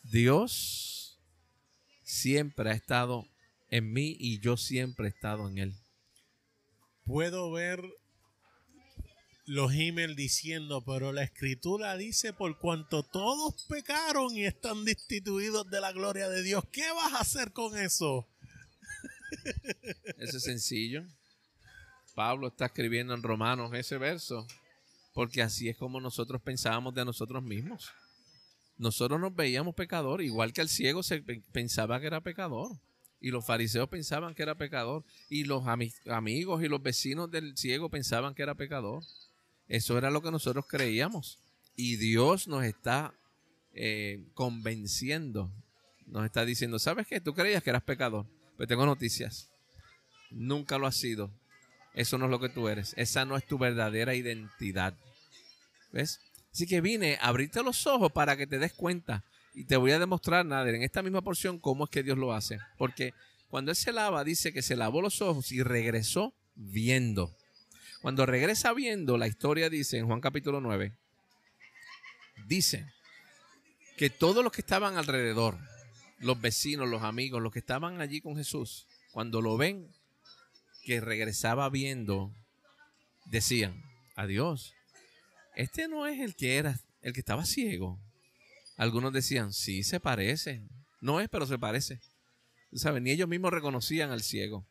Dios 0.04 1.18
siempre 2.04 2.70
ha 2.70 2.74
estado 2.74 3.26
en 3.68 3.92
mí 3.92 4.16
y 4.20 4.38
yo 4.38 4.56
siempre 4.56 5.06
he 5.06 5.10
estado 5.10 5.48
en 5.48 5.58
Él. 5.58 5.74
Puedo 7.08 7.50
ver 7.50 7.82
los 9.46 9.72
emails 9.72 10.14
diciendo, 10.14 10.84
pero 10.84 11.10
la 11.10 11.22
escritura 11.22 11.96
dice, 11.96 12.34
por 12.34 12.58
cuanto 12.58 13.02
todos 13.02 13.64
pecaron 13.66 14.36
y 14.36 14.44
están 14.44 14.84
destituidos 14.84 15.70
de 15.70 15.80
la 15.80 15.92
gloria 15.92 16.28
de 16.28 16.42
Dios, 16.42 16.64
¿qué 16.70 16.84
vas 16.92 17.14
a 17.14 17.20
hacer 17.20 17.52
con 17.52 17.78
eso? 17.78 18.28
Eso 20.18 20.36
es 20.36 20.42
sencillo. 20.42 21.02
Pablo 22.14 22.48
está 22.48 22.66
escribiendo 22.66 23.14
en 23.14 23.22
Romanos 23.22 23.72
ese 23.72 23.96
verso, 23.96 24.46
porque 25.14 25.40
así 25.40 25.70
es 25.70 25.78
como 25.78 26.02
nosotros 26.02 26.42
pensábamos 26.42 26.94
de 26.94 27.06
nosotros 27.06 27.42
mismos. 27.42 27.90
Nosotros 28.76 29.18
nos 29.18 29.34
veíamos 29.34 29.74
pecador, 29.74 30.20
igual 30.20 30.52
que 30.52 30.60
el 30.60 30.68
ciego 30.68 31.02
se 31.02 31.22
pensaba 31.52 32.00
que 32.00 32.08
era 32.08 32.20
pecador. 32.20 32.78
Y 33.20 33.30
los 33.30 33.44
fariseos 33.44 33.88
pensaban 33.88 34.34
que 34.34 34.42
era 34.42 34.54
pecador. 34.54 35.04
Y 35.28 35.44
los 35.44 35.64
amigos 35.66 36.62
y 36.62 36.68
los 36.68 36.82
vecinos 36.82 37.30
del 37.30 37.56
ciego 37.56 37.88
pensaban 37.88 38.34
que 38.34 38.42
era 38.42 38.54
pecador. 38.54 39.02
Eso 39.66 39.98
era 39.98 40.10
lo 40.10 40.22
que 40.22 40.30
nosotros 40.30 40.66
creíamos. 40.68 41.38
Y 41.76 41.96
Dios 41.96 42.48
nos 42.48 42.64
está 42.64 43.14
eh, 43.72 44.24
convenciendo. 44.34 45.50
Nos 46.06 46.24
está 46.24 46.44
diciendo, 46.44 46.78
¿sabes 46.78 47.06
qué? 47.06 47.20
Tú 47.20 47.34
creías 47.34 47.62
que 47.62 47.70
eras 47.70 47.82
pecador. 47.82 48.26
Pero 48.56 48.68
tengo 48.68 48.86
noticias. 48.86 49.50
Nunca 50.30 50.78
lo 50.78 50.86
has 50.86 50.96
sido. 50.96 51.30
Eso 51.94 52.18
no 52.18 52.26
es 52.26 52.30
lo 52.30 52.40
que 52.40 52.48
tú 52.48 52.68
eres. 52.68 52.94
Esa 52.96 53.24
no 53.24 53.36
es 53.36 53.46
tu 53.46 53.58
verdadera 53.58 54.14
identidad. 54.14 54.94
¿Ves? 55.92 56.20
Así 56.52 56.66
que 56.66 56.80
vine 56.80 57.18
a 57.20 57.28
abrirte 57.28 57.62
los 57.62 57.86
ojos 57.86 58.12
para 58.12 58.36
que 58.36 58.46
te 58.46 58.58
des 58.58 58.72
cuenta. 58.72 59.24
Y 59.58 59.64
te 59.64 59.76
voy 59.76 59.90
a 59.90 59.98
demostrar, 59.98 60.46
Nader, 60.46 60.76
en 60.76 60.84
esta 60.84 61.02
misma 61.02 61.20
porción, 61.20 61.58
cómo 61.58 61.82
es 61.82 61.90
que 61.90 62.04
Dios 62.04 62.16
lo 62.16 62.32
hace. 62.32 62.60
Porque 62.76 63.12
cuando 63.48 63.72
Él 63.72 63.76
se 63.76 63.90
lava, 63.90 64.22
dice 64.22 64.52
que 64.52 64.62
se 64.62 64.76
lavó 64.76 65.02
los 65.02 65.20
ojos 65.20 65.50
y 65.50 65.64
regresó 65.64 66.32
viendo. 66.54 67.36
Cuando 68.00 68.24
regresa 68.24 68.72
viendo, 68.72 69.18
la 69.18 69.26
historia 69.26 69.68
dice 69.68 69.98
en 69.98 70.06
Juan 70.06 70.20
capítulo 70.20 70.60
9, 70.60 70.92
dice 72.46 72.86
que 73.96 74.10
todos 74.10 74.44
los 74.44 74.52
que 74.52 74.60
estaban 74.60 74.96
alrededor, 74.96 75.58
los 76.20 76.40
vecinos, 76.40 76.88
los 76.88 77.02
amigos, 77.02 77.42
los 77.42 77.52
que 77.52 77.58
estaban 77.58 78.00
allí 78.00 78.20
con 78.20 78.36
Jesús, 78.36 78.86
cuando 79.10 79.42
lo 79.42 79.56
ven 79.56 79.88
que 80.84 81.00
regresaba 81.00 81.68
viendo, 81.68 82.32
decían, 83.24 83.82
adiós, 84.14 84.72
este 85.56 85.88
no 85.88 86.06
es 86.06 86.20
el 86.20 86.36
que 86.36 86.58
era, 86.58 86.78
el 87.02 87.12
que 87.12 87.18
estaba 87.18 87.44
ciego. 87.44 87.98
Algunos 88.78 89.12
decían, 89.12 89.52
sí, 89.52 89.82
se 89.82 90.00
parece. 90.00 90.62
No 91.02 91.20
es, 91.20 91.28
pero 91.28 91.46
se 91.46 91.58
parece. 91.58 92.00
¿Saben? 92.72 93.04
Ni 93.04 93.10
ellos 93.10 93.28
mismos 93.28 93.52
reconocían 93.52 94.10
al 94.10 94.22
ciego. 94.22 94.64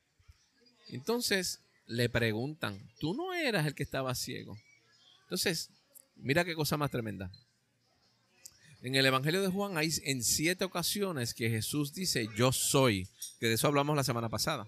Entonces 0.90 1.62
le 1.86 2.10
preguntan, 2.10 2.80
¿tú 3.00 3.14
no 3.14 3.36
eras 3.36 3.68
el 3.68 3.76
que 3.76 3.84
estaba 3.84 4.16
ciego? 4.16 4.58
Entonces, 5.26 5.70
mira 6.16 6.44
qué 6.44 6.56
cosa 6.56 6.78
más 6.78 6.90
tremenda. 6.90 7.32
En 8.82 8.96
el 8.96 9.06
Evangelio 9.06 9.44
de 9.44 9.50
Juan 9.50 9.78
hay 9.78 9.92
en 10.06 10.24
siete 10.24 10.66
ocasiones 10.66 11.36
que 11.36 11.52
Jesús 11.52 11.94
dice, 11.94 12.28
yo 12.36 12.52
soy, 12.52 13.08
que 13.40 13.48
de 13.48 13.54
eso 13.54 13.68
hablamos 13.68 13.96
la 13.96 14.04
semana 14.04 14.30
pasada. 14.30 14.68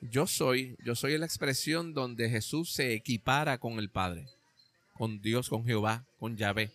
Yo 0.00 0.26
soy, 0.26 0.76
yo 0.84 0.96
soy 0.96 1.16
la 1.18 1.26
expresión 1.26 1.94
donde 1.94 2.28
Jesús 2.28 2.72
se 2.72 2.94
equipara 2.94 3.58
con 3.58 3.78
el 3.78 3.90
Padre 3.90 4.26
con 4.94 5.20
Dios, 5.20 5.48
con 5.48 5.64
Jehová, 5.64 6.06
con 6.18 6.36
Yahvé. 6.36 6.70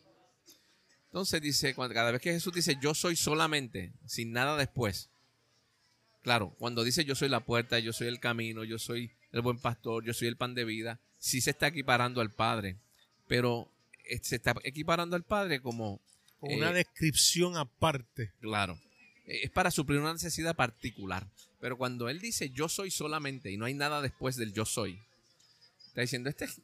Entonces 1.10 1.42
dice, 1.42 1.74
cada 1.74 2.12
vez 2.12 2.22
que 2.22 2.32
Jesús 2.32 2.54
dice 2.54 2.78
yo 2.82 2.94
soy 2.94 3.16
solamente, 3.16 3.94
sin 4.06 4.32
nada 4.32 4.56
después. 4.58 5.10
Claro, 6.22 6.56
cuando 6.60 6.84
dice 6.84 7.04
yo 7.04 7.16
soy 7.16 7.30
la 7.30 7.46
puerta, 7.46 7.80
yo 7.80 7.94
soy 7.94 8.08
el 8.08 8.20
camino, 8.20 8.64
yo 8.64 8.78
soy 8.78 9.12
el 9.32 9.42
buen 9.42 9.58
pastor, 9.58 10.06
yo 10.06 10.14
soy 10.14 10.28
el 10.28 10.38
pan 10.38 10.54
de 10.54 10.66
vida, 10.66 11.00
sí 11.18 11.42
se 11.42 11.52
está 11.52 11.68
equiparando 11.68 12.22
al 12.22 12.32
Padre, 12.32 12.78
pero 13.28 13.72
eh, 14.06 14.20
se 14.22 14.36
está 14.36 14.56
equiparando 14.64 15.16
al 15.16 15.24
Padre 15.24 15.62
como... 15.62 16.02
una 16.42 16.70
eh, 16.72 16.74
descripción 16.74 17.58
aparte. 17.58 18.34
Claro, 18.40 18.80
eh, 19.26 19.42
es 19.44 19.50
para 19.50 19.72
suplir 19.72 20.00
una 20.00 20.14
necesidad 20.14 20.56
particular. 20.56 21.28
Pero 21.60 21.78
cuando 21.78 22.08
Él 22.08 22.20
dice 22.20 22.52
yo 22.52 22.70
soy 22.70 22.92
solamente 22.92 23.52
y 23.52 23.58
no 23.58 23.66
hay 23.66 23.74
nada 23.74 24.02
después 24.02 24.36
del 24.36 24.54
yo 24.54 24.66
soy, 24.66 25.00
está 25.88 26.02
diciendo, 26.02 26.30
este 26.30 26.46
es 26.46 26.62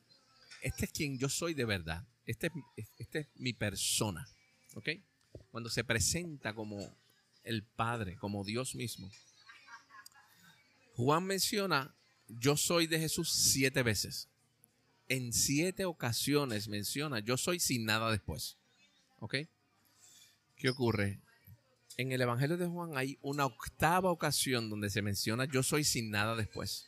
este 0.65 0.85
es 0.85 0.91
quien 0.91 1.19
yo 1.19 1.29
soy 1.29 1.53
de 1.53 1.63
verdad. 1.63 2.07
Este, 2.25 2.51
este 2.97 3.19
es 3.19 3.27
mi 3.35 3.53
persona. 3.53 4.27
¿Ok? 4.75 4.89
Cuando 5.51 5.69
se 5.69 5.83
presenta 5.83 6.53
como 6.53 6.95
el 7.43 7.63
Padre, 7.63 8.17
como 8.17 8.43
Dios 8.43 8.75
mismo. 8.75 9.09
Juan 10.95 11.25
menciona, 11.25 11.93
yo 12.27 12.57
soy 12.57 12.87
de 12.87 12.99
Jesús 12.99 13.31
siete 13.31 13.83
veces. 13.83 14.29
En 15.07 15.33
siete 15.33 15.85
ocasiones 15.85 16.67
menciona, 16.67 17.19
yo 17.19 17.37
soy 17.37 17.59
sin 17.59 17.85
nada 17.85 18.11
después. 18.11 18.57
¿Ok? 19.19 19.35
¿Qué 20.55 20.69
ocurre? 20.69 21.19
En 21.97 22.11
el 22.11 22.21
Evangelio 22.21 22.57
de 22.57 22.65
Juan 22.65 22.97
hay 22.97 23.17
una 23.21 23.45
octava 23.45 24.11
ocasión 24.11 24.69
donde 24.69 24.89
se 24.89 25.01
menciona, 25.01 25.45
yo 25.45 25.63
soy 25.63 25.83
sin 25.83 26.09
nada 26.09 26.35
después. 26.35 26.87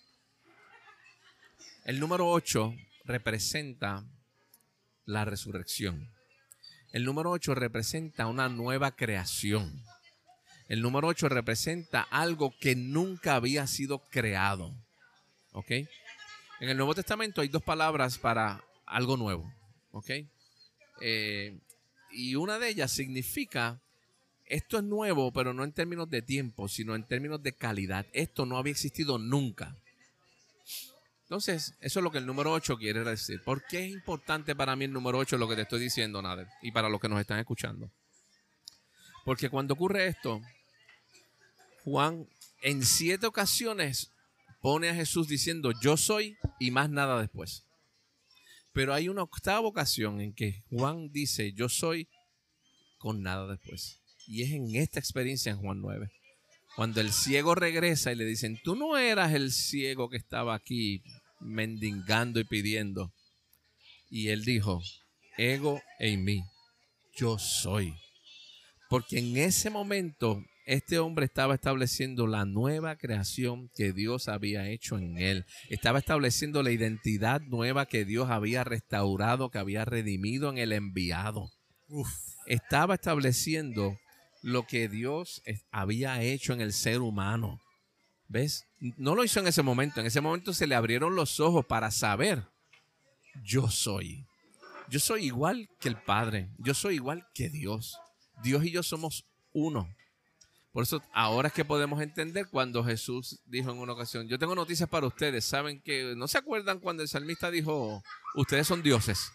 El 1.85 1.99
número 1.99 2.27
ocho 2.27 2.75
representa 3.05 4.05
la 5.07 5.25
resurrección. 5.25 6.11
El 6.91 7.05
número 7.05 7.31
8 7.31 7.55
representa 7.55 8.27
una 8.27 8.49
nueva 8.49 8.95
creación. 8.95 9.81
El 10.67 10.81
número 10.81 11.07
8 11.07 11.29
representa 11.29 12.01
algo 12.01 12.53
que 12.59 12.75
nunca 12.75 13.35
había 13.35 13.65
sido 13.65 13.99
creado. 14.09 14.75
¿Ok? 15.53 15.71
En 16.59 16.69
el 16.69 16.77
Nuevo 16.77 16.93
Testamento 16.93 17.41
hay 17.41 17.47
dos 17.47 17.63
palabras 17.63 18.17
para 18.17 18.63
algo 18.85 19.15
nuevo. 19.17 19.51
¿Ok? 19.91 20.11
Eh, 21.01 21.57
y 22.11 22.35
una 22.35 22.59
de 22.59 22.69
ellas 22.69 22.91
significa, 22.91 23.79
esto 24.45 24.77
es 24.77 24.83
nuevo, 24.83 25.31
pero 25.31 25.53
no 25.53 25.63
en 25.63 25.71
términos 25.71 26.09
de 26.09 26.21
tiempo, 26.21 26.67
sino 26.67 26.95
en 26.95 27.03
términos 27.03 27.41
de 27.41 27.53
calidad. 27.53 28.05
Esto 28.11 28.45
no 28.45 28.57
había 28.57 28.71
existido 28.71 29.17
nunca. 29.19 29.77
Entonces, 31.27 31.75
eso 31.81 31.99
es 31.99 32.03
lo 32.03 32.09
que 32.09 32.19
el 32.19 32.25
número 32.25 32.53
8 32.53 32.77
quiere 32.77 33.03
decir. 33.03 33.41
¿Por 33.43 33.65
qué 33.67 33.85
es 33.85 33.91
importante 33.91 34.55
para 34.55 34.77
mí 34.77 34.85
el 34.85 34.93
número 34.93 35.17
8 35.17 35.37
lo 35.37 35.49
que 35.49 35.57
te 35.57 35.63
estoy 35.63 35.81
diciendo, 35.81 36.21
Nader? 36.21 36.47
Y 36.61 36.71
para 36.71 36.87
los 36.87 37.01
que 37.01 37.09
nos 37.09 37.19
están 37.19 37.37
escuchando. 37.37 37.91
Porque 39.25 39.49
cuando 39.49 39.73
ocurre 39.73 40.07
esto, 40.07 40.41
Juan 41.83 42.29
en 42.61 42.83
siete 42.85 43.27
ocasiones 43.27 44.13
pone 44.61 44.87
a 44.87 44.95
Jesús 44.95 45.27
diciendo 45.27 45.73
yo 45.81 45.97
soy 45.97 46.37
y 46.59 46.71
más 46.71 46.89
nada 46.89 47.19
después. 47.19 47.65
Pero 48.71 48.93
hay 48.93 49.09
una 49.09 49.23
octava 49.23 49.67
ocasión 49.67 50.21
en 50.21 50.33
que 50.33 50.63
Juan 50.69 51.11
dice 51.11 51.51
yo 51.51 51.67
soy 51.67 52.07
con 52.97 53.21
nada 53.21 53.47
después. 53.47 53.99
Y 54.27 54.43
es 54.43 54.51
en 54.51 54.75
esta 54.75 54.99
experiencia 54.99 55.51
en 55.51 55.57
Juan 55.57 55.81
9. 55.81 56.09
Cuando 56.77 57.01
el 57.01 57.11
ciego 57.11 57.55
regresa 57.55 58.11
y 58.11 58.15
le 58.15 58.23
dicen, 58.23 58.59
tú 58.63 58.75
no 58.75 58.97
eras 58.97 59.33
el 59.33 59.51
ciego 59.51 60.09
que 60.09 60.17
estaba 60.17 60.53
aquí 60.53 61.01
mendigando 61.39 62.39
y 62.39 62.43
pidiendo. 62.43 63.13
Y 64.09 64.29
él 64.29 64.43
dijo, 64.45 64.81
ego 65.37 65.81
en 65.99 66.23
mí, 66.23 66.43
yo 67.15 67.37
soy. 67.37 67.93
Porque 68.89 69.19
en 69.19 69.37
ese 69.37 69.69
momento 69.69 70.41
este 70.65 70.99
hombre 70.99 71.25
estaba 71.25 71.55
estableciendo 71.55 72.27
la 72.27 72.43
nueva 72.43 72.97
creación 72.97 73.69
que 73.73 73.93
Dios 73.93 74.27
había 74.27 74.67
hecho 74.67 74.97
en 74.97 75.17
él. 75.17 75.45
Estaba 75.69 75.99
estableciendo 75.99 76.61
la 76.61 76.71
identidad 76.71 77.41
nueva 77.41 77.85
que 77.85 78.03
Dios 78.03 78.29
había 78.29 78.65
restaurado, 78.65 79.49
que 79.49 79.59
había 79.59 79.85
redimido 79.85 80.49
en 80.49 80.57
el 80.57 80.73
enviado. 80.73 81.49
Estaba 82.47 82.95
estableciendo 82.95 83.97
lo 84.41 84.67
que 84.67 84.89
Dios 84.89 85.41
había 85.71 86.21
hecho 86.21 86.51
en 86.53 86.59
el 86.59 86.73
ser 86.73 86.99
humano. 86.99 87.61
¿Ves? 88.27 88.65
No 88.97 89.15
lo 89.15 89.23
hizo 89.23 89.39
en 89.39 89.47
ese 89.47 89.63
momento. 89.63 89.99
En 89.99 90.05
ese 90.05 90.21
momento 90.21 90.53
se 90.53 90.67
le 90.67 90.75
abrieron 90.75 91.15
los 91.15 91.39
ojos 91.39 91.65
para 91.65 91.91
saber, 91.91 92.45
yo 93.43 93.69
soy. 93.69 94.25
Yo 94.89 94.99
soy 94.99 95.25
igual 95.25 95.69
que 95.79 95.89
el 95.89 95.97
Padre. 96.01 96.49
Yo 96.57 96.73
soy 96.73 96.95
igual 96.95 97.27
que 97.33 97.49
Dios. 97.49 97.97
Dios 98.43 98.63
y 98.65 98.71
yo 98.71 98.83
somos 98.83 99.25
uno. 99.53 99.87
Por 100.71 100.83
eso 100.83 101.01
ahora 101.13 101.47
es 101.47 101.53
que 101.53 101.65
podemos 101.65 102.01
entender 102.01 102.47
cuando 102.49 102.83
Jesús 102.83 103.39
dijo 103.45 103.71
en 103.71 103.79
una 103.79 103.93
ocasión, 103.93 104.27
yo 104.27 104.37
tengo 104.37 104.53
noticias 104.53 104.87
para 104.87 105.07
ustedes. 105.07 105.43
Saben 105.45 105.81
que, 105.81 106.13
¿no 106.15 106.27
se 106.27 106.37
acuerdan 106.37 106.79
cuando 106.79 107.03
el 107.03 107.09
salmista 107.09 107.49
dijo, 107.49 108.03
ustedes 108.35 108.67
son 108.67 108.83
dioses? 108.83 109.31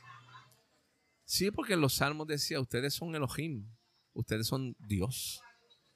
Sí, 1.25 1.51
porque 1.51 1.73
en 1.73 1.81
los 1.81 1.95
salmos 1.95 2.27
decía, 2.29 2.61
ustedes 2.61 2.95
son 2.95 3.15
Elohim 3.15 3.67
ustedes 4.15 4.47
son 4.47 4.77
Dios. 4.79 5.41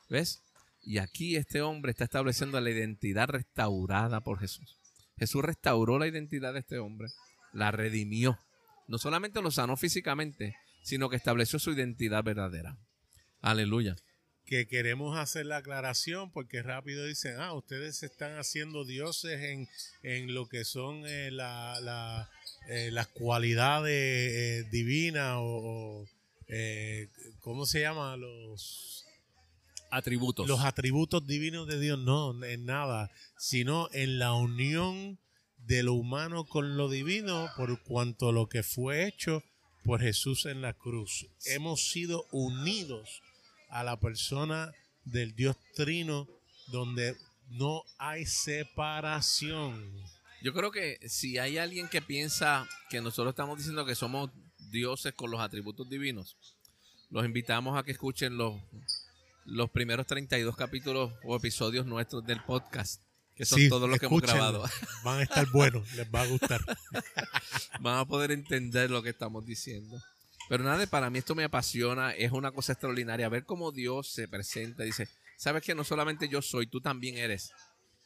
¿Ves? 0.09 0.43
Y 0.87 0.99
aquí 0.99 1.35
este 1.35 1.63
hombre 1.63 1.91
está 1.91 2.05
estableciendo 2.05 2.61
la 2.61 2.71
identidad 2.71 3.29
restaurada 3.29 4.23
por 4.23 4.39
Jesús. 4.39 4.79
Jesús 5.19 5.45
restauró 5.45 5.99
la 5.99 6.07
identidad 6.07 6.53
de 6.53 6.61
este 6.61 6.79
hombre, 6.79 7.09
la 7.53 7.73
redimió. 7.73 8.39
No 8.87 8.99
solamente 8.99 9.43
lo 9.43 9.51
sanó 9.51 9.77
físicamente, 9.77 10.57
sino 10.85 11.09
que 11.09 11.17
estableció 11.17 11.59
su 11.59 11.73
identidad 11.73 12.23
verdadera. 12.23 12.79
Aleluya. 13.41 13.97
Que 14.45 14.69
queremos 14.69 15.19
hacer 15.19 15.47
la 15.47 15.57
aclaración 15.57 16.31
porque 16.31 16.63
rápido 16.63 17.05
dicen, 17.05 17.41
ah, 17.41 17.53
ustedes 17.55 18.05
están 18.05 18.39
haciendo 18.39 18.85
dioses 18.85 19.69
en, 20.03 20.35
lo 20.35 20.49
que 20.49 20.65
son 20.65 21.05
eh, 21.05 21.33
la, 21.33 22.31
eh, 22.69 22.93
las 22.93 23.09
cualidades 23.09 23.91
eh, 23.93 24.69
divinas 24.71 25.35
o 25.41 26.07
eh, 26.49 27.09
¿cómo 27.41 27.67
se 27.67 27.81
llama? 27.81 28.17
Los 28.17 29.06
atributos. 29.91 30.49
Los 30.49 30.61
atributos 30.61 31.27
divinos 31.27 31.67
de 31.67 31.81
Dios, 31.81 31.99
no, 31.99 32.43
en 32.45 32.65
nada, 32.65 33.11
sino 33.39 33.89
en 33.93 34.19
la 34.19 34.33
unión 34.33 35.19
de 35.59 35.83
lo 35.83 35.95
humano 35.95 36.45
con 36.47 36.77
lo 36.77 36.89
divino 36.89 37.49
por 37.57 37.83
cuanto 37.83 38.33
lo 38.33 38.49
que 38.49 38.63
fue 38.63 39.07
hecho 39.07 39.43
por 39.85 40.01
Jesús 40.01 40.47
en 40.47 40.63
la 40.63 40.75
cruz. 40.75 41.27
Hemos 41.45 41.91
sido 41.91 42.27
unidos 42.31 43.23
a 43.69 43.83
la 43.85 43.99
persona 43.99 44.73
del 45.05 45.35
Dios 45.35 45.57
Trino 45.75 46.29
donde 46.69 47.17
no 47.49 47.83
hay 47.99 48.27
separación. 48.27 49.93
Yo 50.43 50.53
creo 50.53 50.71
que 50.71 50.99
si 51.09 51.39
hay 51.39 51.59
alguien 51.59 51.89
que 51.89 52.03
piensa 52.03 52.69
que 52.91 53.01
nosotros 53.01 53.33
estamos 53.33 53.59
diciendo 53.59 53.87
que 53.87 53.95
somos 53.95 54.31
dioses 54.71 55.15
con 55.15 55.31
los 55.31 55.41
atributos 55.41 55.89
divinos, 55.89 56.37
los 57.11 57.25
invitamos 57.25 57.79
a 57.79 57.83
que 57.83 57.93
escuchen 57.93 58.37
los, 58.37 58.61
los 59.47 59.71
primeros 59.71 60.07
32 60.07 60.57
capítulos 60.57 61.13
o 61.25 61.37
episodios 61.37 61.87
nuestros 61.87 62.25
del 62.27 62.43
podcast, 62.43 63.03
que 63.35 63.45
son 63.45 63.69
todos 63.69 63.89
los 63.89 63.99
que 63.99 64.07
hemos 64.07 64.21
grabado. 64.21 64.65
Van 65.05 65.21
a 65.21 65.23
estar 65.23 65.47
buenos, 65.51 65.93
les 65.95 66.07
va 66.13 66.23
a 66.23 66.27
gustar. 66.27 66.61
Van 67.81 67.99
a 67.99 68.05
poder 68.05 68.33
entender 68.33 68.91
lo 68.91 69.03
que 69.03 69.11
estamos 69.11 69.47
diciendo. 69.47 70.01
Pero 70.49 70.65
nada, 70.65 70.87
para 70.87 71.11
mí 71.11 71.19
esto 71.19 71.35
me 71.35 71.45
apasiona, 71.45 72.13
es 72.13 72.33
una 72.33 72.53
cosa 72.53 72.73
extraordinaria 72.73 73.29
ver 73.29 73.45
cómo 73.45 73.73
Dios 73.73 74.09
se 74.09 74.29
presenta, 74.29 74.83
dice, 74.85 75.09
sabes 75.37 75.63
que 75.63 75.75
no 75.75 75.85
solamente 75.85 76.29
yo 76.29 76.43
soy, 76.43 76.67
tú 76.67 76.81
también 76.81 77.17
eres. 77.17 77.53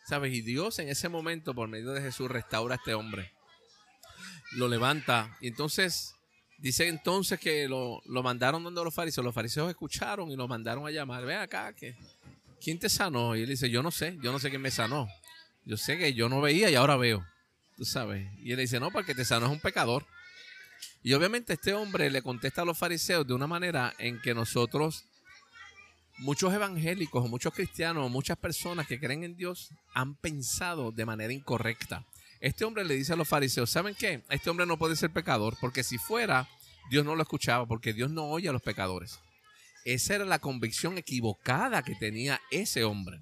¿Sabes? 0.07 0.32
Y 0.32 0.41
Dios 0.41 0.78
en 0.78 0.88
ese 0.88 1.09
momento, 1.09 1.55
por 1.55 1.68
medio 1.68 1.93
de 1.93 2.01
Jesús, 2.01 2.30
restaura 2.30 2.74
a 2.74 2.78
este 2.78 2.95
hombre. 2.95 3.32
Lo 4.53 4.66
levanta. 4.66 5.36
Y 5.41 5.49
entonces 5.49 6.14
Dice 6.61 6.88
entonces 6.88 7.40
que 7.40 7.66
lo, 7.68 8.02
mandaron 8.22 8.62
donde 8.62 8.84
los 8.84 8.94
fariseos. 8.94 9.24
Los 9.24 9.34
fariseos 9.34 9.70
escucharon 9.70 10.30
y 10.30 10.36
lo 10.36 10.46
mandaron 10.46 10.86
a 10.86 10.90
llamar. 10.90 11.24
Ven 11.24 11.38
acá, 11.38 11.72
que 11.72 11.96
¿quién 12.62 12.78
te 12.78 12.90
sanó? 12.90 13.34
Y 13.34 13.42
él 13.42 13.48
dice, 13.48 13.70
yo 13.70 13.82
no 13.82 13.90
sé, 13.90 14.18
yo 14.22 14.30
no 14.30 14.38
sé 14.38 14.50
quién 14.50 14.61
me 14.61 14.70
sanó. 14.70 15.08
Yo 15.64 15.76
sé 15.76 15.96
que 15.96 16.12
yo 16.12 16.28
no 16.28 16.40
veía 16.40 16.70
y 16.70 16.74
ahora 16.74 16.96
veo. 16.96 17.26
Tú 17.76 17.84
sabes. 17.86 18.28
Y 18.42 18.52
él 18.52 18.58
dice, 18.58 18.78
no, 18.78 18.90
porque 18.90 19.14
te 19.14 19.24
sanó 19.24 19.46
es 19.46 19.52
un 19.52 19.61
pecador. 19.61 20.06
Y 21.02 21.14
obviamente 21.14 21.54
este 21.54 21.72
hombre 21.72 22.11
le 22.11 22.20
contesta 22.20 22.61
a 22.61 22.64
los 22.66 22.76
fariseos 22.76 23.26
de 23.26 23.32
una 23.32 23.46
manera 23.46 23.94
en 23.98 24.20
que 24.20 24.34
nosotros, 24.34 25.04
muchos 26.18 26.52
evangélicos 26.52 27.28
muchos 27.30 27.54
cristianos 27.54 28.11
muchas 28.11 28.36
personas 28.36 28.86
que 28.86 29.00
creen 29.00 29.24
en 29.24 29.36
Dios 29.36 29.70
han 29.94 30.14
pensado 30.14 30.92
de 30.92 31.06
manera 31.06 31.32
incorrecta. 31.32 32.04
Este 32.41 32.64
hombre 32.64 32.84
le 32.84 32.95
dice 32.95 33.12
a 33.12 33.16
los 33.16 33.28
fariseos, 33.28 33.70
¿saben 33.70 33.95
qué? 33.95 34.24
Este 34.30 34.49
hombre 34.49 34.64
no 34.64 34.78
puede 34.78 34.97
ser 34.97 35.12
pecador 35.12 35.59
porque 35.61 35.84
si 35.84 35.99
fuera, 35.99 36.49
Dios 36.91 37.05
no 37.05 37.14
lo 37.14 37.22
escuchaba 37.22 37.66
porque 37.66 37.93
Dios 37.93 38.11
no 38.11 38.30
oye 38.30 38.49
a 38.49 38.53
los 38.53 38.62
pecadores. 38.62 39.18
Esa 39.84 40.14
era 40.14 40.24
la 40.24 40.38
convicción 40.38 40.97
equivocada 40.97 41.82
que 41.82 41.95
tenía 41.95 42.41
ese 42.51 42.84
hombre. 42.84 43.20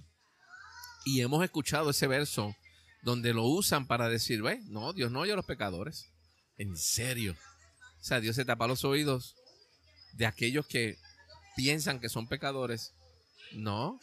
Y 1.04 1.20
hemos 1.20 1.42
escuchado 1.42 1.90
ese 1.90 2.06
verso 2.06 2.54
donde 3.02 3.34
lo 3.34 3.44
usan 3.44 3.86
para 3.86 4.08
decir, 4.08 4.42
ve, 4.42 4.60
no, 4.66 4.92
Dios 4.92 5.10
no 5.10 5.20
oye 5.20 5.32
a 5.32 5.36
los 5.36 5.46
pecadores. 5.46 6.06
En 6.56 6.76
serio. 6.76 7.36
O 8.00 8.04
sea, 8.04 8.20
Dios 8.20 8.36
se 8.36 8.44
tapa 8.44 8.68
los 8.68 8.84
oídos 8.84 9.34
de 10.12 10.26
aquellos 10.26 10.66
que 10.66 10.96
piensan 11.56 11.98
que 11.98 12.08
son 12.08 12.28
pecadores. 12.28 12.92
No, 13.52 13.98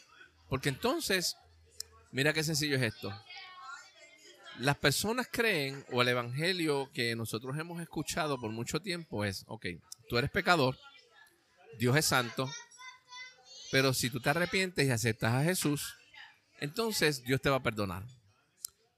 porque 0.49 0.69
entonces, 0.69 1.37
mira 2.11 2.33
qué 2.33 2.43
sencillo 2.43 2.75
es 2.75 2.81
esto 2.81 3.13
las 4.59 4.77
personas 4.77 5.27
creen, 5.31 5.85
o 5.91 6.01
el 6.01 6.07
evangelio 6.07 6.89
que 6.93 7.15
nosotros 7.15 7.57
hemos 7.57 7.81
escuchado 7.81 8.39
por 8.39 8.51
mucho 8.51 8.81
tiempo 8.81 9.25
es, 9.25 9.43
ok, 9.47 9.65
tú 10.07 10.17
eres 10.17 10.31
pecador, 10.31 10.77
Dios 11.77 11.95
es 11.97 12.05
santo, 12.05 12.49
pero 13.71 13.93
si 13.93 14.09
tú 14.09 14.19
te 14.19 14.29
arrepientes 14.29 14.87
y 14.87 14.91
aceptas 14.91 15.33
a 15.33 15.43
Jesús, 15.43 15.95
entonces 16.59 17.23
Dios 17.23 17.41
te 17.41 17.49
va 17.49 17.57
a 17.57 17.63
perdonar. 17.63 18.05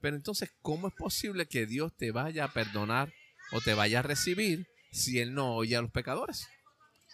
Pero 0.00 0.16
entonces, 0.16 0.50
¿cómo 0.62 0.88
es 0.88 0.94
posible 0.94 1.46
que 1.46 1.66
Dios 1.66 1.92
te 1.96 2.12
vaya 2.12 2.44
a 2.44 2.52
perdonar 2.52 3.12
o 3.50 3.60
te 3.60 3.74
vaya 3.74 3.98
a 3.98 4.02
recibir 4.02 4.66
si 4.92 5.18
Él 5.18 5.34
no 5.34 5.56
oye 5.56 5.76
a 5.76 5.82
los 5.82 5.90
pecadores? 5.90 6.46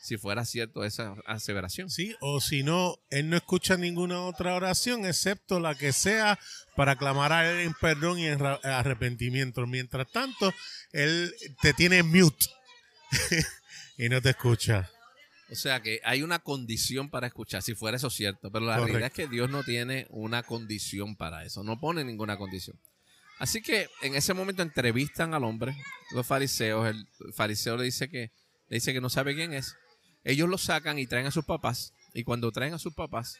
Si 0.05 0.19
fuera 0.19 0.45
cierto 0.45 0.85
esa 0.85 1.15
aseveración. 1.25 1.89
Sí, 1.89 2.15
o 2.21 2.39
si 2.39 2.63
no, 2.63 2.99
él 3.09 3.31
no 3.31 3.39
escucha 3.39 3.79
ninguna 3.79 4.21
otra 4.21 4.55
oración 4.55 5.07
excepto 5.07 5.61
la 5.61 5.75
que 5.77 5.95
sea 5.95 6.39
para 6.77 6.97
clamar 6.97 7.33
a 7.33 7.51
él 7.51 7.61
en 7.61 7.73
perdón 7.81 8.19
y 8.19 8.27
en 8.27 8.45
arrepentimiento. 8.45 9.67
Mientras 9.67 10.13
tanto, 10.13 10.53
él 10.93 11.35
te 11.63 11.73
tiene 11.73 12.03
mute 12.03 12.45
y 13.97 14.11
no 14.11 14.21
te 14.21 14.31
escucha. 14.31 14.91
O 15.51 15.55
sea 15.55 15.81
que 15.81 16.01
hay 16.05 16.23
una 16.23 16.39
condición 16.39 17.09
para 17.09 17.27
escuchar, 17.27 17.63
si 17.63 17.75
fuera 17.75 17.97
eso 17.97 18.11
cierto, 18.11 18.51
pero 18.51 18.67
la 18.67 18.77
realidad 18.77 19.07
es 19.07 19.13
que 19.13 19.27
Dios 19.27 19.49
no 19.49 19.63
tiene 19.63 20.07
una 20.11 20.43
condición 20.43 21.17
para 21.17 21.45
eso, 21.47 21.65
no 21.65 21.81
pone 21.81 22.05
ninguna 22.05 22.37
condición. 22.37 22.79
Así 23.39 23.63
que 23.63 23.89
en 24.03 24.15
ese 24.15 24.35
momento 24.35 24.63
entrevistan 24.63 25.33
al 25.33 25.45
hombre, 25.45 25.75
los 26.13 26.27
fariseos, 26.27 26.89
el 26.89 27.07
fariseo 27.33 27.79
le 27.79 27.85
dice 27.85 28.11
que 28.11 28.31
le 28.69 28.77
dice 28.77 28.93
que 28.93 29.01
no 29.01 29.11
sabe 29.11 29.35
quién 29.35 29.53
es 29.53 29.77
ellos 30.25 30.49
lo 30.49 30.59
sacan 30.59 30.99
y 30.99 31.07
traen 31.07 31.27
a 31.27 31.31
sus 31.31 31.45
papás. 31.45 31.93
Y 32.13 32.25
cuando 32.25 32.51
traen 32.51 32.75
a 32.75 32.79
sus 32.79 32.95
papás, 32.95 33.39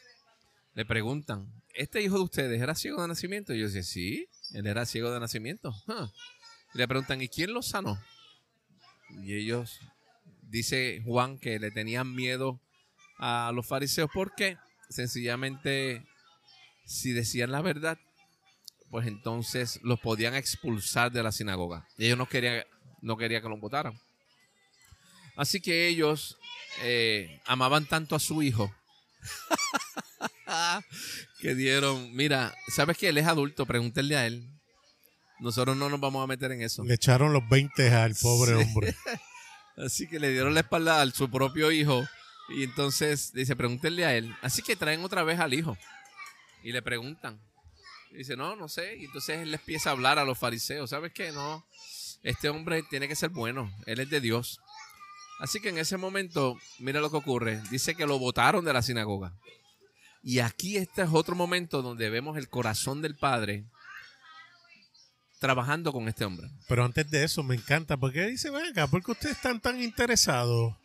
le 0.73 0.85
preguntan, 0.85 1.51
¿este 1.73 2.01
hijo 2.01 2.17
de 2.17 2.23
ustedes 2.23 2.61
era 2.61 2.75
ciego 2.75 3.01
de 3.01 3.07
nacimiento? 3.07 3.53
Y 3.53 3.57
ellos 3.57 3.73
dicen, 3.73 3.83
sí, 3.83 4.27
él 4.53 4.67
era 4.67 4.85
ciego 4.85 5.11
de 5.11 5.19
nacimiento. 5.19 5.73
Le 6.73 6.87
preguntan, 6.87 7.21
¿y 7.21 7.29
quién 7.29 7.53
lo 7.53 7.61
sanó? 7.61 7.99
Y 9.23 9.33
ellos, 9.35 9.79
dice 10.41 11.01
Juan, 11.05 11.37
que 11.39 11.59
le 11.59 11.71
tenían 11.71 12.13
miedo 12.13 12.59
a 13.17 13.51
los 13.53 13.65
fariseos 13.65 14.09
porque 14.13 14.57
sencillamente 14.89 16.05
si 16.85 17.13
decían 17.13 17.51
la 17.51 17.61
verdad, 17.61 17.97
pues 18.89 19.07
entonces 19.07 19.79
los 19.83 19.99
podían 19.99 20.35
expulsar 20.35 21.11
de 21.11 21.23
la 21.23 21.31
sinagoga. 21.31 21.87
Y 21.97 22.05
ellos 22.05 22.17
no 22.17 22.27
querían, 22.27 22.63
no 23.01 23.17
querían 23.17 23.41
que 23.41 23.49
los 23.49 23.59
votaran. 23.59 23.99
Así 25.35 25.61
que 25.61 25.87
ellos 25.87 26.37
eh, 26.81 27.39
amaban 27.45 27.85
tanto 27.85 28.15
a 28.15 28.19
su 28.19 28.41
hijo 28.41 28.73
que 31.39 31.55
dieron, 31.55 32.15
mira, 32.15 32.55
¿sabes 32.67 32.97
que 32.97 33.09
él 33.09 33.17
es 33.17 33.27
adulto? 33.27 33.65
Pregúntenle 33.65 34.17
a 34.17 34.25
él. 34.25 34.49
Nosotros 35.39 35.75
no 35.75 35.89
nos 35.89 35.99
vamos 35.99 36.23
a 36.23 36.27
meter 36.27 36.51
en 36.51 36.61
eso. 36.61 36.83
Le 36.83 36.93
echaron 36.93 37.33
los 37.33 37.47
20 37.49 37.93
al 37.93 38.15
pobre 38.21 38.55
hombre. 38.55 38.95
Así 39.77 40.07
que 40.07 40.19
le 40.19 40.31
dieron 40.31 40.53
la 40.53 40.61
espalda 40.61 41.01
a 41.01 41.11
su 41.11 41.29
propio 41.29 41.71
hijo. 41.71 42.07
Y 42.49 42.63
entonces 42.63 43.33
dice, 43.33 43.55
pregúntenle 43.55 44.05
a 44.05 44.15
él. 44.15 44.33
Así 44.41 44.61
que 44.61 44.75
traen 44.75 45.03
otra 45.03 45.23
vez 45.23 45.39
al 45.39 45.53
hijo. 45.53 45.77
Y 46.63 46.71
le 46.71 46.81
preguntan. 46.81 47.39
Y 48.11 48.17
dice, 48.17 48.37
no, 48.37 48.55
no 48.55 48.69
sé. 48.69 48.97
Y 48.97 49.05
entonces 49.05 49.39
él 49.39 49.51
les 49.51 49.59
empieza 49.59 49.89
a 49.89 49.93
hablar 49.93 50.19
a 50.19 50.23
los 50.23 50.37
fariseos. 50.37 50.91
¿Sabes 50.91 51.11
qué? 51.11 51.31
No, 51.31 51.65
este 52.23 52.49
hombre 52.49 52.83
tiene 52.83 53.07
que 53.07 53.15
ser 53.15 53.29
bueno. 53.29 53.73
Él 53.85 53.99
es 53.99 54.09
de 54.09 54.21
Dios. 54.21 54.61
Así 55.39 55.59
que 55.59 55.69
en 55.69 55.77
ese 55.77 55.97
momento, 55.97 56.57
mira 56.79 57.01
lo 57.01 57.11
que 57.11 57.17
ocurre. 57.17 57.61
Dice 57.69 57.95
que 57.95 58.05
lo 58.05 58.19
votaron 58.19 58.63
de 58.63 58.73
la 58.73 58.81
sinagoga. 58.81 59.33
Y 60.23 60.39
aquí 60.39 60.77
este 60.77 61.03
es 61.03 61.09
otro 61.11 61.35
momento 61.35 61.81
donde 61.81 62.09
vemos 62.09 62.37
el 62.37 62.49
corazón 62.49 63.01
del 63.01 63.15
Padre 63.15 63.65
trabajando 65.39 65.91
con 65.91 66.07
este 66.07 66.25
hombre. 66.25 66.49
Pero 66.67 66.83
antes 66.83 67.09
de 67.11 67.23
eso, 67.23 67.43
me 67.43 67.55
encanta, 67.55 67.97
porque 67.97 68.25
dice, 68.25 68.49
venga, 68.49 68.87
¿por 68.87 69.03
qué 69.03 69.11
ustedes 69.11 69.35
están 69.35 69.61
tan 69.61 69.81
interesados? 69.81 70.75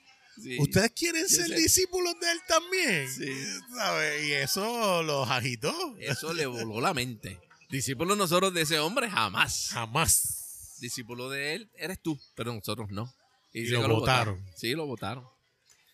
¿Ustedes 0.58 0.90
quieren 0.92 1.28
ser 1.28 1.48
discípulos 1.50 2.14
de 2.20 2.32
él 2.32 2.38
también? 2.46 3.08
Sí. 3.10 3.32
¿Sabe? 3.74 4.26
Y 4.26 4.32
eso 4.32 5.02
los 5.02 5.30
agitó. 5.30 5.74
Eso 5.98 6.32
le 6.32 6.46
voló 6.46 6.80
la 6.80 6.94
mente. 6.94 7.40
Discípulos 7.70 8.16
nosotros 8.16 8.52
de 8.52 8.62
ese 8.62 8.78
hombre, 8.78 9.10
jamás. 9.10 9.68
Jamás. 9.72 10.76
Discípulo 10.80 11.28
de 11.30 11.54
él 11.54 11.70
eres 11.76 12.00
tú, 12.02 12.18
pero 12.34 12.52
nosotros 12.52 12.90
no. 12.90 13.12
Y, 13.52 13.66
lo 13.68 13.82
que 13.82 13.88
votaron. 13.88 14.44
Sí, 14.54 14.72
lo 14.72 14.86
votaron. 14.86 15.24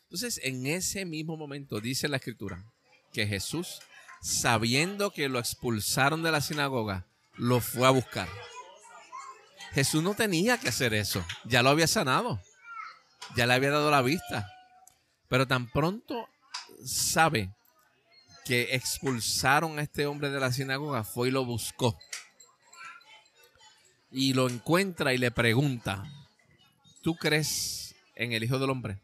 Entonces, 0.04 0.40
en 0.42 0.66
ese 0.66 1.04
mismo 1.04 1.36
momento, 1.36 1.80
dice 1.80 2.08
la 2.08 2.18
escritura, 2.18 2.64
que 3.12 3.26
Jesús, 3.26 3.80
sabiendo 4.20 5.10
que 5.10 5.28
lo 5.28 5.38
expulsaron 5.38 6.22
de 6.22 6.32
la 6.32 6.40
sinagoga, 6.40 7.06
lo 7.34 7.60
fue 7.60 7.86
a 7.86 7.90
buscar. 7.90 8.28
Jesús 9.72 10.02
no 10.02 10.14
tenía 10.14 10.58
que 10.58 10.68
hacer 10.68 10.94
eso. 10.94 11.24
Ya 11.44 11.62
lo 11.62 11.70
había 11.70 11.86
sanado. 11.86 12.40
Ya 13.36 13.46
le 13.46 13.54
había 13.54 13.70
dado 13.70 13.90
la 13.90 14.02
vista. 14.02 14.50
Pero 15.28 15.46
tan 15.46 15.70
pronto 15.70 16.28
sabe 16.84 17.50
que 18.44 18.74
expulsaron 18.74 19.78
a 19.78 19.82
este 19.82 20.06
hombre 20.06 20.30
de 20.30 20.38
la 20.38 20.52
sinagoga, 20.52 21.02
fue 21.02 21.28
y 21.28 21.30
lo 21.32 21.44
buscó. 21.44 21.98
Y 24.10 24.34
lo 24.34 24.48
encuentra 24.48 25.12
y 25.12 25.18
le 25.18 25.32
pregunta, 25.32 26.04
¿tú 27.06 27.14
crees 27.14 27.94
en 28.16 28.32
el 28.32 28.42
Hijo 28.42 28.58
del 28.58 28.68
Hombre? 28.68 29.00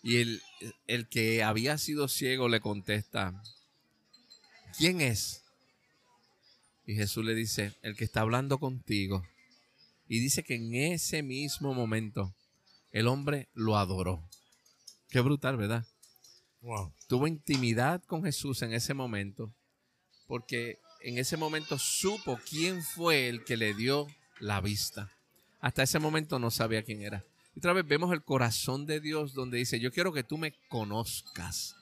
Y 0.00 0.18
el, 0.18 0.40
el 0.86 1.08
que 1.08 1.42
había 1.42 1.76
sido 1.76 2.06
ciego 2.06 2.48
le 2.48 2.60
contesta, 2.60 3.42
¿quién 4.76 5.00
es? 5.00 5.42
Y 6.86 6.94
Jesús 6.94 7.24
le 7.24 7.34
dice, 7.34 7.74
el 7.82 7.96
que 7.96 8.04
está 8.04 8.20
hablando 8.20 8.60
contigo. 8.60 9.26
Y 10.06 10.20
dice 10.20 10.44
que 10.44 10.54
en 10.54 10.72
ese 10.92 11.24
mismo 11.24 11.74
momento 11.74 12.32
el 12.92 13.08
hombre 13.08 13.48
lo 13.54 13.76
adoró. 13.76 14.30
Qué 15.08 15.18
brutal, 15.18 15.56
¿verdad? 15.56 15.84
Wow. 16.60 16.94
Tuvo 17.08 17.26
intimidad 17.26 18.04
con 18.04 18.22
Jesús 18.22 18.62
en 18.62 18.72
ese 18.72 18.94
momento, 18.94 19.52
porque 20.28 20.78
en 21.00 21.18
ese 21.18 21.36
momento 21.36 21.76
supo 21.76 22.38
quién 22.48 22.84
fue 22.84 23.28
el 23.28 23.42
que 23.42 23.56
le 23.56 23.74
dio 23.74 24.06
la 24.38 24.60
vista. 24.60 25.10
Hasta 25.60 25.82
ese 25.82 25.98
momento 25.98 26.38
no 26.38 26.50
sabía 26.50 26.82
quién 26.82 27.02
era. 27.02 27.24
Y 27.54 27.58
otra 27.58 27.72
vez 27.72 27.86
vemos 27.86 28.12
el 28.12 28.22
corazón 28.22 28.86
de 28.86 29.00
Dios 29.00 29.34
donde 29.34 29.58
dice, 29.58 29.80
yo 29.80 29.90
quiero 29.90 30.12
que 30.12 30.22
tú 30.22 30.38
me 30.38 30.54
conozcas. 30.68 31.74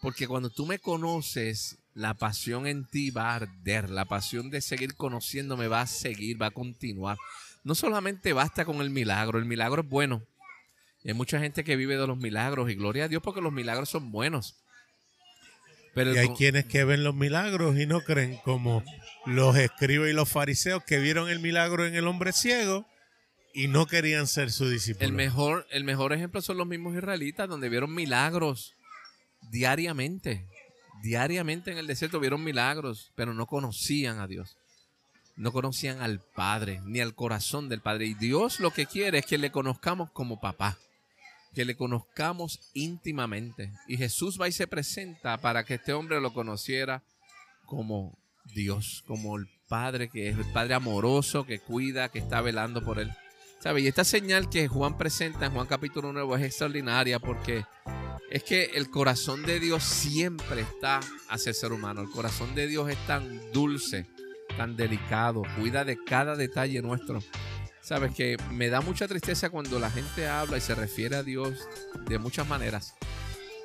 Porque 0.00 0.26
cuando 0.26 0.50
tú 0.50 0.66
me 0.66 0.78
conoces, 0.78 1.78
la 1.94 2.14
pasión 2.14 2.66
en 2.66 2.84
ti 2.84 3.10
va 3.10 3.30
a 3.30 3.34
arder, 3.36 3.90
la 3.90 4.04
pasión 4.04 4.50
de 4.50 4.60
seguir 4.60 4.94
conociéndome 4.94 5.68
va 5.68 5.82
a 5.82 5.86
seguir, 5.86 6.40
va 6.40 6.46
a 6.46 6.50
continuar. 6.50 7.16
No 7.64 7.74
solamente 7.74 8.32
basta 8.32 8.64
con 8.64 8.80
el 8.80 8.90
milagro, 8.90 9.38
el 9.38 9.44
milagro 9.44 9.82
es 9.82 9.88
bueno. 9.88 10.22
Y 11.04 11.08
hay 11.08 11.14
mucha 11.14 11.38
gente 11.38 11.64
que 11.64 11.76
vive 11.76 11.96
de 11.96 12.06
los 12.06 12.18
milagros 12.18 12.70
y 12.70 12.74
gloria 12.74 13.04
a 13.04 13.08
Dios 13.08 13.22
porque 13.22 13.40
los 13.40 13.52
milagros 13.52 13.88
son 13.88 14.10
buenos. 14.10 14.61
Pero 15.94 16.14
y 16.14 16.18
hay 16.18 16.28
quienes 16.30 16.64
que 16.64 16.84
ven 16.84 17.04
los 17.04 17.14
milagros 17.14 17.78
y 17.78 17.86
no 17.86 18.00
creen 18.00 18.38
como 18.44 18.82
los 19.26 19.56
escribas 19.56 20.08
y 20.08 20.12
los 20.12 20.28
fariseos 20.28 20.82
que 20.84 20.98
vieron 20.98 21.28
el 21.28 21.40
milagro 21.40 21.86
en 21.86 21.94
el 21.94 22.06
hombre 22.06 22.32
ciego 22.32 22.86
y 23.54 23.68
no 23.68 23.86
querían 23.86 24.26
ser 24.26 24.50
su 24.50 24.68
discípulo. 24.68 25.06
El 25.06 25.12
mejor, 25.12 25.66
el 25.70 25.84
mejor 25.84 26.12
ejemplo 26.12 26.40
son 26.40 26.56
los 26.56 26.66
mismos 26.66 26.96
israelitas 26.96 27.48
donde 27.48 27.68
vieron 27.68 27.94
milagros 27.94 28.74
diariamente. 29.50 30.46
Diariamente 31.02 31.72
en 31.72 31.78
el 31.78 31.86
desierto 31.86 32.20
vieron 32.20 32.44
milagros, 32.44 33.12
pero 33.14 33.34
no 33.34 33.46
conocían 33.46 34.20
a 34.20 34.26
Dios. 34.26 34.56
No 35.36 35.52
conocían 35.52 36.00
al 36.00 36.20
Padre, 36.20 36.80
ni 36.84 37.00
al 37.00 37.14
corazón 37.14 37.68
del 37.68 37.80
Padre. 37.80 38.06
Y 38.06 38.14
Dios 38.14 38.60
lo 38.60 38.70
que 38.70 38.86
quiere 38.86 39.18
es 39.18 39.26
que 39.26 39.38
le 39.38 39.50
conozcamos 39.50 40.10
como 40.12 40.40
papá, 40.40 40.78
que 41.54 41.64
le 41.64 41.76
conozcamos 41.76 42.60
íntimamente. 42.74 43.72
Y 43.86 43.96
Jesús 43.96 44.40
va 44.40 44.48
y 44.48 44.52
se 44.52 44.66
presenta 44.66 45.38
para 45.38 45.64
que 45.64 45.74
este 45.74 45.92
hombre 45.92 46.20
lo 46.20 46.32
conociera 46.32 47.02
como 47.66 48.18
Dios, 48.44 49.04
como 49.06 49.36
el 49.36 49.46
Padre 49.68 50.08
que 50.08 50.28
es 50.28 50.36
el 50.36 50.44
Padre 50.52 50.74
amoroso, 50.74 51.46
que 51.46 51.58
cuida, 51.58 52.10
que 52.10 52.18
está 52.18 52.40
velando 52.40 52.84
por 52.84 52.98
él. 52.98 53.10
¿Sabe? 53.60 53.80
Y 53.80 53.86
esta 53.86 54.04
señal 54.04 54.50
que 54.50 54.68
Juan 54.68 54.98
presenta 54.98 55.46
en 55.46 55.52
Juan 55.52 55.66
capítulo 55.66 56.12
9 56.12 56.36
es 56.36 56.46
extraordinaria 56.46 57.20
porque 57.20 57.64
es 58.30 58.42
que 58.42 58.64
el 58.74 58.90
corazón 58.90 59.44
de 59.44 59.60
Dios 59.60 59.84
siempre 59.84 60.62
está 60.62 61.00
hacia 61.28 61.50
el 61.50 61.54
ser 61.54 61.72
humano. 61.72 62.00
El 62.00 62.10
corazón 62.10 62.54
de 62.54 62.66
Dios 62.66 62.90
es 62.90 62.98
tan 63.06 63.40
dulce, 63.52 64.06
tan 64.56 64.76
delicado, 64.76 65.42
cuida 65.58 65.84
de 65.84 65.96
cada 66.02 66.34
detalle 66.34 66.82
nuestro. 66.82 67.22
Sabes 67.82 68.14
que 68.14 68.36
me 68.52 68.68
da 68.68 68.80
mucha 68.80 69.08
tristeza 69.08 69.50
cuando 69.50 69.80
la 69.80 69.90
gente 69.90 70.28
habla 70.28 70.56
y 70.56 70.60
se 70.60 70.74
refiere 70.76 71.16
a 71.16 71.24
Dios 71.24 71.68
de 72.06 72.18
muchas 72.18 72.46
maneras. 72.46 72.94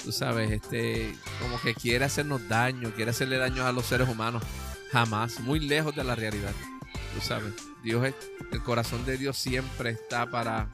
Tú 0.03 0.11
sabes, 0.11 0.49
este, 0.49 1.15
como 1.39 1.61
que 1.61 1.75
quiere 1.75 2.05
hacernos 2.05 2.47
daño, 2.49 2.91
quiere 2.95 3.11
hacerle 3.11 3.37
daño 3.37 3.67
a 3.67 3.71
los 3.71 3.85
seres 3.85 4.09
humanos. 4.09 4.41
Jamás, 4.91 5.39
muy 5.41 5.59
lejos 5.59 5.95
de 5.95 6.03
la 6.03 6.15
realidad. 6.15 6.53
Tú 7.13 7.21
sabes, 7.21 7.53
Dios 7.83 8.07
es, 8.07 8.15
el 8.51 8.63
corazón 8.63 9.05
de 9.05 9.17
Dios 9.17 9.37
siempre 9.37 9.91
está 9.91 10.25
para 10.31 10.67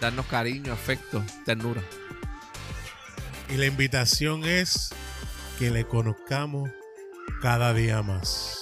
darnos 0.00 0.26
cariño, 0.26 0.72
afecto, 0.72 1.24
ternura. 1.44 1.82
Y 3.48 3.58
la 3.58 3.66
invitación 3.66 4.44
es 4.44 4.90
que 5.58 5.70
le 5.70 5.86
conozcamos 5.86 6.68
cada 7.42 7.74
día 7.74 8.02
más. 8.02 8.61